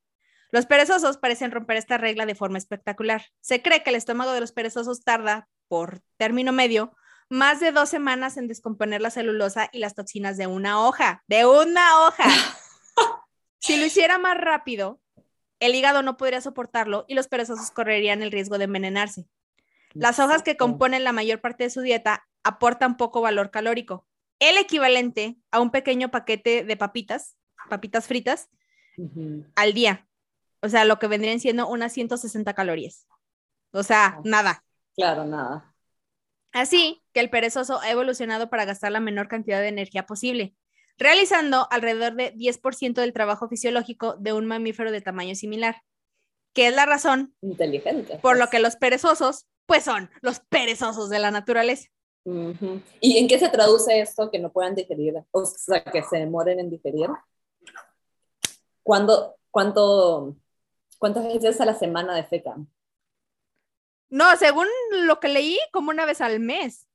Los 0.50 0.66
perezosos 0.66 1.18
parecen 1.18 1.50
romper 1.50 1.76
esta 1.76 1.98
regla 1.98 2.26
de 2.26 2.36
forma 2.36 2.58
espectacular. 2.58 3.24
Se 3.40 3.60
cree 3.60 3.82
que 3.82 3.90
el 3.90 3.96
estómago 3.96 4.32
de 4.32 4.40
los 4.40 4.52
perezosos 4.52 5.02
tarda, 5.02 5.48
por 5.66 6.00
término 6.16 6.52
medio, 6.52 6.96
más 7.28 7.58
de 7.58 7.72
dos 7.72 7.88
semanas 7.88 8.36
en 8.36 8.46
descomponer 8.46 9.00
la 9.00 9.10
celulosa 9.10 9.68
y 9.72 9.80
las 9.80 9.94
toxinas 9.94 10.36
de 10.36 10.46
una 10.46 10.86
hoja. 10.86 11.24
¡De 11.26 11.44
una 11.44 12.06
hoja! 12.06 12.24
si 13.74 13.80
lo 13.80 13.86
hiciera 13.86 14.18
más 14.18 14.38
rápido, 14.38 15.00
el 15.60 15.74
hígado 15.74 16.02
no 16.02 16.16
podría 16.16 16.40
soportarlo 16.40 17.04
y 17.08 17.14
los 17.14 17.28
perezosos 17.28 17.70
correrían 17.70 18.22
el 18.22 18.32
riesgo 18.32 18.58
de 18.58 18.64
envenenarse. 18.64 19.26
Las 19.92 20.18
hojas 20.18 20.42
que 20.42 20.56
componen 20.56 21.04
la 21.04 21.12
mayor 21.12 21.40
parte 21.40 21.64
de 21.64 21.70
su 21.70 21.80
dieta 21.80 22.26
aportan 22.42 22.96
poco 22.96 23.20
valor 23.20 23.50
calórico, 23.50 24.06
el 24.40 24.56
equivalente 24.58 25.36
a 25.52 25.60
un 25.60 25.70
pequeño 25.70 26.10
paquete 26.10 26.64
de 26.64 26.76
papitas, 26.76 27.36
papitas 27.70 28.06
fritas, 28.06 28.48
al 29.54 29.72
día. 29.74 30.06
O 30.60 30.68
sea, 30.68 30.84
lo 30.84 30.98
que 30.98 31.06
vendrían 31.06 31.40
siendo 31.40 31.68
unas 31.68 31.92
160 31.92 32.54
calorías. 32.54 33.06
O 33.72 33.82
sea, 33.82 34.06
Ah. 34.06 34.20
nada. 34.24 34.64
Claro, 34.96 35.24
nada. 35.24 35.74
Así 36.52 37.02
que 37.12 37.20
el 37.20 37.30
perezoso 37.30 37.80
ha 37.80 37.90
evolucionado 37.90 38.48
para 38.48 38.64
gastar 38.64 38.92
la 38.92 39.00
menor 39.00 39.28
cantidad 39.28 39.60
de 39.60 39.68
energía 39.68 40.06
posible, 40.06 40.54
realizando 40.98 41.66
alrededor 41.70 42.14
de 42.14 42.34
10% 42.34 42.94
del 42.94 43.12
trabajo 43.12 43.48
fisiológico 43.48 44.14
de 44.14 44.32
un 44.32 44.46
mamífero 44.46 44.90
de 44.90 45.00
tamaño 45.00 45.34
similar, 45.34 45.82
que 46.52 46.68
es 46.68 46.74
la 46.74 46.86
razón 46.86 47.34
Inteligente. 47.42 48.18
por 48.18 48.38
lo 48.38 48.48
que 48.48 48.60
los 48.60 48.76
perezosos, 48.76 49.46
pues 49.66 49.84
son 49.84 50.10
los 50.22 50.40
perezosos 50.40 51.10
de 51.10 51.18
la 51.18 51.30
naturaleza. 51.30 51.88
¿Y 53.00 53.18
en 53.18 53.28
qué 53.28 53.38
se 53.38 53.50
traduce 53.50 54.00
esto 54.00 54.30
que 54.30 54.38
no 54.38 54.50
puedan 54.50 54.74
digerir? 54.74 55.14
O 55.30 55.44
sea, 55.44 55.84
que 55.84 56.02
se 56.02 56.18
demoren 56.18 56.58
en 56.58 56.70
digerir. 56.70 57.08
¿Cuándo, 58.82 59.36
cuánto, 59.50 60.36
¿Cuántas 60.98 61.24
veces 61.24 61.60
a 61.60 61.66
la 61.66 61.74
semana 61.74 62.14
defecan? 62.14 62.66
No, 64.08 64.24
según 64.36 64.66
lo 64.90 65.20
que 65.20 65.28
leí, 65.28 65.58
como 65.70 65.90
una 65.90 66.06
vez 66.06 66.20
al 66.20 66.40
mes. 66.40 66.86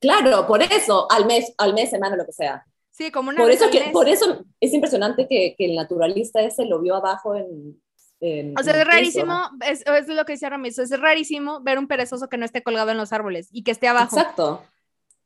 Claro, 0.00 0.46
por 0.46 0.62
eso, 0.62 1.06
al 1.10 1.26
mes, 1.26 1.54
al 1.58 1.74
mes, 1.74 1.90
semana, 1.90 2.16
lo 2.16 2.26
que 2.26 2.32
sea. 2.32 2.66
Sí, 2.96 3.10
como 3.10 3.28
una 3.28 3.42
Por 3.42 3.50
eso, 3.50 3.70
que, 3.70 3.90
por 3.92 4.08
eso 4.08 4.42
es 4.58 4.72
impresionante 4.72 5.26
que, 5.28 5.54
que 5.58 5.66
el 5.66 5.74
naturalista 5.74 6.40
ese 6.40 6.64
lo 6.64 6.80
vio 6.80 6.94
abajo 6.94 7.34
en... 7.36 7.78
en- 8.20 8.58
O 8.58 8.62
sea, 8.62 8.72
en 8.72 8.80
es 8.80 8.86
rarísimo, 8.86 9.50
es, 9.68 9.84
es 9.86 10.08
lo 10.08 10.24
que 10.24 10.32
decía 10.32 10.48
Ramiz, 10.48 10.78
es 10.78 10.98
rarísimo 10.98 11.60
ver 11.62 11.78
un 11.78 11.88
perezoso 11.88 12.30
que 12.30 12.38
no 12.38 12.46
esté 12.46 12.62
colgado 12.62 12.90
en 12.90 12.96
los 12.96 13.12
árboles 13.12 13.48
y 13.52 13.64
que 13.64 13.70
esté 13.72 13.86
abajo. 13.88 14.16
Exacto. 14.16 14.64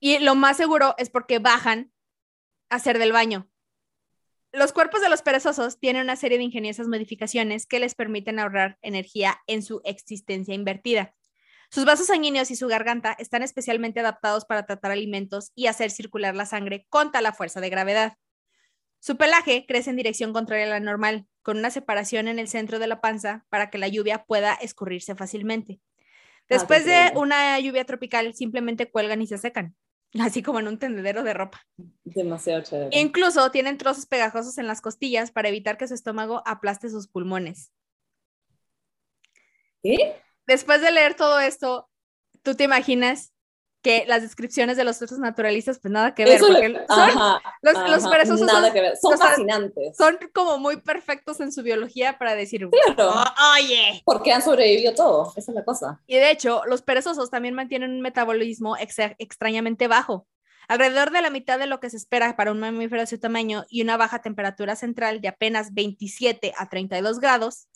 Y 0.01 0.19
lo 0.19 0.35
más 0.35 0.57
seguro 0.57 0.97
es 0.99 1.11
porque 1.11 1.39
bajan 1.39 1.93
a 2.71 2.77
hacer 2.77 2.99
del 2.99 3.13
baño. 3.13 3.49
Los 4.53 4.73
cuerpos 4.73 5.01
de 5.01 5.09
los 5.09 5.23
perezosos 5.23 5.79
tienen 5.79 6.03
una 6.03 6.17
serie 6.17 6.39
de 6.39 6.43
ingeniosas 6.45 6.89
modificaciones 6.89 7.67
que 7.69 7.79
les 7.79 7.95
permiten 7.95 8.41
ahorrar 8.41 8.79
energía 8.83 9.39
en 9.47 9.63
su 9.63 9.81
existencia 9.85 10.55
invertida. 10.55 11.15
Sus 11.71 11.85
vasos 11.85 12.09
sanguíneos 12.09 12.51
y 12.51 12.57
su 12.57 12.67
garganta 12.67 13.15
están 13.19 13.45
especialmente 13.45 14.01
adaptados 14.01 14.45
para 14.45 14.67
tratar 14.67 14.91
alimentos 14.91 15.53
y 15.55 15.69
hacer 15.69 15.93
circular 15.93 16.35
la 16.35 16.45
sangre 16.45 16.87
contra 16.89 17.21
la 17.21 17.33
fuerza 17.33 17.61
de 17.61 17.71
gravedad. 17.71 18.15
Su 18.99 19.17
pelaje 19.17 19.67
crece 19.69 19.91
en 19.91 19.97
dirección 19.97 20.33
contraria 20.33 20.67
a 20.67 20.69
la 20.69 20.81
normal, 20.81 21.27
con 21.43 21.59
una 21.59 21.71
separación 21.71 22.27
en 22.27 22.41
el 22.41 22.49
centro 22.49 22.81
de 22.81 22.89
la 22.89 23.01
panza 23.01 23.47
para 23.51 23.71
que 23.71 23.79
la 23.79 23.87
lluvia 23.87 24.25
pueda 24.25 24.55
escurrirse 24.55 25.15
fácilmente. 25.15 25.81
qué 26.49 26.57
Después 26.57 26.85
de 26.85 27.13
una 27.15 27.59
lluvia 27.61 27.85
tropical, 27.85 28.35
simplemente 28.35 28.91
cuelgan 28.91 29.23
y 29.23 29.29
se 29.29 29.39
secan, 29.39 29.77
así 30.21 30.43
como 30.43 30.59
en 30.59 30.67
un 30.67 30.79
tendedero 30.79 31.23
de 31.23 31.35
ropa. 31.35 31.65
Demasiado 32.03 32.63
chévere. 32.63 32.99
Incluso 32.99 33.49
tienen 33.53 33.79
trozos 33.79 34.07
pegajosos 34.07 34.59
en 34.59 34.67
las 34.67 34.81
costillas 34.81 35.31
para 35.31 35.49
evitar 35.49 35.79
que 35.79 35.87
su 35.87 35.95
estómago 35.95 36.43
aplaste 36.47 36.91
sus 36.91 37.07
pulmones. 37.07 37.73
¿Qué? 39.83 40.21
Después 40.51 40.81
de 40.81 40.91
leer 40.91 41.15
todo 41.15 41.39
esto, 41.39 41.89
¿tú 42.43 42.57
te 42.57 42.65
imaginas 42.65 43.33
que 43.83 44.05
las 44.07 44.21
descripciones 44.23 44.77
de 44.77 44.83
los 44.85 45.01
otros 45.01 45.21
naturalistas, 45.21 45.79
pues 45.79 45.93
nada 45.93 46.13
que 46.15 46.25
ver? 46.25 46.35
Eso 46.35 46.49
porque 46.49 46.69
le- 46.71 46.87
son, 46.89 46.99
ajá, 47.01 47.41
los, 47.63 47.75
los 47.75 48.03
ajá, 48.05 48.11
perezosos 48.11 48.47
Nada 48.47 48.65
son, 48.65 48.73
que 48.73 48.81
ver. 48.81 48.97
Son 48.97 49.15
o 49.15 49.17
sea, 49.17 49.27
fascinantes. 49.29 49.97
son 49.97 50.19
como 50.35 50.59
muy 50.59 50.79
perfectos 50.81 51.39
en 51.41 51.53
su 51.53 51.63
biología 51.63 52.19
para 52.19 52.35
decir, 52.35 52.69
Claro. 52.69 53.13
"Oh, 53.15 53.55
oye. 53.55 54.03
Porque 54.05 54.33
han 54.33 54.43
sobrevivido 54.43 54.93
todo. 54.95 55.33
Esa 55.37 55.53
es 55.53 55.55
la 55.55 55.65
cosa. 55.65 56.03
Y 56.09 56.17
de 56.17 56.31
hecho, 56.33 56.63
los 56.67 56.83
perezosos 56.83 57.31
también 57.31 57.55
mantienen 57.55 57.93
un 57.93 58.01
metabolismo 58.01 58.77
ex- 58.77 58.99
extrañamente 59.19 59.87
bajo, 59.89 60.27
alrededor 60.69 61.11
de 61.13 61.23
la 61.23 61.31
mitad 61.31 61.59
de 61.61 61.67
lo 61.67 61.81
que 61.81 61.91
se 61.91 61.97
espera 61.97 62.37
para 62.37 62.51
un 62.53 62.59
mamífero 62.61 63.01
de 63.01 63.07
su 63.07 63.19
tamaño 63.19 63.65
y 63.71 63.83
una 63.83 63.97
baja 63.97 64.21
temperatura 64.21 64.75
central 64.77 65.21
de 65.21 65.29
apenas 65.29 65.73
27 65.75 66.53
a 66.59 66.69
32 66.69 67.19
grados, 67.21 67.67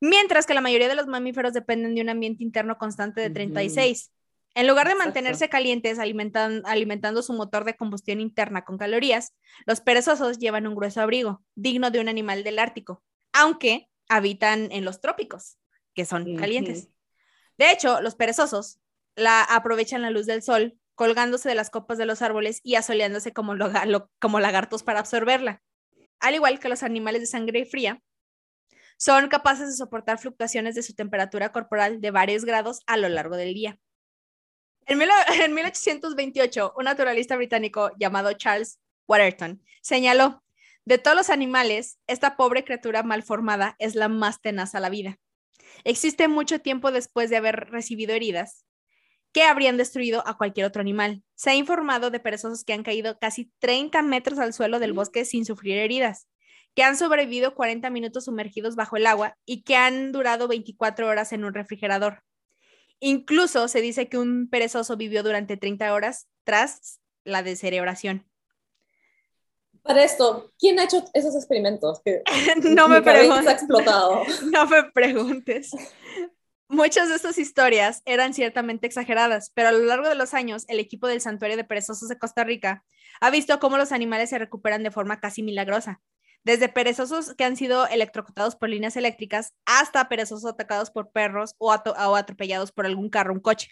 mientras 0.00 0.46
que 0.46 0.54
la 0.54 0.60
mayoría 0.60 0.88
de 0.88 0.94
los 0.94 1.06
mamíferos 1.06 1.52
dependen 1.52 1.94
de 1.94 2.02
un 2.02 2.08
ambiente 2.08 2.42
interno 2.42 2.78
constante 2.78 3.20
de 3.20 3.26
Ujú. 3.28 3.34
36. 3.34 4.12
En 4.54 4.66
lugar 4.66 4.86
de 4.86 4.92
Exacto. 4.92 5.06
mantenerse 5.08 5.48
calientes 5.48 5.98
alimentan- 5.98 6.62
alimentando 6.64 7.22
su 7.22 7.32
motor 7.32 7.64
de 7.64 7.76
combustión 7.76 8.20
interna 8.20 8.64
con 8.64 8.78
calorías, 8.78 9.34
los 9.66 9.80
perezosos 9.80 10.38
llevan 10.38 10.66
un 10.66 10.74
grueso 10.74 11.00
abrigo, 11.00 11.42
digno 11.54 11.90
de 11.90 12.00
un 12.00 12.08
animal 12.08 12.42
del 12.44 12.58
Ártico, 12.58 13.02
aunque 13.32 13.88
habitan 14.08 14.72
en 14.72 14.84
los 14.84 15.00
trópicos, 15.00 15.58
que 15.94 16.04
son 16.04 16.36
calientes. 16.36 16.88
De 17.58 17.70
hecho, 17.70 18.00
los 18.00 18.14
perezosos 18.14 18.78
la 19.16 19.42
aprovechan 19.42 20.02
la 20.02 20.10
luz 20.10 20.26
del 20.26 20.42
sol, 20.42 20.78
colgándose 20.94 21.48
de 21.48 21.54
las 21.54 21.70
copas 21.70 21.98
de 21.98 22.06
los 22.06 22.22
árboles 22.22 22.60
y 22.64 22.74
asoleándose 22.76 23.32
como, 23.32 23.54
lo- 23.54 24.10
como 24.20 24.40
lagartos 24.40 24.82
para 24.82 25.00
absorberla. 25.00 25.62
Al 26.20 26.34
igual 26.34 26.58
que 26.58 26.68
los 26.68 26.82
animales 26.82 27.20
de 27.20 27.26
sangre 27.26 27.64
fría, 27.66 28.02
son 28.98 29.28
capaces 29.28 29.68
de 29.68 29.74
soportar 29.76 30.18
fluctuaciones 30.18 30.74
de 30.74 30.82
su 30.82 30.94
temperatura 30.94 31.50
corporal 31.52 32.02
de 32.02 32.10
varios 32.10 32.44
grados 32.44 32.80
a 32.86 32.98
lo 32.98 33.08
largo 33.08 33.36
del 33.36 33.54
día. 33.54 33.78
En, 34.86 34.98
mil- 34.98 35.08
en 35.42 35.54
1828, 35.54 36.74
un 36.76 36.84
naturalista 36.84 37.36
británico 37.36 37.90
llamado 37.98 38.32
Charles 38.34 38.78
Waterton 39.06 39.62
señaló, 39.80 40.42
de 40.84 40.98
todos 40.98 41.16
los 41.16 41.30
animales, 41.30 41.98
esta 42.06 42.36
pobre 42.36 42.64
criatura 42.64 43.02
malformada 43.02 43.76
es 43.78 43.94
la 43.94 44.08
más 44.08 44.40
tenaz 44.40 44.74
a 44.74 44.80
la 44.80 44.88
vida. 44.88 45.18
Existe 45.84 46.28
mucho 46.28 46.60
tiempo 46.60 46.90
después 46.90 47.30
de 47.30 47.36
haber 47.36 47.70
recibido 47.70 48.14
heridas 48.14 48.64
que 49.32 49.42
habrían 49.42 49.76
destruido 49.76 50.26
a 50.26 50.38
cualquier 50.38 50.66
otro 50.66 50.80
animal. 50.80 51.22
Se 51.34 51.50
ha 51.50 51.54
informado 51.54 52.10
de 52.10 52.18
perezosos 52.20 52.64
que 52.64 52.72
han 52.72 52.82
caído 52.82 53.18
casi 53.18 53.52
30 53.58 54.00
metros 54.02 54.38
al 54.38 54.54
suelo 54.54 54.78
del 54.78 54.94
bosque 54.94 55.26
sin 55.26 55.44
sufrir 55.44 55.76
heridas, 55.76 56.26
que 56.78 56.84
han 56.84 56.96
sobrevivido 56.96 57.56
40 57.56 57.90
minutos 57.90 58.26
sumergidos 58.26 58.76
bajo 58.76 58.96
el 58.96 59.08
agua 59.08 59.36
y 59.44 59.62
que 59.62 59.74
han 59.74 60.12
durado 60.12 60.46
24 60.46 61.08
horas 61.08 61.32
en 61.32 61.44
un 61.44 61.52
refrigerador. 61.52 62.22
Incluso 63.00 63.66
se 63.66 63.80
dice 63.80 64.08
que 64.08 64.16
un 64.16 64.48
perezoso 64.48 64.96
vivió 64.96 65.24
durante 65.24 65.56
30 65.56 65.92
horas 65.92 66.28
tras 66.44 67.00
la 67.24 67.42
descerebración. 67.42 68.30
Para 69.82 70.04
esto, 70.04 70.52
¿quién 70.56 70.78
ha 70.78 70.84
hecho 70.84 71.04
esos 71.14 71.34
experimentos? 71.34 72.00
Que 72.04 72.22
no 72.70 72.86
me 72.86 73.02
preguntes. 73.02 73.54
explotado. 73.54 74.22
No 74.52 74.64
me 74.66 74.84
preguntes. 74.84 75.72
Muchas 76.68 77.08
de 77.08 77.16
estas 77.16 77.38
historias 77.38 78.02
eran 78.04 78.34
ciertamente 78.34 78.86
exageradas, 78.86 79.50
pero 79.52 79.70
a 79.70 79.72
lo 79.72 79.80
largo 79.80 80.08
de 80.08 80.14
los 80.14 80.32
años, 80.32 80.64
el 80.68 80.78
equipo 80.78 81.08
del 81.08 81.20
Santuario 81.20 81.56
de 81.56 81.64
Perezosos 81.64 82.08
de 82.08 82.20
Costa 82.20 82.44
Rica 82.44 82.84
ha 83.20 83.30
visto 83.30 83.58
cómo 83.58 83.78
los 83.78 83.90
animales 83.90 84.30
se 84.30 84.38
recuperan 84.38 84.84
de 84.84 84.92
forma 84.92 85.18
casi 85.18 85.42
milagrosa. 85.42 86.00
Desde 86.48 86.70
perezosos 86.70 87.34
que 87.34 87.44
han 87.44 87.58
sido 87.58 87.86
electrocutados 87.88 88.56
por 88.56 88.70
líneas 88.70 88.96
eléctricas 88.96 89.52
hasta 89.66 90.08
perezosos 90.08 90.50
atacados 90.50 90.90
por 90.90 91.10
perros 91.10 91.54
o, 91.58 91.74
o 91.74 92.16
atropellados 92.16 92.72
por 92.72 92.86
algún 92.86 93.10
carro 93.10 93.32
o 93.32 93.34
un 93.34 93.40
coche. 93.42 93.68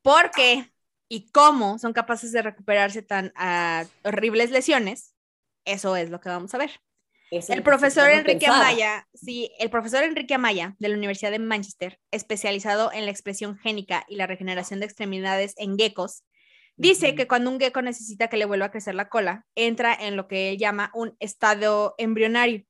Porque 0.00 0.72
y 1.06 1.30
cómo 1.30 1.78
son 1.78 1.92
capaces 1.92 2.32
de 2.32 2.40
recuperarse 2.40 3.02
tan 3.02 3.34
uh, 3.36 3.86
horribles 4.02 4.50
lesiones, 4.50 5.14
eso 5.66 5.94
es 5.94 6.08
lo 6.08 6.20
que 6.20 6.30
vamos 6.30 6.54
a 6.54 6.58
ver. 6.58 6.70
El 7.30 7.62
profesor 7.62 8.08
Enrique. 8.08 8.46
Amaya, 8.46 9.06
sí, 9.12 9.52
el 9.58 9.68
profesor 9.68 10.02
Enrique 10.04 10.32
Amaya 10.32 10.74
de 10.78 10.88
la 10.88 10.96
Universidad 10.96 11.32
de 11.32 11.38
Manchester, 11.38 12.00
especializado 12.10 12.90
en 12.94 13.04
la 13.04 13.10
expresión 13.10 13.58
génica 13.58 14.06
y 14.08 14.16
la 14.16 14.26
regeneración 14.26 14.80
de 14.80 14.86
extremidades 14.86 15.52
en 15.58 15.76
geckos, 15.76 16.24
dice 16.78 17.08
uh 17.08 17.10
-huh. 17.10 17.16
que 17.16 17.28
cuando 17.28 17.50
un 17.50 17.60
gecko 17.60 17.82
necesita 17.82 18.28
que 18.28 18.38
le 18.38 18.46
vuelva 18.46 18.66
a 18.66 18.70
crecer 18.70 18.94
la 18.94 19.08
cola, 19.08 19.44
entra 19.54 19.94
en 19.94 20.16
lo 20.16 20.26
que 20.26 20.50
él 20.50 20.58
llama 20.58 20.90
un 20.94 21.14
estado 21.20 21.94
embrionario. 21.98 22.64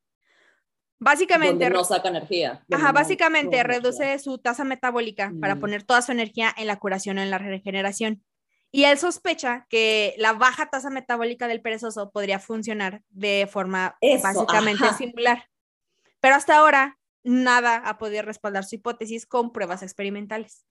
Básicamente. 0.99 1.65
Donde 1.65 1.79
no 1.79 1.85
saca 1.85 2.09
energía. 2.09 2.65
Ajá, 2.73 2.91
básicamente 2.93 3.59
no, 3.59 3.63
reduce 3.63 4.03
energía. 4.03 4.19
su 4.19 4.39
tasa 4.39 4.65
metabólica 4.65 5.31
mm. 5.31 5.41
para 5.41 5.57
poner 5.57 5.85
toda 5.85 6.03
su 6.03 6.11
energía 6.11 6.53
en 6.57 6.67
la 6.67 6.77
curación 6.77 7.19
o 7.19 7.23
en 7.23 7.31
la 7.31 7.39
regeneración. 7.39 8.25
Y 8.71 8.85
él 8.85 8.99
sospecha 8.99 9.67
que 9.71 10.15
la 10.19 10.33
baja 10.33 10.69
tasa 10.69 10.91
metabólica 10.91 11.49
del 11.49 11.63
perezoso 11.63 12.11
podría 12.11 12.39
funcionar 12.39 13.03
de 13.09 13.49
forma 13.51 13.97
Eso, 14.01 14.23
básicamente 14.23 14.85
ajá. 14.85 14.97
similar. 14.97 15.45
Pero 16.21 16.35
hasta 16.35 16.59
ahora, 16.59 16.99
nada 17.23 17.77
ha 17.77 17.97
podido 17.97 18.23
respaldar 18.23 18.65
su 18.65 18.75
hipótesis 18.75 19.25
con 19.25 19.53
pruebas 19.53 19.83
experimentales. 19.83 20.65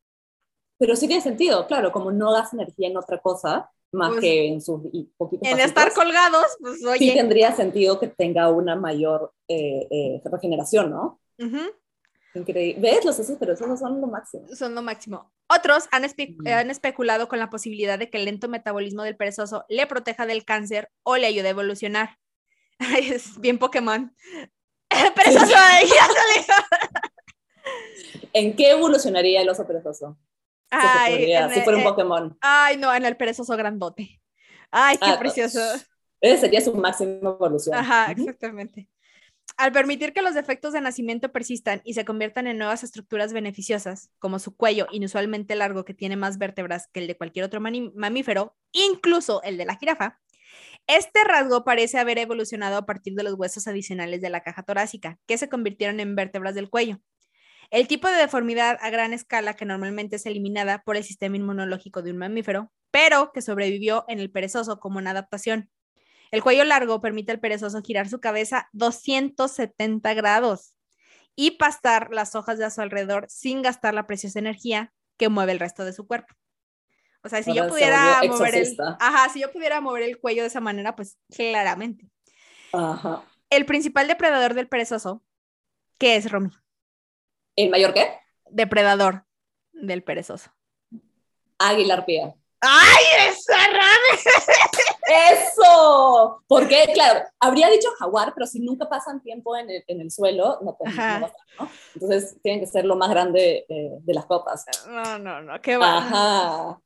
Pero 0.78 0.95
sí 0.95 1.07
tiene 1.07 1.21
sentido, 1.21 1.65
claro, 1.67 1.91
como 1.91 2.11
no 2.11 2.32
das 2.32 2.53
energía 2.53 2.88
en 2.88 2.97
otra 2.97 3.19
cosa, 3.19 3.71
más 3.91 4.09
pues, 4.09 4.21
que 4.21 4.47
en 4.47 4.61
sus 4.61 4.82
poquitos 5.17 5.47
En 5.47 5.57
pasitos, 5.57 5.65
estar 5.65 5.93
colgados, 5.93 6.45
pues 6.59 6.86
oye. 6.86 6.99
Sí 6.99 7.13
tendría 7.13 7.55
sentido 7.55 7.99
que 7.99 8.07
tenga 8.07 8.49
una 8.49 8.75
mayor 8.75 9.34
eh, 9.47 9.88
eh, 9.89 10.21
regeneración, 10.25 10.91
¿no? 10.91 11.19
Uh 11.39 11.45
-huh. 11.45 11.73
Increíble. 12.36 12.82
¿Ves? 12.82 13.05
Los 13.05 13.19
esos, 13.19 13.38
pero 13.39 13.53
esos 13.53 13.67
no 13.67 13.78
son 13.78 13.99
lo 14.01 14.07
máximo. 14.07 14.47
Son 14.55 14.75
lo 14.75 14.82
máximo. 14.82 15.32
Otros 15.47 15.88
han, 15.91 16.05
espe 16.05 16.36
mm. 16.38 16.47
han, 16.47 16.69
especulado 16.69 17.28
con 17.28 17.39
la 17.39 17.49
posibilidad 17.49 17.97
de 17.97 18.09
que 18.09 18.17
el 18.17 18.25
lento 18.25 18.47
metabolismo 18.47 19.03
del 19.03 19.15
perezoso 19.15 19.65
le 19.69 19.88
proteja 19.88 20.25
del 20.25 20.45
cáncer 20.45 20.89
o 21.03 21.17
le 21.17 21.28
ayude 21.28 21.47
a 21.47 21.51
evolucionar. 21.51 22.17
es 22.99 23.39
bien 23.39 23.57
Pokémon. 23.57 24.13
perezoso, 25.15 25.53
¿En 28.34 28.55
qué 28.55 28.71
evolucionaría 28.71 29.41
el 29.41 29.49
oso 29.49 29.65
perezoso? 29.65 30.17
Ay, 30.70 31.13
podría, 31.13 31.49
si 31.49 31.61
fuera 31.61 31.78
un 31.78 31.84
Pokémon. 31.84 32.38
Ay, 32.41 32.78
no, 32.78 32.93
en 32.93 33.05
el 33.05 33.18
perezoso 33.18 33.55
grandote. 33.55 34.22
Ay, 34.72 34.97
qué 34.97 35.11
ah, 35.11 35.20
precioso. 35.20 35.59
Ese 36.20 36.41
sería 36.41 36.61
su 36.61 36.74
máxima 36.76 37.30
evolución. 37.30 37.76
Ajá, 37.76 38.11
exactamente. 38.11 38.89
Al 39.55 39.72
permitir 39.72 40.13
que 40.13 40.22
los 40.22 40.36
defectos 40.36 40.74
de 40.74 40.82
nacimiento 40.82 41.32
persistan 41.32 41.82
y 41.84 41.93
se 41.93 42.05
conviertan 42.05 42.47
en 42.47 42.57
nuevas 42.57 42.84
estructuras 42.84 43.34
beneficiosas, 43.34 44.11
como 44.20 44.39
su 44.39 44.55
cuello 44.55 44.88
inusualmente 44.91 45.55
largo 45.55 45.86
que 45.86 45.93
tiene 45.93 46.15
más 46.15 46.38
vértebras 46.38 46.88
que 46.91 46.99
el 46.99 47.07
de 47.07 47.18
cualquier 47.18 47.45
otro 47.45 47.61
mamífero, 47.61 48.55
incluso 48.72 49.41
el 49.43 49.57
de 49.57 49.65
la 49.65 49.76
jirafa, 49.76 50.20
este 50.86 51.24
rasgo 51.24 51.63
parece 51.63 51.97
haber 51.97 52.18
evolucionado 52.18 52.78
a 52.78 52.86
partir 52.86 53.13
de 53.15 53.24
los 53.24 53.34
huesos 53.34 53.68
adicionales 53.68 54.22
de 54.22 54.30
la 54.30 54.41
caja 54.41 54.63
torácica, 54.63 55.18
que 55.26 55.38
se 55.38 55.49
convirtieron 55.49 55.99
en 55.99 56.15
vértebras 56.15 56.55
del 56.55 56.70
cuello. 56.70 56.99
El 57.70 57.88
tipo 57.88 58.07
de 58.07 58.15
deformidad 58.15 58.78
a 58.82 58.89
gran 58.89 59.13
escala 59.13 59.53
que 59.53 59.65
normalmente 59.65 60.15
es 60.15 60.26
eliminada 60.26 60.84
por 60.84 60.95
el 60.95 61.03
sistema 61.03 61.36
inmunológico 61.36 62.01
de 62.01 62.11
un 62.11 62.18
mamífero, 62.18 62.72
pero 62.91 63.32
que 63.34 63.41
sobrevivió 63.41 64.05
en 64.07 64.20
el 64.20 64.32
perezoso 64.32 64.80
como 64.80 64.99
una 64.99 65.11
adaptación. 65.11 65.70
El 66.32 66.43
cuello 66.43 66.63
largo 66.63 67.01
permite 67.01 67.32
al 67.32 67.39
perezoso 67.39 67.82
girar 67.82 68.09
su 68.09 68.20
cabeza 68.20 68.70
270 68.74 70.13
grados 70.13 70.76
y 71.36 71.51
pastar 71.51 72.09
las 72.11 72.36
hojas 72.36 72.57
de 72.57 72.65
a 72.65 72.70
su 72.70 72.82
alrededor 72.82 73.26
sin 73.30 73.61
gastar 73.61 73.93
la 73.93 74.07
preciosa 74.07 74.39
energía 74.39 74.93
que 75.18 75.30
mueve 75.30 75.51
el 75.51 75.59
resto 75.59 75.86
de 75.86 75.93
su 75.93 76.07
cuerpo. 76.07 76.34
O 77.24 77.30
sea, 77.30 77.43
si 77.43 77.51
Ahora 77.51 77.63
yo 77.63 77.70
pudiera 77.70 78.22
mover 78.28 78.55
el, 78.55 78.78
ajá, 78.99 79.30
si 79.30 79.41
yo 79.41 79.51
pudiera 79.51 79.82
mover 79.82 80.03
el 80.03 80.20
cuello 80.20 80.43
de 80.43 80.47
esa 80.47 80.61
manera, 80.61 80.95
pues 80.95 81.18
claramente. 81.30 82.09
Ajá. 82.74 83.24
El 83.49 83.65
principal 83.65 84.07
depredador 84.07 84.53
del 84.53 84.68
perezoso, 84.68 85.24
¿qué 85.97 86.15
es, 86.15 86.32
Romy? 86.32 86.49
¿El 87.58 87.70
mayor 87.72 87.93
qué? 87.93 88.20
Depredador 88.49 89.26
del 89.74 90.03
perezoso. 90.03 90.51
Águila 91.58 91.95
arpía. 91.95 92.36
¡Ay, 92.62 93.03
esa 93.30 93.58
rame! 93.68 95.32
¡Eso! 95.32 96.43
Porque, 96.47 96.88
claro, 96.93 97.22
habría 97.39 97.70
dicho 97.70 97.89
jaguar, 97.99 98.34
pero 98.34 98.45
si 98.45 98.60
nunca 98.60 98.88
pasan 98.88 99.22
tiempo 99.22 99.55
en 99.58 99.70
el, 99.70 99.84
en 99.88 100.01
el 100.01 100.12
suelo, 100.12 100.60
no, 100.62 100.76
pues, 100.78 100.95
no 100.95 101.20
¿no? 101.20 101.32
Entonces 101.95 102.38
tienen 102.41 102.62
que 102.62 102.68
ser 102.68 102.86
lo 102.86 102.95
más 102.95 103.10
grande 103.10 103.66
eh, 103.70 103.89
de 103.99 104.14
las 104.14 104.26
copas. 104.26 104.66
No, 104.88 105.18
no, 105.18 105.41
no, 105.41 105.62
qué 105.62 105.78
va. 105.78 105.97
Ajá. 105.97 106.80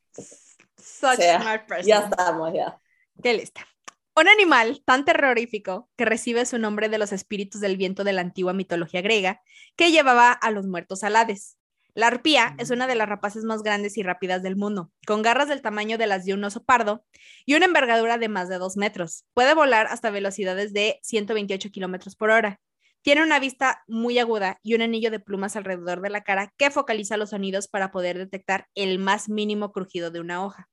Such 0.78 1.11
o 1.11 1.15
sea, 1.15 1.41
smart 1.41 1.67
person. 1.67 1.88
Ya 1.88 1.99
estamos, 1.99 2.53
ya. 2.53 2.80
Qué 3.22 3.34
lista. 3.34 3.65
Un 4.14 4.28
animal 4.28 4.84
tan 4.86 5.05
terrorífico 5.05 5.89
que 5.95 6.03
recibe 6.03 6.45
su 6.45 6.59
nombre 6.59 6.89
de 6.89 6.97
los 6.97 7.14
espíritus 7.14 7.62
del 7.62 7.78
viento 7.78 8.03
de 8.03 8.12
la 8.12 8.20
antigua 8.20 8.51
mitología 8.51 9.01
griega, 9.01 9.41
que 9.78 9.91
llevaba 9.91 10.34
a 10.34 10.51
los 10.51 10.68
muertos 10.68 11.05
al 11.05 11.16
Hades. 11.16 11.57
La 11.93 12.07
arpía 12.07 12.55
es 12.57 12.72
una 12.72 12.88
de 12.88 12.95
las 12.95 13.07
rapaces 13.07 13.45
más 13.45 13.64
grandes 13.64 13.97
y 13.97 14.03
rápidas 14.03 14.43
del 14.43 14.57
mundo, 14.57 14.91
con 15.07 15.22
garras 15.22 15.47
del 15.47 15.62
tamaño 15.62 15.97
de 15.97 16.07
las 16.07 16.26
de 16.26 16.34
un 16.34 16.43
oso 16.43 16.64
pardo 16.66 17.05
y 17.45 17.55
una 17.55 17.66
envergadura 17.66 18.18
de 18.18 18.28
más 18.28 18.49
de 18.49 18.57
dos 18.57 18.76
metros. 18.76 19.24
Puede 19.34 19.53
volar 19.53 19.88
hasta 19.88 20.09
velocidades 20.09 20.74
de 20.74 20.99
128 21.03 21.70
kilómetros 21.72 22.18
por 22.18 22.32
hora. 22.32 22.59
Tiene 23.01 23.24
una 23.24 23.39
vista 23.39 23.82
muy 23.88 24.20
aguda 24.20 24.59
y 24.62 24.76
un 24.76 24.82
anillo 24.82 25.09
de 25.09 25.22
plumas 25.22 25.55
alrededor 25.55 26.01
de 26.01 26.09
la 26.09 26.22
cara 26.22 26.53
que 26.57 26.70
focaliza 26.70 27.16
los 27.16 27.30
sonidos 27.30 27.70
para 27.70 27.91
poder 27.91 28.18
detectar 28.18 28.68
el 28.76 28.99
más 28.99 29.30
mínimo 29.30 29.72
crujido 29.72 30.12
de 30.12 30.20
una 30.20 30.45
hoja. 30.45 30.70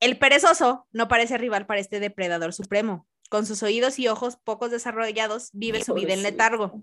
El 0.00 0.18
perezoso 0.18 0.86
no 0.92 1.08
parece 1.08 1.36
rival 1.38 1.66
para 1.66 1.80
este 1.80 2.00
depredador 2.00 2.54
supremo. 2.54 3.06
Con 3.28 3.46
sus 3.46 3.62
oídos 3.62 3.98
y 3.98 4.08
ojos 4.08 4.36
pocos 4.36 4.70
desarrollados, 4.70 5.50
vive 5.52 5.84
su 5.84 5.94
vida 5.94 6.14
en 6.14 6.22
letargo. 6.22 6.82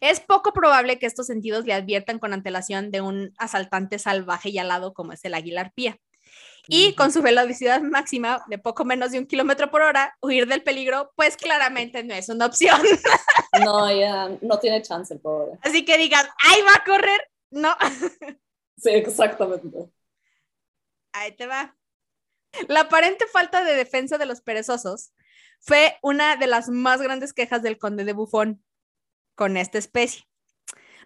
Es 0.00 0.20
poco 0.20 0.52
probable 0.52 0.98
que 0.98 1.06
estos 1.06 1.26
sentidos 1.26 1.64
le 1.64 1.72
adviertan 1.72 2.18
con 2.18 2.32
antelación 2.32 2.90
de 2.90 3.00
un 3.00 3.34
asaltante 3.38 3.98
salvaje 3.98 4.50
y 4.50 4.58
alado 4.58 4.94
como 4.94 5.12
es 5.12 5.24
el 5.24 5.34
águila 5.34 5.62
arpía. 5.62 5.98
Y 6.68 6.94
con 6.94 7.10
su 7.10 7.22
velocidad 7.22 7.80
máxima 7.80 8.44
de 8.48 8.58
poco 8.58 8.84
menos 8.84 9.10
de 9.10 9.18
un 9.18 9.26
kilómetro 9.26 9.70
por 9.70 9.82
hora, 9.82 10.16
huir 10.20 10.46
del 10.46 10.62
peligro, 10.62 11.12
pues 11.16 11.36
claramente 11.36 12.04
no 12.04 12.14
es 12.14 12.28
una 12.28 12.46
opción. 12.46 12.80
No, 13.64 13.90
ya 13.92 14.30
no 14.42 14.60
tiene 14.60 14.80
chance 14.80 15.12
el 15.12 15.18
pobre. 15.18 15.58
Así 15.62 15.84
que 15.84 15.98
digas, 15.98 16.24
¡ay, 16.38 16.62
va 16.62 16.72
a 16.72 16.84
correr! 16.84 17.20
No. 17.50 17.74
Sí, 18.76 18.90
exactamente. 18.90 19.90
Ahí 21.12 21.32
te 21.36 21.46
va. 21.46 21.76
La 22.68 22.80
aparente 22.80 23.26
falta 23.26 23.64
de 23.64 23.74
defensa 23.74 24.18
de 24.18 24.26
los 24.26 24.40
perezosos 24.40 25.12
fue 25.60 25.96
una 26.02 26.36
de 26.36 26.46
las 26.46 26.68
más 26.68 27.00
grandes 27.00 27.32
quejas 27.32 27.62
del 27.62 27.78
conde 27.78 28.04
de 28.04 28.12
Bufón 28.12 28.64
con 29.34 29.56
esta 29.56 29.78
especie. 29.78 30.24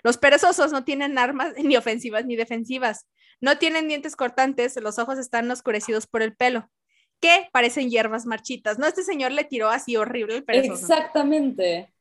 Los 0.02 0.18
perezosos 0.18 0.72
no 0.72 0.84
tienen 0.84 1.18
armas 1.18 1.54
ni 1.62 1.76
ofensivas 1.76 2.24
ni 2.24 2.36
defensivas. 2.36 3.06
No 3.40 3.58
tienen 3.58 3.88
dientes 3.88 4.16
cortantes, 4.16 4.76
los 4.80 4.98
ojos 4.98 5.18
están 5.18 5.50
oscurecidos 5.50 6.06
por 6.06 6.22
el 6.22 6.36
pelo, 6.36 6.70
que 7.20 7.48
parecen 7.52 7.90
hierbas 7.90 8.26
marchitas. 8.26 8.78
¿No? 8.78 8.86
Este 8.86 9.02
señor 9.02 9.32
le 9.32 9.44
tiró 9.44 9.70
así 9.70 9.96
horrible 9.96 10.36
el 10.36 10.44
perezoso. 10.44 10.80
Exactamente. 10.80 11.92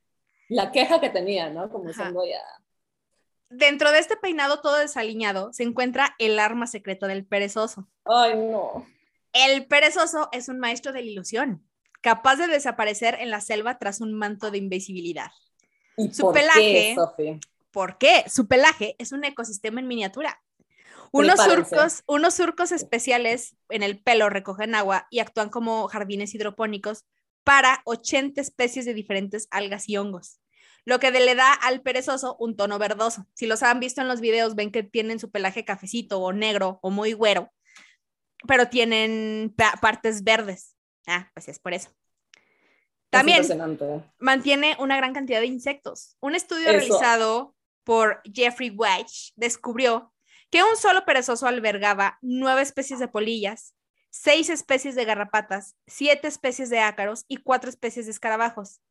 La 0.50 0.72
queja 0.72 1.02
que 1.02 1.10
tenía, 1.10 1.50
¿no? 1.50 1.70
Como 1.70 1.92
siendo 1.92 2.24
ya. 2.26 2.42
Dentro 3.56 3.92
de 3.92 4.00
este 4.00 4.18
peinado 4.18 4.62
todo 4.62 4.78
desaliñado 4.78 5.54
se 5.54 5.62
encuentra 5.62 6.16
el 6.18 6.40
arma 6.40 6.66
secreta 6.66 7.06
del 7.06 7.24
perezoso. 7.24 7.88
Ay, 8.06 8.36
no. 8.36 8.86
El 9.32 9.68
perezoso 9.68 10.30
es 10.32 10.50
un 10.50 10.60
maestro 10.60 10.92
de 10.92 11.02
la 11.02 11.12
ilusión, 11.12 11.64
capaz 12.02 12.38
de 12.38 12.48
desaparecer 12.48 13.16
en 13.20 13.30
la 13.30 13.42
selva 13.42 13.78
tras 13.78 14.02
un 14.02 14.14
manto 14.14 14.50
de 14.50 14.58
invisibilidad. 14.58 15.32
¿Y 15.98 16.12
Su 16.12 16.24
por 16.24 16.34
pelaje, 16.34 16.96
qué? 17.18 17.40
¿Por 17.72 17.98
qué? 18.00 18.24
Su 18.28 18.48
pelaje 18.48 18.96
es 18.98 19.12
un 19.12 19.24
ecosistema 19.24 19.80
en 19.80 19.88
miniatura. 19.88 20.42
Unos 21.12 21.40
surcos, 21.40 22.04
unos 22.08 22.34
surcos 22.34 22.72
especiales 22.72 23.56
en 23.70 23.84
el 23.84 24.02
pelo 24.02 24.30
recogen 24.30 24.74
agua 24.74 25.08
y 25.12 25.20
actúan 25.20 25.50
como 25.50 25.88
jardines 25.88 26.34
hidropónicos 26.34 27.06
para 27.44 27.84
80 27.86 28.42
especies 28.42 28.86
de 28.86 28.96
diferentes 28.96 29.48
algas 29.52 29.88
y 29.90 29.98
hongos, 29.98 30.40
lo 30.86 31.00
que 31.00 31.12
le 31.12 31.36
da 31.36 31.54
al 31.54 31.82
perezoso 31.82 32.36
un 32.40 32.56
tono 32.56 32.78
verdoso. 32.80 33.26
Si 33.34 33.46
los 33.46 33.64
han 33.64 33.80
visto 33.80 34.02
en 34.02 34.08
los 34.08 34.20
videos, 34.20 34.56
ven 34.56 34.72
que 34.72 34.84
tienen 34.84 35.20
su 35.20 35.32
pelaje 35.32 35.66
cafecito 35.66 36.20
o 36.20 36.34
negro 36.34 36.80
o 36.82 36.90
muy 36.90 37.14
güero, 37.14 37.52
pero 38.48 38.68
tienen 38.68 39.54
partes 39.82 40.24
verdes. 40.24 40.76
Ah, 41.08 41.30
pues 41.34 41.48
es 41.48 41.60
por 41.60 41.74
eso. 41.74 41.90
También 43.10 43.44
mantiene 44.18 44.76
una 44.80 44.98
gran 44.98 45.14
cantidad 45.14 45.40
de 45.40 45.46
insectos. 45.46 46.18
Un 46.20 46.34
estudio 46.34 46.70
Eso. 46.70 46.80
realizado 46.80 47.56
por 47.84 48.22
Jeffrey 48.24 48.72
Weich 48.72 49.34
descubrió 49.36 50.14
que 50.50 50.64
un 50.64 50.76
solo 50.78 51.06
perezoso 51.06 51.48
albergaba 51.48 52.18
nueve 52.22 52.62
especies 52.62 53.00
de 53.00 53.08
polillas, 53.08 53.76
seis 54.10 54.50
especies 54.50 54.96
de 54.96 55.06
garrapatas, 55.06 55.76
siete 55.86 56.28
especies 56.28 56.70
de 56.70 56.80
ácaros 56.80 57.26
y 57.28 57.38
cuatro 57.38 57.70
especies 57.70 58.06
de 58.06 58.12
escarabajos, 58.12 58.82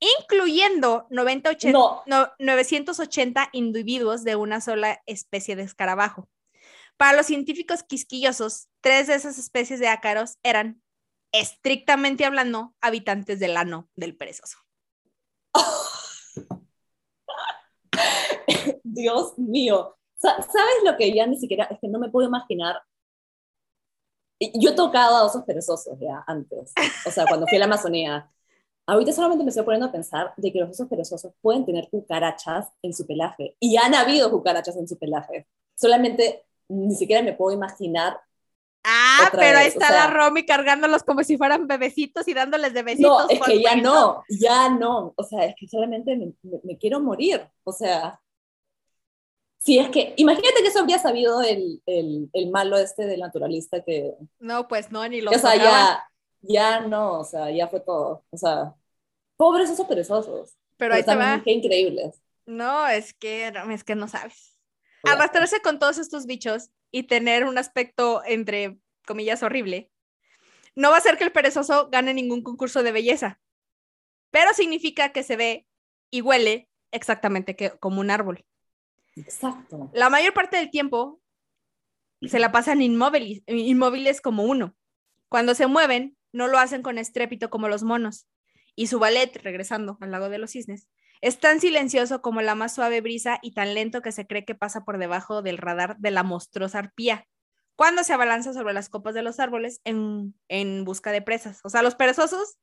incluyendo 0.00 1.06
90, 1.10 1.50
80, 1.50 1.78
no. 1.78 2.02
No, 2.06 2.32
980 2.38 3.48
individuos 3.52 4.24
de 4.24 4.36
una 4.36 4.60
sola 4.60 5.02
especie 5.06 5.56
de 5.56 5.62
escarabajo. 5.62 6.28
Para 6.96 7.16
los 7.16 7.26
científicos 7.26 7.82
quisquillosos, 7.82 8.68
tres 8.80 9.06
de 9.06 9.14
esas 9.14 9.38
especies 9.38 9.80
de 9.80 9.88
ácaros 9.88 10.38
eran, 10.42 10.82
estrictamente 11.32 12.24
hablando, 12.24 12.74
habitantes 12.80 13.38
del 13.38 13.56
ano 13.56 13.88
del 13.96 14.16
perezoso. 14.16 14.58
Dios 18.82 19.38
mío. 19.38 19.96
¿Sabes 20.16 20.46
lo 20.84 20.96
que 20.96 21.14
ya 21.14 21.26
ni 21.26 21.36
siquiera, 21.36 21.64
es 21.64 21.78
que 21.80 21.88
no 21.88 21.98
me 21.98 22.08
puedo 22.08 22.26
imaginar? 22.26 22.80
Yo 24.40 24.70
he 24.70 24.74
tocado 24.74 25.16
a 25.16 25.24
osos 25.24 25.44
perezosos 25.44 25.98
ya 26.00 26.24
antes, 26.26 26.72
o 27.06 27.10
sea, 27.10 27.26
cuando 27.26 27.46
fui 27.46 27.56
a 27.56 27.60
la 27.60 27.66
Amazonía. 27.66 28.30
Ahorita 28.86 29.12
solamente 29.12 29.42
me 29.42 29.50
estoy 29.50 29.64
poniendo 29.64 29.86
a 29.86 29.92
pensar 29.92 30.32
de 30.36 30.52
que 30.52 30.60
los 30.60 30.70
osos 30.70 30.88
perezosos 30.88 31.32
pueden 31.40 31.64
tener 31.64 31.88
cucarachas 31.90 32.68
en 32.82 32.94
su 32.94 33.06
pelaje. 33.06 33.56
Y 33.58 33.76
han 33.76 33.94
habido 33.94 34.30
cucarachas 34.30 34.76
en 34.76 34.86
su 34.86 34.96
pelaje. 34.98 35.48
Solamente 35.74 36.44
ni 36.68 36.94
siquiera 36.94 37.22
me 37.22 37.32
puedo 37.32 37.54
imaginar. 37.56 38.20
Ah, 38.84 39.28
pero 39.32 39.58
ahí 39.58 39.66
está 39.66 39.90
la 39.90 40.06
Romy 40.08 40.46
cargándolos 40.46 41.02
como 41.02 41.24
si 41.24 41.36
fueran 41.36 41.66
bebecitos 41.66 42.28
y 42.28 42.34
dándoles 42.34 42.72
de 42.72 42.82
besitos. 42.84 43.24
No, 43.24 43.28
es 43.28 43.40
que 43.40 43.60
ya 43.60 43.74
no, 43.74 44.22
ya 44.28 44.68
no. 44.68 45.12
O 45.16 45.24
sea, 45.24 45.44
es 45.44 45.56
que 45.58 45.66
solamente 45.66 46.16
me, 46.16 46.32
me 46.62 46.78
quiero 46.78 47.00
morir. 47.00 47.44
O 47.64 47.72
sea, 47.72 48.20
Sí, 49.66 49.80
es 49.80 49.90
que 49.90 50.14
imagínate 50.16 50.62
que 50.62 50.68
eso 50.68 50.78
habría 50.78 51.00
sabido 51.00 51.42
el, 51.42 51.82
el, 51.86 52.30
el, 52.32 52.50
malo 52.52 52.76
este 52.78 53.04
del 53.04 53.18
naturalista 53.18 53.82
que... 53.82 54.14
No, 54.38 54.68
pues 54.68 54.92
no, 54.92 55.08
ni 55.08 55.20
lo 55.20 55.32
O 55.32 55.34
sea, 55.34 55.56
ya, 55.56 56.08
ya 56.42 56.80
no, 56.80 57.20
o 57.20 57.24
sea, 57.24 57.50
ya 57.50 57.68
fue 57.68 57.80
todo. 57.80 58.24
O 58.30 58.36
sea, 58.36 58.74
pobres 59.36 59.70
esos 59.70 59.86
perezosos. 59.86 60.56
Pero, 60.76 60.94
ahí 60.94 61.02
te 61.02 61.14
va. 61.14 61.40
Qué 61.44 61.52
increíbles. 61.52 62.20
No, 62.44 62.86
es 62.86 63.14
que, 63.14 63.52
es 63.70 63.84
que 63.84 63.94
no 63.94 64.08
sabes. 64.08 64.58
Arrastrarse 65.04 65.60
con 65.60 65.78
todos 65.78 65.98
estos 65.98 66.26
bichos 66.26 66.70
y 66.90 67.04
tener 67.04 67.44
un 67.44 67.58
aspecto, 67.58 68.22
entre 68.24 68.78
comillas, 69.06 69.42
horrible, 69.42 69.90
no 70.74 70.90
va 70.90 70.96
a 70.96 70.98
hacer 70.98 71.16
que 71.16 71.24
el 71.24 71.32
perezoso 71.32 71.88
gane 71.90 72.12
ningún 72.12 72.42
concurso 72.42 72.82
de 72.82 72.92
belleza, 72.92 73.40
pero 74.30 74.52
significa 74.52 75.12
que 75.12 75.22
se 75.22 75.36
ve 75.36 75.66
y 76.10 76.20
huele 76.20 76.68
exactamente 76.90 77.56
que, 77.56 77.70
como 77.70 78.00
un 78.00 78.10
árbol. 78.10 78.44
Exacto. 79.16 79.90
La 79.94 80.10
mayor 80.10 80.34
parte 80.34 80.58
del 80.58 80.70
tiempo 80.70 81.20
se 82.22 82.38
la 82.38 82.52
pasan 82.52 82.82
inmóviles, 82.82 83.42
inmóviles 83.46 84.20
como 84.20 84.44
uno. 84.44 84.76
Cuando 85.28 85.54
se 85.54 85.66
mueven, 85.66 86.15
no 86.36 86.48
lo 86.48 86.58
hacen 86.58 86.82
con 86.82 86.98
estrépito 86.98 87.48
como 87.48 87.68
los 87.68 87.82
monos. 87.82 88.28
Y 88.74 88.88
su 88.88 88.98
ballet, 88.98 89.34
regresando 89.42 89.96
al 90.02 90.10
lago 90.10 90.28
de 90.28 90.38
los 90.38 90.50
cisnes, 90.50 90.86
es 91.22 91.40
tan 91.40 91.60
silencioso 91.60 92.20
como 92.20 92.42
la 92.42 92.54
más 92.54 92.74
suave 92.74 93.00
brisa 93.00 93.38
y 93.42 93.54
tan 93.54 93.72
lento 93.72 94.02
que 94.02 94.12
se 94.12 94.26
cree 94.26 94.44
que 94.44 94.54
pasa 94.54 94.84
por 94.84 94.98
debajo 94.98 95.40
del 95.40 95.56
radar 95.56 95.96
de 95.96 96.10
la 96.10 96.22
monstruosa 96.22 96.78
arpía, 96.78 97.26
cuando 97.74 98.04
se 98.04 98.12
abalanza 98.12 98.52
sobre 98.52 98.74
las 98.74 98.90
copas 98.90 99.14
de 99.14 99.22
los 99.22 99.40
árboles 99.40 99.80
en, 99.84 100.34
en 100.48 100.84
busca 100.84 101.10
de 101.10 101.22
presas. 101.22 101.60
O 101.64 101.70
sea, 101.70 101.82
los 101.82 101.94
perezosos 101.94 102.58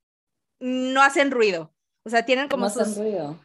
no 0.59 1.01
hacen 1.01 1.31
ruido, 1.31 1.73
o 2.05 2.09
sea, 2.09 2.25
tienen 2.25 2.49
como 2.49 2.69
sus, 2.69 2.99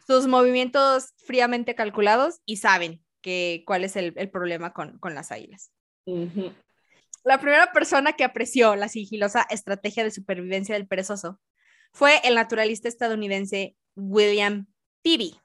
sus, 0.07 0.27
movimientos 0.27 1.15
fríamente 1.17 1.75
calculados 1.75 2.41
y 2.45 2.59
saben 2.59 3.03
que, 3.23 3.63
cuál 3.67 3.83
es 3.83 3.97
el, 3.97 4.13
el 4.17 4.31
problema 4.31 4.75
con, 4.75 4.99
con, 4.99 5.15
las 5.15 5.33
águilas. 5.33 5.73
La 7.25 7.41
primera 7.41 7.73
persona 7.73 8.13
que 8.13 8.25
apreció 8.25 8.77
la 8.77 8.89
sigilosa 8.89 9.47
estrategia 9.51 10.05
de 10.05 10.11
supervivencia 10.11 10.75
del 10.75 10.87
perezoso 10.87 11.41
fue 11.93 12.21
el 12.25 12.35
naturalista 12.35 12.89
estadounidense 12.89 13.77
William 13.97 14.67
Peavy, 15.03 15.39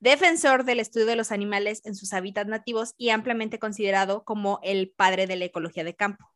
defensor 0.00 0.64
del 0.64 0.80
estudio 0.80 1.06
de 1.06 1.16
los 1.16 1.32
animales 1.32 1.82
en 1.84 1.94
sus 1.94 2.12
hábitats 2.12 2.48
nativos 2.48 2.94
y 2.96 3.10
ampliamente 3.10 3.58
considerado 3.58 4.24
como 4.24 4.60
el 4.62 4.90
padre 4.90 5.26
de 5.26 5.36
la 5.36 5.44
ecología 5.44 5.84
de 5.84 5.94
campo. 5.94 6.26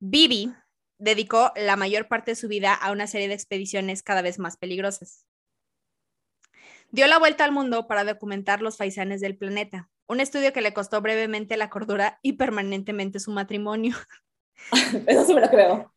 Beebe 0.00 0.54
dedicó 0.98 1.52
la 1.56 1.76
mayor 1.76 2.08
parte 2.08 2.32
de 2.32 2.36
su 2.36 2.48
vida 2.48 2.74
a 2.74 2.92
una 2.92 3.06
serie 3.06 3.28
de 3.28 3.34
expediciones 3.34 4.02
cada 4.02 4.22
vez 4.22 4.38
más 4.38 4.56
peligrosas. 4.56 5.26
Dio 6.90 7.06
la 7.06 7.18
vuelta 7.18 7.44
al 7.44 7.52
mundo 7.52 7.86
para 7.86 8.04
documentar 8.04 8.62
los 8.62 8.76
faisanes 8.76 9.20
del 9.20 9.36
planeta, 9.36 9.90
un 10.08 10.20
estudio 10.20 10.52
que 10.52 10.62
le 10.62 10.72
costó 10.72 11.00
brevemente 11.00 11.56
la 11.56 11.70
cordura 11.70 12.18
y 12.22 12.32
permanentemente 12.32 13.20
su 13.20 13.30
matrimonio. 13.30 13.96
Eso 15.06 15.24
sí 15.24 15.34
me 15.34 15.40
lo 15.40 15.48
creo. 15.48 15.94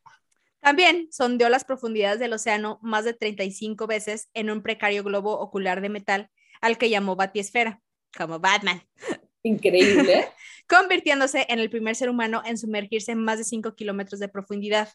También 0.59 1.07
sondeó 1.11 1.49
las 1.49 1.65
profundidades 1.65 2.19
del 2.19 2.33
océano 2.33 2.77
más 2.83 3.03
de 3.03 3.13
35 3.13 3.87
veces 3.87 4.29
en 4.35 4.51
un 4.51 4.61
precario 4.61 5.03
globo 5.03 5.39
ocular 5.39 5.81
de 5.81 5.89
metal 5.89 6.29
al 6.61 6.77
que 6.77 6.89
llamó 6.91 7.15
Batiesfera, 7.15 7.81
como 8.15 8.39
Batman. 8.39 8.83
Increíble. 9.43 10.29
convirtiéndose 10.69 11.47
en 11.49 11.57
el 11.57 11.71
primer 11.71 11.95
ser 11.95 12.11
humano 12.11 12.43
en 12.45 12.59
sumergirse 12.59 13.13
en 13.13 13.23
más 13.23 13.39
de 13.39 13.43
5 13.43 13.73
kilómetros 13.73 14.19
de 14.19 14.27
profundidad. 14.27 14.89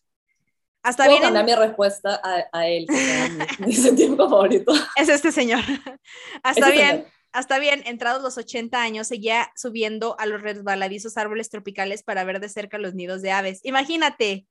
Hasta 0.84 1.06
¿Puedo 1.06 1.20
cambiar 1.20 1.44
mi 1.44 1.66
respuesta 1.66 2.20
a, 2.52 2.68
él? 2.68 2.86
mi, 3.58 3.72
científico 3.72 4.30
favorito. 4.30 4.72
Es 4.94 5.08
este 5.08 5.32
señor. 5.32 5.62
Hasta 6.44 6.70
bien, 6.70 7.06
hasta 7.36 7.58
bien, 7.58 7.82
entrados 7.84 8.22
los 8.22 8.38
80 8.38 8.80
años, 8.80 9.08
seguía 9.08 9.52
subiendo 9.56 10.18
a 10.18 10.24
los 10.24 10.40
resbaladizos 10.40 11.18
árboles 11.18 11.50
tropicales 11.50 12.02
para 12.02 12.24
ver 12.24 12.40
de 12.40 12.48
cerca 12.48 12.78
los 12.78 12.94
nidos 12.94 13.20
de 13.20 13.30
aves. 13.30 13.60
Imagínate, 13.62 14.46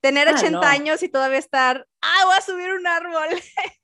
tener 0.00 0.28
80 0.28 0.58
ah, 0.60 0.70
años 0.70 1.04
y 1.04 1.08
todavía 1.08 1.38
estar, 1.38 1.86
ah, 2.02 2.22
voy 2.24 2.34
a 2.36 2.40
subir 2.40 2.72
un 2.72 2.84
árbol. 2.84 3.28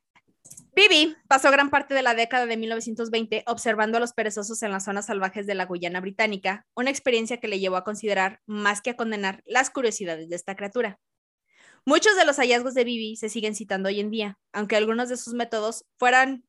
Bibi 0.74 1.14
pasó 1.28 1.53
gran 1.53 1.70
parte 1.70 1.95
de 1.95 2.03
la 2.03 2.14
década 2.14 2.47
de 2.47 2.57
1920 2.57 3.45
observando 3.47 3.99
a 3.99 4.01
los 4.01 4.12
perezosos 4.12 4.61
en 4.64 4.72
las 4.72 4.86
zonas 4.86 5.07
salvajes 5.07 5.47
de 5.47 5.55
la 5.55 5.66
Guyana 5.66 6.01
británica, 6.01 6.66
una 6.74 6.90
experiencia 6.90 7.38
que 7.38 7.47
le 7.47 7.61
llevó 7.61 7.76
a 7.76 7.84
considerar, 7.84 8.40
más 8.47 8.80
que 8.80 8.90
a 8.90 8.97
condenar, 8.97 9.43
las 9.47 9.70
curiosidades 9.70 10.28
de 10.28 10.34
esta 10.34 10.57
criatura. 10.57 10.99
Muchos 11.84 12.16
de 12.16 12.24
los 12.24 12.38
hallazgos 12.38 12.74
de 12.74 12.82
Bibi 12.82 13.14
se 13.14 13.28
siguen 13.28 13.55
citando 13.55 13.88
hoy 13.88 14.01
en 14.01 14.11
día, 14.11 14.38
aunque 14.53 14.76
algunos 14.76 15.09
de 15.09 15.16
sus 15.16 15.34
métodos 15.34 15.84
fueran 15.97 16.45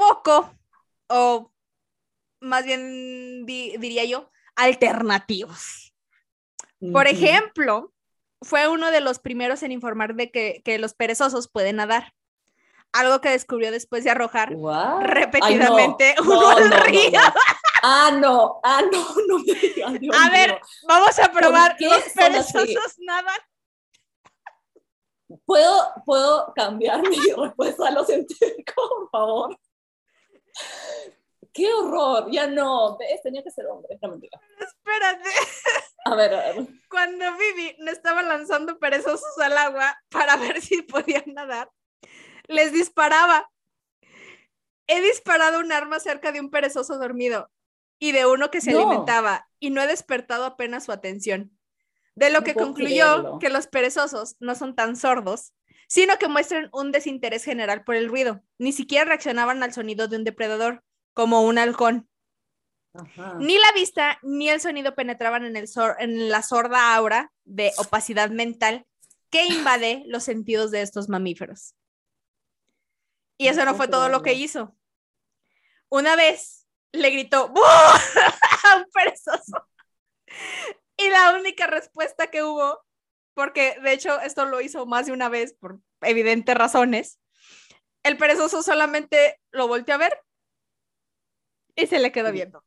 poco, 0.00 0.56
o 1.08 1.52
más 2.40 2.64
bien 2.64 3.44
diría 3.44 4.04
yo, 4.04 4.30
alternativos. 4.56 5.94
Por 6.92 7.06
ejemplo, 7.06 7.92
fue 8.40 8.66
uno 8.68 8.90
de 8.90 9.02
los 9.02 9.18
primeros 9.18 9.62
en 9.62 9.72
informar 9.72 10.14
de 10.14 10.30
que, 10.30 10.62
que 10.64 10.78
los 10.78 10.94
perezosos 10.94 11.48
pueden 11.48 11.76
nadar 11.76 12.14
algo 12.92 13.20
que 13.20 13.30
descubrió 13.30 13.70
después 13.70 14.04
de 14.04 14.10
arrojar 14.10 14.50
repetidamente 15.02 16.14
uno 16.22 16.50
al 16.50 16.70
río. 16.70 17.20
Ah, 17.82 18.10
no, 18.12 18.60
ah, 18.62 18.82
no, 18.92 19.06
no 19.26 19.38
me 19.38 19.54
digas, 19.54 19.92
A 20.20 20.30
ver, 20.30 20.60
vamos 20.86 21.18
a 21.18 21.32
probar. 21.32 21.76
Los 21.78 22.02
perezosos 22.14 22.96
nadan. 22.98 23.38
¿Puedo, 25.46 25.92
¿Puedo 26.04 26.52
cambiar 26.54 27.00
mi 27.08 27.16
respuesta 27.36 27.88
a 27.88 27.90
lo 27.92 28.04
científico, 28.04 28.74
por 28.74 29.10
favor? 29.10 29.58
¡Qué 31.52 31.72
horror! 31.72 32.30
Ya 32.30 32.46
no, 32.46 32.96
¿ves? 32.96 33.22
tenía 33.22 33.42
que 33.42 33.50
ser 33.50 33.66
hombre, 33.66 33.98
no 34.00 34.08
mentira. 34.10 34.40
Espérate. 34.58 35.28
A 36.06 36.14
ver, 36.14 36.32
a 36.32 36.38
ver. 36.38 36.66
Cuando 36.88 37.26
Vivi 37.36 37.76
no 37.78 37.90
estaba 37.90 38.22
lanzando 38.22 38.78
perezosos 38.78 39.38
al 39.38 39.56
agua 39.58 40.02
para 40.08 40.34
ver 40.36 40.62
si 40.62 40.80
podían 40.80 41.24
nadar, 41.26 41.70
les 42.46 42.72
disparaba. 42.72 43.50
He 44.86 45.02
disparado 45.02 45.60
un 45.60 45.72
arma 45.72 46.00
cerca 46.00 46.32
de 46.32 46.40
un 46.40 46.50
perezoso 46.50 46.98
dormido 46.98 47.50
y 47.98 48.12
de 48.12 48.24
uno 48.24 48.50
que 48.50 48.62
se 48.62 48.70
alimentaba 48.70 49.46
y 49.60 49.70
no 49.70 49.82
he 49.82 49.86
despertado 49.86 50.46
apenas 50.46 50.84
su 50.84 50.92
atención. 50.92 51.56
De 52.14 52.30
lo 52.30 52.42
que 52.42 52.54
concluyó 52.54 53.38
que 53.38 53.50
los 53.50 53.66
perezosos 53.66 54.36
no 54.40 54.54
son 54.54 54.74
tan 54.74 54.96
sordos, 54.96 55.52
sino 55.90 56.18
que 56.18 56.28
muestran 56.28 56.70
un 56.72 56.92
desinterés 56.92 57.42
general 57.44 57.82
por 57.82 57.96
el 57.96 58.08
ruido. 58.08 58.44
Ni 58.58 58.72
siquiera 58.72 59.06
reaccionaban 59.06 59.60
al 59.64 59.72
sonido 59.72 60.06
de 60.06 60.18
un 60.18 60.24
depredador, 60.24 60.84
como 61.14 61.42
un 61.42 61.58
halcón. 61.58 62.08
Ni 63.40 63.58
la 63.58 63.72
vista 63.74 64.16
ni 64.22 64.48
el 64.48 64.60
sonido 64.60 64.94
penetraban 64.94 65.44
en, 65.44 65.56
el 65.56 65.68
en 65.98 66.28
la 66.28 66.42
sorda 66.42 66.94
aura 66.94 67.32
de 67.44 67.72
opacidad 67.76 68.30
mental 68.30 68.86
que 69.30 69.46
invade 69.46 70.04
los 70.06 70.22
sentidos 70.22 70.70
de 70.70 70.82
estos 70.82 71.08
mamíferos. 71.08 71.74
Y 73.36 73.48
eso 73.48 73.64
no 73.64 73.74
fue 73.74 73.88
todo 73.88 74.08
lo 74.08 74.22
que 74.22 74.34
hizo. 74.34 74.76
Una 75.88 76.14
vez 76.14 76.68
le 76.92 77.10
gritó 77.10 77.52
a 78.64 78.76
un 78.76 78.84
perezoso. 78.92 79.66
Y 80.96 81.08
la 81.08 81.32
única 81.32 81.66
respuesta 81.66 82.28
que 82.28 82.44
hubo, 82.44 82.78
porque 83.34 83.78
de 83.82 83.92
hecho 83.92 84.20
esto 84.20 84.44
lo 84.44 84.60
hizo 84.60 84.86
más 84.86 85.06
de 85.06 85.12
una 85.12 85.28
vez 85.28 85.54
por 85.54 85.78
evidentes 86.00 86.54
razones, 86.54 87.18
el 88.02 88.16
perezoso 88.16 88.62
solamente 88.62 89.40
lo 89.50 89.68
volteó 89.68 89.94
a 89.94 89.98
ver 89.98 90.20
y 91.76 91.86
se 91.86 91.98
le 91.98 92.12
quedó 92.12 92.32
viendo. 92.32 92.64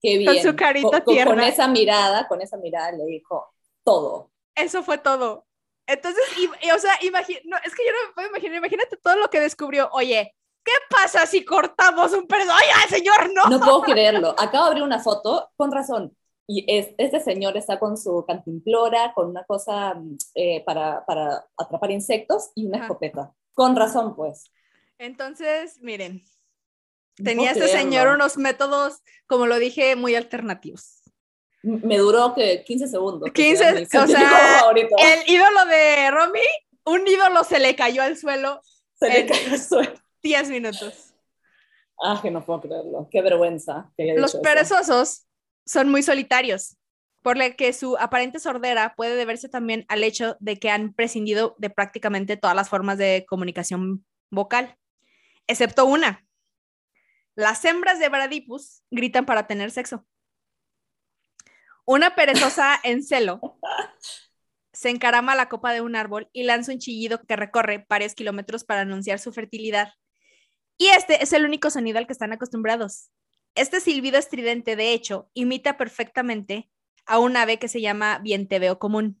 Qué 0.00 0.18
bien. 0.18 0.34
Con 0.34 0.42
su 0.42 0.56
carita 0.56 1.04
tierna. 1.04 1.34
Con 1.34 1.42
esa 1.42 1.68
mirada, 1.68 2.26
con 2.26 2.40
esa 2.40 2.56
mirada 2.56 2.92
le 2.92 3.04
dijo 3.04 3.54
todo. 3.84 4.30
Eso 4.54 4.82
fue 4.82 4.98
todo. 4.98 5.46
Entonces, 5.86 6.22
y, 6.38 6.70
o 6.70 6.78
sea, 6.78 6.92
imagina, 7.02 7.40
no, 7.44 7.56
es 7.64 7.74
que 7.74 7.84
yo 7.84 7.92
no 7.92 8.08
me 8.08 8.14
puedo 8.14 8.28
imaginar, 8.28 8.56
imagínate 8.56 8.96
todo 8.96 9.16
lo 9.16 9.28
que 9.30 9.40
descubrió. 9.40 9.88
Oye, 9.92 10.34
¿qué 10.64 10.72
¿qué 10.72 10.96
pasa 10.96 11.26
si 11.26 11.44
cortamos 11.44 12.12
un 12.12 12.26
perezoso? 12.26 12.56
¡Ay, 12.56 12.88
señor, 12.88 13.30
no! 13.32 13.44
No 13.48 13.60
puedo 13.60 13.82
creerlo. 13.82 14.34
Acabo 14.38 14.64
de 14.64 14.70
abrir 14.70 14.82
una 14.82 15.00
foto, 15.00 15.50
con 15.56 15.72
razón. 15.72 16.16
Y 16.46 16.64
es, 16.68 16.88
este 16.98 17.20
señor 17.20 17.56
está 17.56 17.78
con 17.78 17.96
su 17.96 18.24
cantimplora, 18.26 19.12
con 19.14 19.28
una 19.28 19.44
cosa 19.44 20.00
eh, 20.34 20.62
para, 20.64 21.04
para, 21.06 21.46
atrapar 21.56 21.90
insectos 21.90 22.50
y 22.54 22.66
una 22.66 22.78
escopeta. 22.78 23.32
Con 23.54 23.76
razón, 23.76 24.16
pues. 24.16 24.50
Entonces, 24.98 25.78
miren, 25.80 26.22
tenía 27.16 27.52
este 27.52 27.68
señor 27.68 28.08
unos 28.08 28.36
métodos, 28.36 29.02
como 29.26 29.46
lo 29.46 29.58
dije, 29.58 29.96
muy 29.96 30.14
alternativos. 30.14 31.02
Me 31.62 31.98
duró 31.98 32.34
que 32.34 32.64
15 32.64 32.88
segundos. 32.88 33.30
15, 33.32 33.82
o 33.82 34.06
sea, 34.06 34.62
el 34.74 35.30
ídolo 35.30 35.64
de 35.66 36.10
Romy, 36.10 36.40
un 36.84 37.06
ídolo 37.06 37.44
se 37.44 37.60
le 37.60 37.76
cayó 37.76 38.02
al 38.02 38.16
suelo. 38.16 38.60
Se 38.98 39.08
le 39.08 39.26
cayó 39.26 39.52
al 39.52 39.60
suelo. 39.60 39.94
10 40.22 40.50
minutos. 40.50 41.14
Ah, 42.02 42.18
que 42.20 42.32
no 42.32 42.44
puedo 42.44 42.62
creerlo. 42.62 43.08
Qué 43.10 43.22
vergüenza. 43.22 43.92
Los 43.96 44.34
perezosos 44.36 45.26
son 45.64 45.88
muy 45.88 46.02
solitarios, 46.02 46.76
por 47.22 47.38
lo 47.38 47.44
que 47.56 47.72
su 47.72 47.96
aparente 47.98 48.40
sordera 48.40 48.94
puede 48.96 49.14
deberse 49.14 49.48
también 49.48 49.84
al 49.88 50.04
hecho 50.04 50.36
de 50.40 50.58
que 50.58 50.70
han 50.70 50.92
prescindido 50.92 51.54
de 51.58 51.70
prácticamente 51.70 52.36
todas 52.36 52.56
las 52.56 52.68
formas 52.68 52.98
de 52.98 53.24
comunicación 53.28 54.04
vocal, 54.30 54.76
excepto 55.46 55.86
una. 55.86 56.26
Las 57.34 57.64
hembras 57.64 57.98
de 57.98 58.08
Bradipus 58.08 58.82
gritan 58.90 59.24
para 59.24 59.46
tener 59.46 59.70
sexo. 59.70 60.04
Una 61.84 62.14
perezosa 62.14 62.78
en 62.82 63.02
celo 63.02 63.58
se 64.72 64.90
encarama 64.90 65.32
a 65.32 65.36
la 65.36 65.48
copa 65.48 65.72
de 65.72 65.80
un 65.80 65.96
árbol 65.96 66.28
y 66.32 66.42
lanza 66.42 66.72
un 66.72 66.78
chillido 66.78 67.22
que 67.22 67.36
recorre 67.36 67.86
varios 67.88 68.14
kilómetros 68.14 68.64
para 68.64 68.82
anunciar 68.82 69.18
su 69.18 69.32
fertilidad. 69.32 69.92
Y 70.76 70.88
este 70.88 71.22
es 71.22 71.32
el 71.32 71.44
único 71.44 71.70
sonido 71.70 71.98
al 71.98 72.06
que 72.06 72.12
están 72.12 72.32
acostumbrados. 72.32 73.11
Este 73.54 73.80
silbido 73.80 74.18
estridente, 74.18 74.76
de 74.76 74.92
hecho, 74.92 75.28
imita 75.34 75.76
perfectamente 75.76 76.70
a 77.06 77.18
un 77.18 77.36
ave 77.36 77.58
que 77.58 77.68
se 77.68 77.80
llama 77.80 78.18
vienteveo 78.18 78.78
común. 78.78 79.20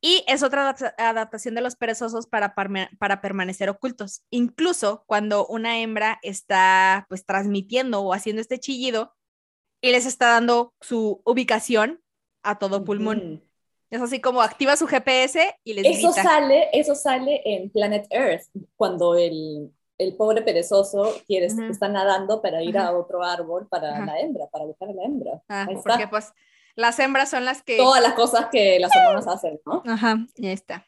Y 0.00 0.22
es 0.26 0.42
otra 0.42 0.76
adaptación 0.98 1.54
de 1.54 1.60
los 1.60 1.76
perezosos 1.76 2.26
para, 2.26 2.54
para 2.98 3.20
permanecer 3.20 3.68
ocultos. 3.70 4.22
Incluso 4.30 5.04
cuando 5.06 5.46
una 5.46 5.80
hembra 5.80 6.18
está 6.22 7.06
pues 7.08 7.24
transmitiendo 7.24 8.02
o 8.02 8.12
haciendo 8.12 8.40
este 8.40 8.60
chillido 8.60 9.14
y 9.80 9.90
les 9.90 10.06
está 10.06 10.28
dando 10.28 10.74
su 10.80 11.22
ubicación 11.24 12.02
a 12.42 12.58
todo 12.58 12.84
pulmón. 12.84 13.42
Es 13.90 14.00
así 14.00 14.20
como 14.20 14.42
activa 14.42 14.76
su 14.76 14.86
GPS 14.86 15.54
y 15.62 15.74
les 15.74 15.98
eso 15.98 16.12
sale 16.12 16.68
Eso 16.72 16.94
sale 16.94 17.42
en 17.44 17.70
Planet 17.70 18.06
Earth, 18.10 18.44
cuando 18.76 19.14
el, 19.16 19.70
el 19.98 20.16
pobre 20.16 20.42
perezoso 20.42 21.14
quiere, 21.26 21.46
está 21.46 21.88
nadando 21.88 22.42
para 22.42 22.62
ir 22.62 22.76
a 22.78 22.92
otro 22.92 23.22
árbol 23.22 23.68
para 23.68 24.04
la 24.04 24.18
hembra, 24.18 24.46
para 24.48 24.64
buscar 24.64 24.88
a 24.88 24.92
la 24.92 25.04
hembra. 25.04 25.42
Ah, 25.48 25.66
porque 25.84 26.08
pues 26.08 26.32
las 26.74 26.98
hembras 26.98 27.30
son 27.30 27.44
las 27.44 27.62
que... 27.62 27.76
Todas 27.76 28.02
las 28.02 28.14
cosas 28.14 28.48
que 28.50 28.78
las 28.80 28.90
humanas 28.94 29.26
hacen, 29.28 29.60
¿no? 29.64 29.82
Ajá, 29.86 30.18
ya 30.36 30.52
está. 30.52 30.86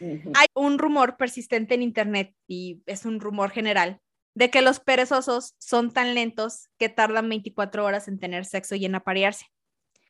Hay 0.00 0.46
un 0.54 0.78
rumor 0.78 1.16
persistente 1.16 1.74
en 1.74 1.82
Internet, 1.82 2.32
y 2.46 2.82
es 2.86 3.04
un 3.04 3.18
rumor 3.18 3.50
general, 3.50 4.00
de 4.34 4.50
que 4.50 4.62
los 4.62 4.78
perezosos 4.78 5.56
son 5.58 5.92
tan 5.92 6.14
lentos 6.14 6.68
que 6.78 6.88
tardan 6.88 7.28
24 7.28 7.84
horas 7.84 8.06
en 8.06 8.20
tener 8.20 8.44
sexo 8.44 8.76
y 8.76 8.84
en 8.84 8.94
aparearse. 8.94 9.46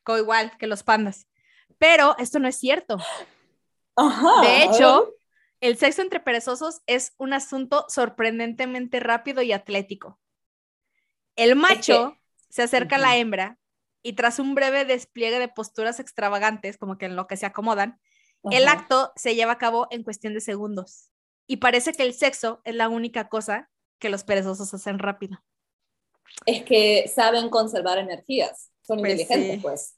Como 0.03 0.19
igual 0.19 0.55
que 0.59 0.67
los 0.67 0.83
pandas. 0.83 1.27
Pero 1.79 2.15
esto 2.19 2.37
no 2.37 2.47
es 2.47 2.55
cierto. 2.55 2.99
Ajá, 3.95 4.41
de 4.41 4.63
hecho, 4.63 5.15
el 5.61 5.77
sexo 5.77 6.01
entre 6.01 6.19
perezosos 6.19 6.81
es 6.87 7.13
un 7.17 7.33
asunto 7.33 7.85
sorprendentemente 7.89 8.99
rápido 8.99 9.41
y 9.41 9.51
atlético. 9.51 10.19
El 11.35 11.55
macho 11.55 12.17
se 12.49 12.63
acerca 12.63 12.95
a 12.95 12.99
la 12.99 13.17
hembra 13.17 13.57
y 14.01 14.13
tras 14.13 14.39
un 14.39 14.55
breve 14.55 14.85
despliegue 14.85 15.39
de 15.39 15.47
posturas 15.47 15.99
extravagantes, 15.99 16.77
como 16.77 16.97
que 16.97 17.05
en 17.05 17.15
lo 17.15 17.27
que 17.27 17.37
se 17.37 17.45
acomodan, 17.45 17.99
el 18.51 18.67
acto 18.67 19.11
se 19.15 19.35
lleva 19.35 19.53
a 19.53 19.57
cabo 19.57 19.87
en 19.91 20.03
cuestión 20.03 20.33
de 20.33 20.41
segundos. 20.41 21.09
Y 21.45 21.57
parece 21.57 21.93
que 21.93 22.03
el 22.03 22.13
sexo 22.13 22.61
es 22.63 22.75
la 22.75 22.87
única 22.87 23.27
cosa 23.27 23.69
que 23.99 24.09
los 24.09 24.23
perezosos 24.23 24.73
hacen 24.73 24.99
rápido. 24.99 25.43
Es 26.45 26.63
que 26.63 27.11
saben 27.13 27.49
conservar 27.49 27.97
energías, 27.97 28.71
son 28.81 28.99
pues 28.99 29.19
inteligentes, 29.19 29.61
pues. 29.61 29.95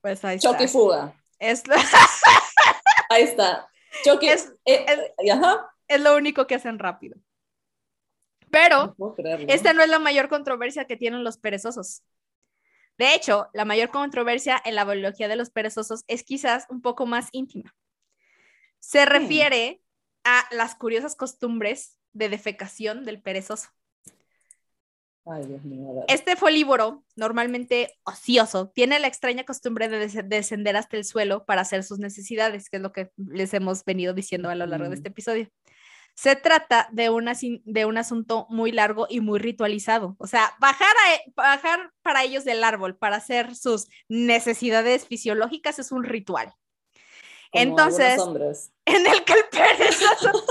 Pues 0.00 0.24
ahí 0.24 0.38
Choque 0.38 0.64
y 0.64 0.68
fuga. 0.68 1.14
Es... 1.38 1.62
ahí 3.10 3.22
está. 3.22 3.67
Choque. 4.04 4.32
Es, 4.32 4.52
eh, 4.64 4.86
es, 5.88 6.00
lo 6.00 6.16
único 6.16 6.46
que 6.46 6.54
hacen 6.54 6.78
rápido. 6.78 7.16
Pero 8.50 8.96
esta 9.46 9.72
no 9.72 9.82
es 9.82 9.88
la 9.88 9.98
mayor 9.98 10.28
controversia 10.28 10.86
que 10.86 10.96
tienen 10.96 11.24
los 11.24 11.38
perezosos. 11.38 12.02
De 12.96 13.14
hecho, 13.14 13.48
la 13.52 13.64
mayor 13.64 13.90
controversia 13.90 14.60
en 14.64 14.74
la 14.74 14.84
biología 14.84 15.28
de 15.28 15.36
los 15.36 15.50
perezosos 15.50 16.04
es 16.08 16.24
quizás 16.24 16.66
un 16.68 16.80
poco 16.80 17.06
más 17.06 17.28
íntima. 17.32 17.74
Se 18.80 19.04
refiere 19.04 19.82
a 20.24 20.44
las 20.50 20.74
curiosas 20.74 21.14
costumbres 21.14 21.98
de 22.12 22.28
defecación 22.28 23.04
del 23.04 23.20
perezoso. 23.20 23.68
Este 26.08 26.36
folívoro, 26.36 27.04
normalmente 27.14 27.98
ocioso, 28.04 28.70
tiene 28.70 28.98
la 28.98 29.08
extraña 29.08 29.44
costumbre 29.44 29.88
de 29.88 30.22
descender 30.24 30.76
hasta 30.76 30.96
el 30.96 31.04
suelo 31.04 31.44
para 31.44 31.62
hacer 31.62 31.84
sus 31.84 31.98
necesidades, 31.98 32.70
que 32.70 32.78
es 32.78 32.82
lo 32.82 32.92
que 32.92 33.10
les 33.16 33.52
hemos 33.52 33.84
venido 33.84 34.14
diciendo 34.14 34.48
a 34.48 34.54
lo 34.54 34.66
largo 34.66 34.88
de 34.88 34.94
este 34.94 35.08
episodio. 35.08 35.48
Se 36.14 36.34
trata 36.34 36.88
de, 36.92 37.10
una, 37.10 37.34
de 37.64 37.84
un 37.84 37.98
asunto 37.98 38.46
muy 38.48 38.72
largo 38.72 39.06
y 39.08 39.20
muy 39.20 39.38
ritualizado. 39.38 40.16
O 40.18 40.26
sea, 40.26 40.52
bajar, 40.60 40.94
e, 41.14 41.30
bajar 41.36 41.92
para 42.02 42.24
ellos 42.24 42.44
del 42.44 42.64
árbol 42.64 42.96
para 42.96 43.16
hacer 43.16 43.54
sus 43.54 43.86
necesidades 44.08 45.06
fisiológicas 45.06 45.78
es 45.78 45.92
un 45.92 46.04
ritual. 46.04 46.52
Entonces, 47.52 48.18
en 48.84 49.06
el 49.06 49.24
que 49.24 49.32
el 49.34 49.44
perezoso, 49.50 50.44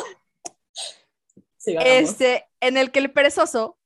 este, 1.65 2.47
en 2.61 2.78
el 2.78 2.91
que 2.91 2.99
el 2.99 3.11
perezoso 3.11 3.76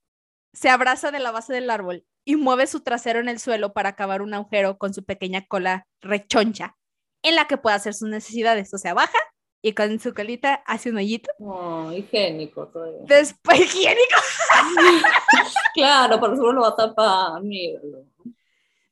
se 0.53 0.69
abraza 0.69 1.11
de 1.11 1.19
la 1.19 1.31
base 1.31 1.53
del 1.53 1.69
árbol 1.69 2.05
y 2.25 2.35
mueve 2.35 2.67
su 2.67 2.81
trasero 2.81 3.19
en 3.19 3.29
el 3.29 3.39
suelo 3.39 3.73
para 3.73 3.89
acabar 3.89 4.21
un 4.21 4.33
agujero 4.33 4.77
con 4.77 4.93
su 4.93 5.03
pequeña 5.03 5.45
cola 5.47 5.87
rechoncha 6.01 6.77
en 7.23 7.35
la 7.35 7.47
que 7.47 7.57
pueda 7.57 7.75
hacer 7.75 7.93
sus 7.93 8.09
necesidades. 8.09 8.73
O 8.73 8.77
sea, 8.77 8.93
baja 8.93 9.17
y 9.61 9.73
con 9.73 9.99
su 9.99 10.13
colita 10.13 10.55
hace 10.65 10.89
un 10.89 10.97
hoyito. 10.97 11.31
Oh, 11.39 11.91
higiénico 11.91 12.67
todavía. 12.67 13.01
Después, 13.05 13.59
higiénico. 13.75 14.19
claro, 15.73 16.19
por 16.19 16.33
eso 16.33 16.51
lo 16.51 16.61
va 16.61 16.69
a 16.69 16.75
tapar, 16.75 17.41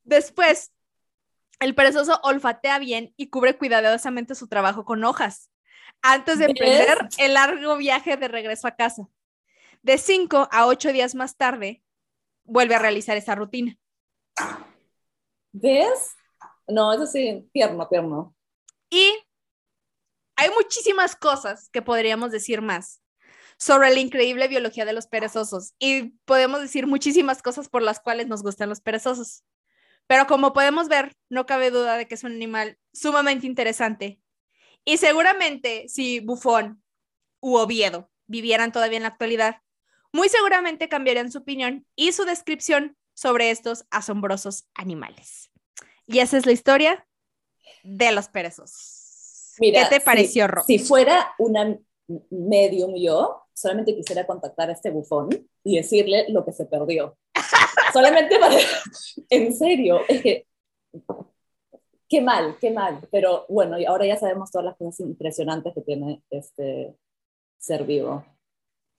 Después, 0.04 0.72
el 1.60 1.76
perezoso 1.76 2.20
olfatea 2.24 2.80
bien 2.80 3.14
y 3.18 3.30
cubre 3.30 3.58
cuidadosamente 3.58 4.34
su 4.34 4.48
trabajo 4.48 4.86
con 4.86 5.04
hojas 5.04 5.52
antes 6.02 6.40
de 6.40 6.46
emprender 6.46 6.98
el 7.18 7.34
largo 7.34 7.78
viaje 7.78 8.18
de 8.18 8.28
regreso 8.28 8.68
a 8.68 8.76
casa. 8.76 9.08
De 9.82 9.98
cinco 9.98 10.48
a 10.52 10.68
ocho 10.68 10.92
días 10.92 11.16
más 11.16 11.38
tarde, 11.38 11.84
vuelve 12.44 12.76
a 12.76 12.80
realizar 12.80 13.18
esa 13.18 13.36
rutina. 13.36 13.78
¿Ves? 15.52 16.16
No, 16.68 16.94
eso 16.94 17.06
sí, 17.08 17.50
tierno, 17.52 17.88
tierno. 17.88 18.36
Y 18.90 19.14
hay 20.36 20.50
muchísimas 20.52 21.16
cosas 21.16 21.70
que 21.70 21.82
podríamos 21.82 22.32
decir 22.32 22.62
más 22.62 23.02
sobre 23.58 23.90
la 23.92 24.00
increíble 24.00 24.48
biología 24.48 24.86
de 24.86 24.94
los 24.94 25.08
perezosos 25.08 25.74
y 25.80 26.12
podemos 26.26 26.62
decir 26.62 26.88
muchísimas 26.88 27.42
cosas 27.42 27.68
por 27.68 27.82
las 27.82 28.00
cuales 28.00 28.28
nos 28.28 28.42
gustan 28.42 28.70
los 28.70 28.80
perezosos. 28.80 29.44
Pero 30.08 30.28
como 30.28 30.54
podemos 30.54 30.88
ver, 30.88 31.14
no 31.30 31.46
cabe 31.46 31.70
duda 31.70 31.98
de 31.98 32.08
que 32.08 32.16
es 32.16 32.24
un 32.24 32.32
animal 32.32 32.80
sumamente 32.94 33.46
interesante. 33.46 34.20
Y 34.86 34.98
seguramente 34.98 35.88
si 35.90 36.20
Bufón 36.20 36.82
u 37.42 37.58
Oviedo 37.58 38.10
vivieran 38.26 38.72
todavía 38.72 38.98
en 38.98 39.04
la 39.04 39.10
actualidad, 39.10 39.62
muy 40.14 40.30
seguramente 40.30 40.90
cambiarían 40.90 41.32
su 41.32 41.40
opinión 41.40 41.86
y 41.96 42.12
su 42.12 42.26
descripción 42.26 42.98
sobre 43.14 43.52
estos 43.52 43.86
asombrosos 43.92 44.68
animales. 44.74 45.52
Y 46.08 46.20
esa 46.20 46.38
es 46.38 46.46
la 46.46 46.52
historia 46.52 47.08
de 47.84 48.12
los 48.12 48.28
perezosos. 48.28 49.56
¿Qué 49.60 49.86
te 49.90 50.00
pareció, 50.00 50.48
si, 50.66 50.80
Si 50.80 50.86
fuera 50.86 51.34
una 51.38 51.78
medium 52.30 52.96
yo, 52.96 53.44
solamente 53.54 53.96
quisiera 53.96 54.26
contactar 54.26 54.70
a 54.70 54.74
este 54.74 54.90
bufón 54.90 55.30
y 55.64 55.78
decirle 55.78 56.26
lo 56.30 56.46
que 56.46 56.54
se 56.54 56.66
perdió. 56.66 57.18
solamente 57.94 58.40
para... 58.40 58.56
en 59.30 59.56
serio, 59.56 60.02
es 60.08 60.22
que... 60.22 60.48
Qué 62.08 62.22
mal, 62.22 62.58
qué 62.60 62.72
mal. 62.72 63.08
Pero 63.12 63.46
bueno, 63.50 63.78
ahora 63.88 64.08
ya 64.08 64.18
sabemos 64.18 64.50
todas 64.50 64.66
las 64.66 64.78
cosas 64.78 65.02
impresionantes 65.02 65.74
que 65.76 65.82
tiene 65.82 66.24
este 66.32 66.96
ser 67.60 67.84
vivo. 67.84 68.26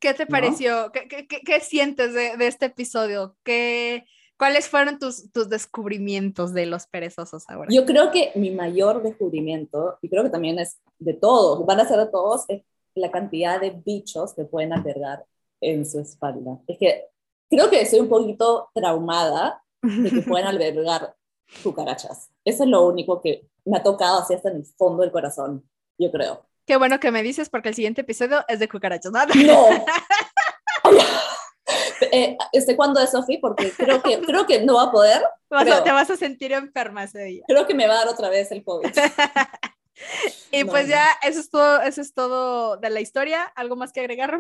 ¿Qué 0.01 0.15
te 0.15 0.27
pareció? 0.27 0.91
¿Qué, 0.93 1.61
sientes 1.61 2.15
de, 2.15 2.35
este 2.47 2.67
episodio? 2.67 3.37
¿Qué, 3.45 4.07
¿Cuáles 4.39 4.69
fueron 4.69 4.99
tus, 4.99 5.31
tus 5.31 5.49
descubrimientos 5.51 6.55
de 6.55 6.67
los 6.67 6.87
perezosos 6.87 7.45
ahora? 7.49 7.69
Yo 7.71 7.85
creo 7.85 8.11
que 8.11 8.33
mi 8.35 8.51
mayor 8.51 9.03
descubrimiento, 9.03 9.99
y 10.01 10.09
creo 10.09 10.25
que 10.25 10.31
también 10.31 10.59
es 10.59 10.81
de 10.99 11.13
todos, 11.13 11.65
van 11.67 11.81
a 11.81 11.87
ser 11.87 11.99
de 11.99 12.07
todos, 12.07 12.45
es 12.49 12.63
la 12.95 13.11
cantidad 13.11 13.61
de 13.61 13.71
bichos 13.71 14.35
que 14.35 14.45
pueden 14.45 14.73
albergar 14.73 15.25
en 15.61 15.85
su 15.85 16.01
espalda. 16.01 16.59
Es 16.67 16.79
que 16.79 17.05
creo 17.51 17.69
que 17.69 17.85
soy 17.85 18.01
un 18.01 18.09
poquito 18.09 18.71
traumada 18.75 19.63
de 19.83 20.11
que 20.11 20.23
pueden 20.23 20.47
albergar 20.47 21.15
cucarachas. 21.63 22.31
Eso 22.45 22.65
es 22.65 22.71
lo 22.71 22.87
único 22.87 23.21
que 23.21 23.49
me 23.65 23.77
ha 23.77 23.83
tocado 23.83 24.21
así 24.21 24.35
hasta 24.35 24.51
en 24.51 24.57
el 24.57 24.65
fondo 24.65 25.03
del 25.03 25.13
corazón, 25.13 25.69
yo 25.99 26.11
creo. 26.11 26.47
Qué 26.71 26.77
bueno 26.77 27.01
que 27.01 27.11
me 27.11 27.25
dices 27.25 27.51
porque 27.51 27.71
el 27.71 27.75
siguiente 27.75 28.03
episodio 28.03 28.45
es 28.47 28.61
de 28.61 28.69
cucarachas. 28.69 29.11
No. 29.11 29.25
eh, 32.13 32.39
este, 32.53 32.77
¿Cuándo 32.77 33.01
es, 33.01 33.11
Sofi? 33.11 33.39
Porque 33.39 33.73
creo 33.73 34.01
que, 34.01 34.21
creo 34.27 34.47
que 34.47 34.65
no 34.65 34.77
va 34.77 34.85
a 34.85 34.93
poder. 34.93 35.21
te 35.49 35.91
vas 35.91 36.11
a 36.11 36.17
sentir 36.17 36.53
enferma 36.53 37.03
ese 37.03 37.25
día. 37.25 37.43
Creo 37.49 37.67
que 37.67 37.75
me 37.75 37.89
va 37.89 37.95
a 37.95 38.05
dar 38.05 38.09
otra 38.09 38.29
vez 38.29 38.53
el 38.53 38.63
COVID. 38.63 38.87
y 40.53 40.63
pues 40.63 40.87
ya, 40.87 41.09
eso 41.25 41.41
es, 41.41 41.51
todo, 41.51 41.81
eso 41.81 42.01
es 42.01 42.15
todo 42.15 42.77
de 42.77 42.91
la 42.91 43.01
historia. 43.01 43.47
¿Algo 43.57 43.75
más 43.75 43.93
que 43.93 43.99
agregar, 43.99 44.39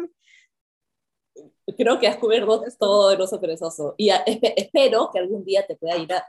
Creo 1.76 1.98
que 1.98 2.06
has 2.06 2.18
cubierto 2.18 2.62
todo 2.78 3.10
el 3.10 3.20
oso 3.20 3.40
perezoso. 3.40 3.96
Y 3.96 4.10
espero 4.56 5.10
que 5.12 5.18
algún 5.18 5.44
día 5.44 5.66
te 5.66 5.74
pueda 5.74 5.96
ir 5.96 6.12
a, 6.12 6.24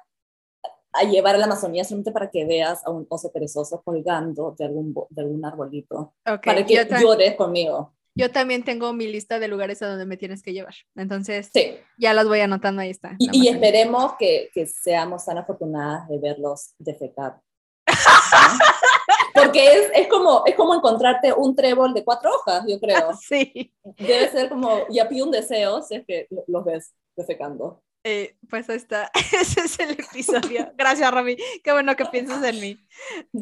a 0.93 1.03
llevar 1.03 1.35
a 1.35 1.37
la 1.37 1.45
Amazonía 1.45 1.83
solamente 1.83 2.11
para 2.11 2.29
que 2.29 2.45
veas 2.45 2.85
a 2.85 2.91
un 2.91 3.05
oso 3.09 3.31
perezoso 3.31 3.81
colgando 3.83 4.55
de 4.57 4.65
algún, 4.65 4.93
de 5.09 5.21
algún 5.21 5.45
arbolito. 5.45 6.13
para 6.23 6.65
que 6.65 6.87
llores 7.01 7.35
conmigo. 7.35 7.93
Yo 8.13 8.29
también 8.29 8.63
tengo 8.63 8.91
mi 8.91 9.07
lista 9.07 9.39
de 9.39 9.47
lugares 9.47 9.81
a 9.81 9.87
donde 9.87 10.05
me 10.05 10.17
tienes 10.17 10.43
que 10.43 10.51
llevar. 10.51 10.73
Entonces, 10.95 11.49
sí. 11.53 11.77
ya 11.97 12.13
las 12.13 12.27
voy 12.27 12.41
anotando, 12.41 12.81
ahí 12.81 12.89
está. 12.89 13.15
Y, 13.17 13.47
esperemos 13.47 14.13
que, 14.19 14.49
que, 14.53 14.65
seamos 14.65 15.23
tan 15.25 15.37
afortunadas 15.37 16.09
de 16.09 16.19
verlos 16.19 16.73
defecar. 16.77 17.39
Porque 19.33 19.65
es, 19.65 19.91
es, 19.95 20.07
como, 20.07 20.43
es 20.45 20.55
como 20.55 20.75
encontrarte 20.75 21.31
un 21.31 21.55
trébol 21.55 21.93
de 21.93 22.03
cuatro 22.03 22.31
hojas, 22.31 22.65
yo 22.67 22.79
creo. 22.79 23.11
Sí. 23.21 23.73
Debe 23.97 24.29
ser 24.29 24.49
como, 24.49 24.81
y 24.89 24.99
a 24.99 25.07
un 25.23 25.31
deseo 25.31 25.81
si 25.81 25.95
es 25.95 26.05
que 26.05 26.27
los 26.47 26.65
ves 26.65 26.93
defecando. 27.15 27.81
Eh, 28.03 28.35
pues 28.49 28.67
ahí 28.69 28.77
está, 28.77 29.11
ese 29.39 29.61
es 29.61 29.79
el 29.79 29.91
episodio. 29.91 30.71
Gracias, 30.77 31.11
Rami. 31.11 31.37
Qué 31.63 31.71
bueno 31.71 31.95
que 31.95 32.05
piensas 32.05 32.43
en 32.43 32.59
mí. 32.59 32.79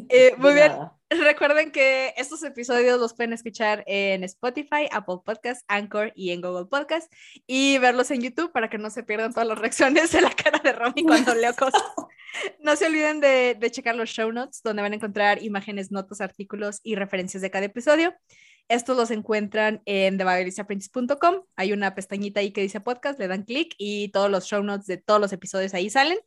Eh, 0.08 0.34
muy 0.36 0.52
bien. 0.54 0.72
Recuerden 1.08 1.72
que 1.72 2.14
estos 2.16 2.42
episodios 2.44 3.00
los 3.00 3.14
pueden 3.14 3.32
escuchar 3.32 3.82
en 3.86 4.22
Spotify, 4.22 4.86
Apple 4.92 5.18
Podcasts, 5.24 5.64
Anchor 5.66 6.12
y 6.14 6.30
en 6.30 6.40
Google 6.40 6.66
Podcasts 6.66 7.08
y 7.46 7.78
verlos 7.78 8.10
en 8.12 8.20
YouTube 8.20 8.52
para 8.52 8.70
que 8.70 8.78
no 8.78 8.90
se 8.90 9.02
pierdan 9.02 9.32
todas 9.32 9.48
las 9.48 9.58
reacciones 9.58 10.12
de 10.12 10.20
la 10.20 10.30
cara 10.30 10.60
de 10.62 10.72
Rami 10.72 11.02
cuando 11.04 11.34
leo 11.34 11.54
cosas. 11.54 11.82
No 12.60 12.76
se 12.76 12.86
olviden 12.86 13.18
de, 13.18 13.56
de 13.58 13.70
checar 13.72 13.96
los 13.96 14.08
show 14.08 14.30
notes 14.30 14.62
donde 14.62 14.82
van 14.82 14.92
a 14.92 14.94
encontrar 14.94 15.42
imágenes, 15.42 15.90
notas, 15.90 16.20
artículos 16.20 16.78
y 16.84 16.94
referencias 16.94 17.42
de 17.42 17.50
cada 17.50 17.64
episodio. 17.64 18.14
Estos 18.70 18.96
los 18.96 19.10
encuentran 19.10 19.82
en 19.84 20.16
TheBioListApprentice.com. 20.16 21.42
Hay 21.56 21.72
una 21.72 21.92
pestañita 21.96 22.38
ahí 22.38 22.52
que 22.52 22.60
dice 22.60 22.80
podcast, 22.80 23.18
le 23.18 23.26
dan 23.26 23.42
clic 23.42 23.74
y 23.78 24.10
todos 24.10 24.30
los 24.30 24.44
show 24.44 24.62
notes 24.62 24.86
de 24.86 24.96
todos 24.96 25.20
los 25.20 25.32
episodios 25.32 25.74
ahí 25.74 25.90
salen. 25.90 26.18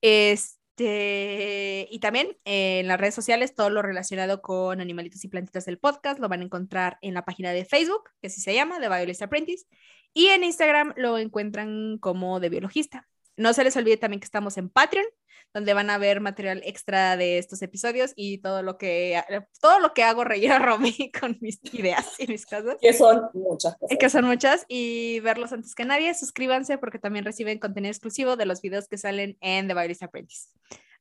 Este, 0.00 1.86
y 1.90 1.98
también 1.98 2.38
en 2.46 2.88
las 2.88 2.98
redes 2.98 3.14
sociales, 3.14 3.54
todo 3.54 3.68
lo 3.68 3.82
relacionado 3.82 4.40
con 4.40 4.80
animalitos 4.80 5.22
y 5.22 5.28
plantitas 5.28 5.66
del 5.66 5.78
podcast 5.78 6.18
lo 6.18 6.30
van 6.30 6.40
a 6.40 6.44
encontrar 6.44 6.96
en 7.02 7.12
la 7.12 7.26
página 7.26 7.52
de 7.52 7.66
Facebook, 7.66 8.08
que 8.22 8.28
así 8.28 8.40
se 8.40 8.54
llama, 8.54 8.80
The 8.80 8.88
Biologist 8.88 9.20
Apprentice, 9.20 9.66
y 10.14 10.28
en 10.28 10.44
Instagram 10.44 10.94
lo 10.96 11.18
encuentran 11.18 11.98
como 11.98 12.40
de 12.40 12.48
biologista. 12.48 13.06
No 13.36 13.52
se 13.52 13.64
les 13.64 13.76
olvide 13.76 13.96
también 13.96 14.20
que 14.20 14.26
estamos 14.26 14.58
en 14.58 14.68
Patreon, 14.68 15.06
donde 15.52 15.74
van 15.74 15.90
a 15.90 15.98
ver 15.98 16.20
material 16.20 16.62
extra 16.64 17.16
de 17.16 17.38
estos 17.38 17.62
episodios 17.62 18.12
y 18.14 18.38
todo 18.38 18.62
lo 18.62 18.78
que, 18.78 19.20
todo 19.60 19.80
lo 19.80 19.92
que 19.94 20.02
hago 20.02 20.24
reír 20.24 20.52
a 20.52 20.58
Romy 20.58 21.10
con 21.20 21.38
mis 21.40 21.58
ideas 21.72 22.14
y 22.18 22.26
mis 22.26 22.46
cosas. 22.46 22.76
Que 22.80 22.92
son 22.92 23.28
muchas 23.34 23.76
cosas. 23.76 23.98
Que 23.98 24.10
son 24.10 24.24
muchas 24.26 24.64
y 24.68 25.20
verlos 25.20 25.52
antes 25.52 25.74
que 25.74 25.84
nadie. 25.84 26.14
Suscríbanse 26.14 26.78
porque 26.78 26.98
también 26.98 27.24
reciben 27.24 27.58
contenido 27.58 27.90
exclusivo 27.90 28.36
de 28.36 28.46
los 28.46 28.60
videos 28.60 28.88
que 28.88 28.98
salen 28.98 29.36
en 29.40 29.66
The 29.68 29.74
Violist 29.74 30.02
Apprentice. 30.02 30.48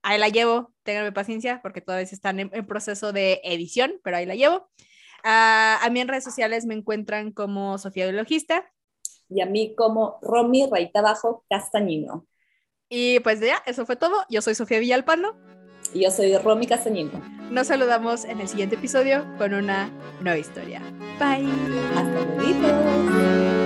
Ahí 0.02 0.18
la 0.18 0.30
llevo, 0.30 0.74
ténganme 0.84 1.12
paciencia 1.12 1.62
porque 1.62 1.82
todavía 1.82 2.08
están 2.10 2.40
en, 2.40 2.50
proceso 2.66 3.12
de 3.12 3.42
edición, 3.44 4.00
pero 4.04 4.18
ahí 4.18 4.26
la 4.26 4.36
llevo. 4.36 4.70
Ah, 5.24 5.78
a 5.84 5.90
mí 5.90 6.00
en 6.00 6.08
redes 6.08 6.24
sociales 6.24 6.66
me 6.66 6.74
encuentran 6.74 7.32
como 7.32 7.78
Sofía 7.78 8.06
Biologista 8.06 8.66
y 9.30 9.42
a 9.42 9.46
mí 9.46 9.76
como 9.76 10.20
Romy 10.22 10.68
Raita 10.70 11.02
Bajo 11.02 11.46
Castañino. 11.50 12.26
Y 12.90 13.20
pues 13.20 13.40
ya, 13.40 13.62
eso 13.66 13.86
fue 13.86 13.96
todo. 13.96 14.24
Yo 14.30 14.42
soy 14.42 14.56
Sofía 14.56 14.80
Villalpando. 14.80 15.36
Y 15.94 16.04
yo 16.04 16.12
soy 16.12 16.36
Romy 16.38 16.68
Castañino. 16.68 17.22
Nos 17.52 17.68
saludamos 17.68 18.26
en 18.26 18.42
el 18.42 18.48
siguiente 18.48 18.76
episodio 18.76 19.26
con 19.38 19.54
una 19.54 19.90
nueva 20.22 20.38
historia. 20.38 20.82
Bye. 21.20 21.48
Hasta 21.96 22.26
luego. 22.36 23.59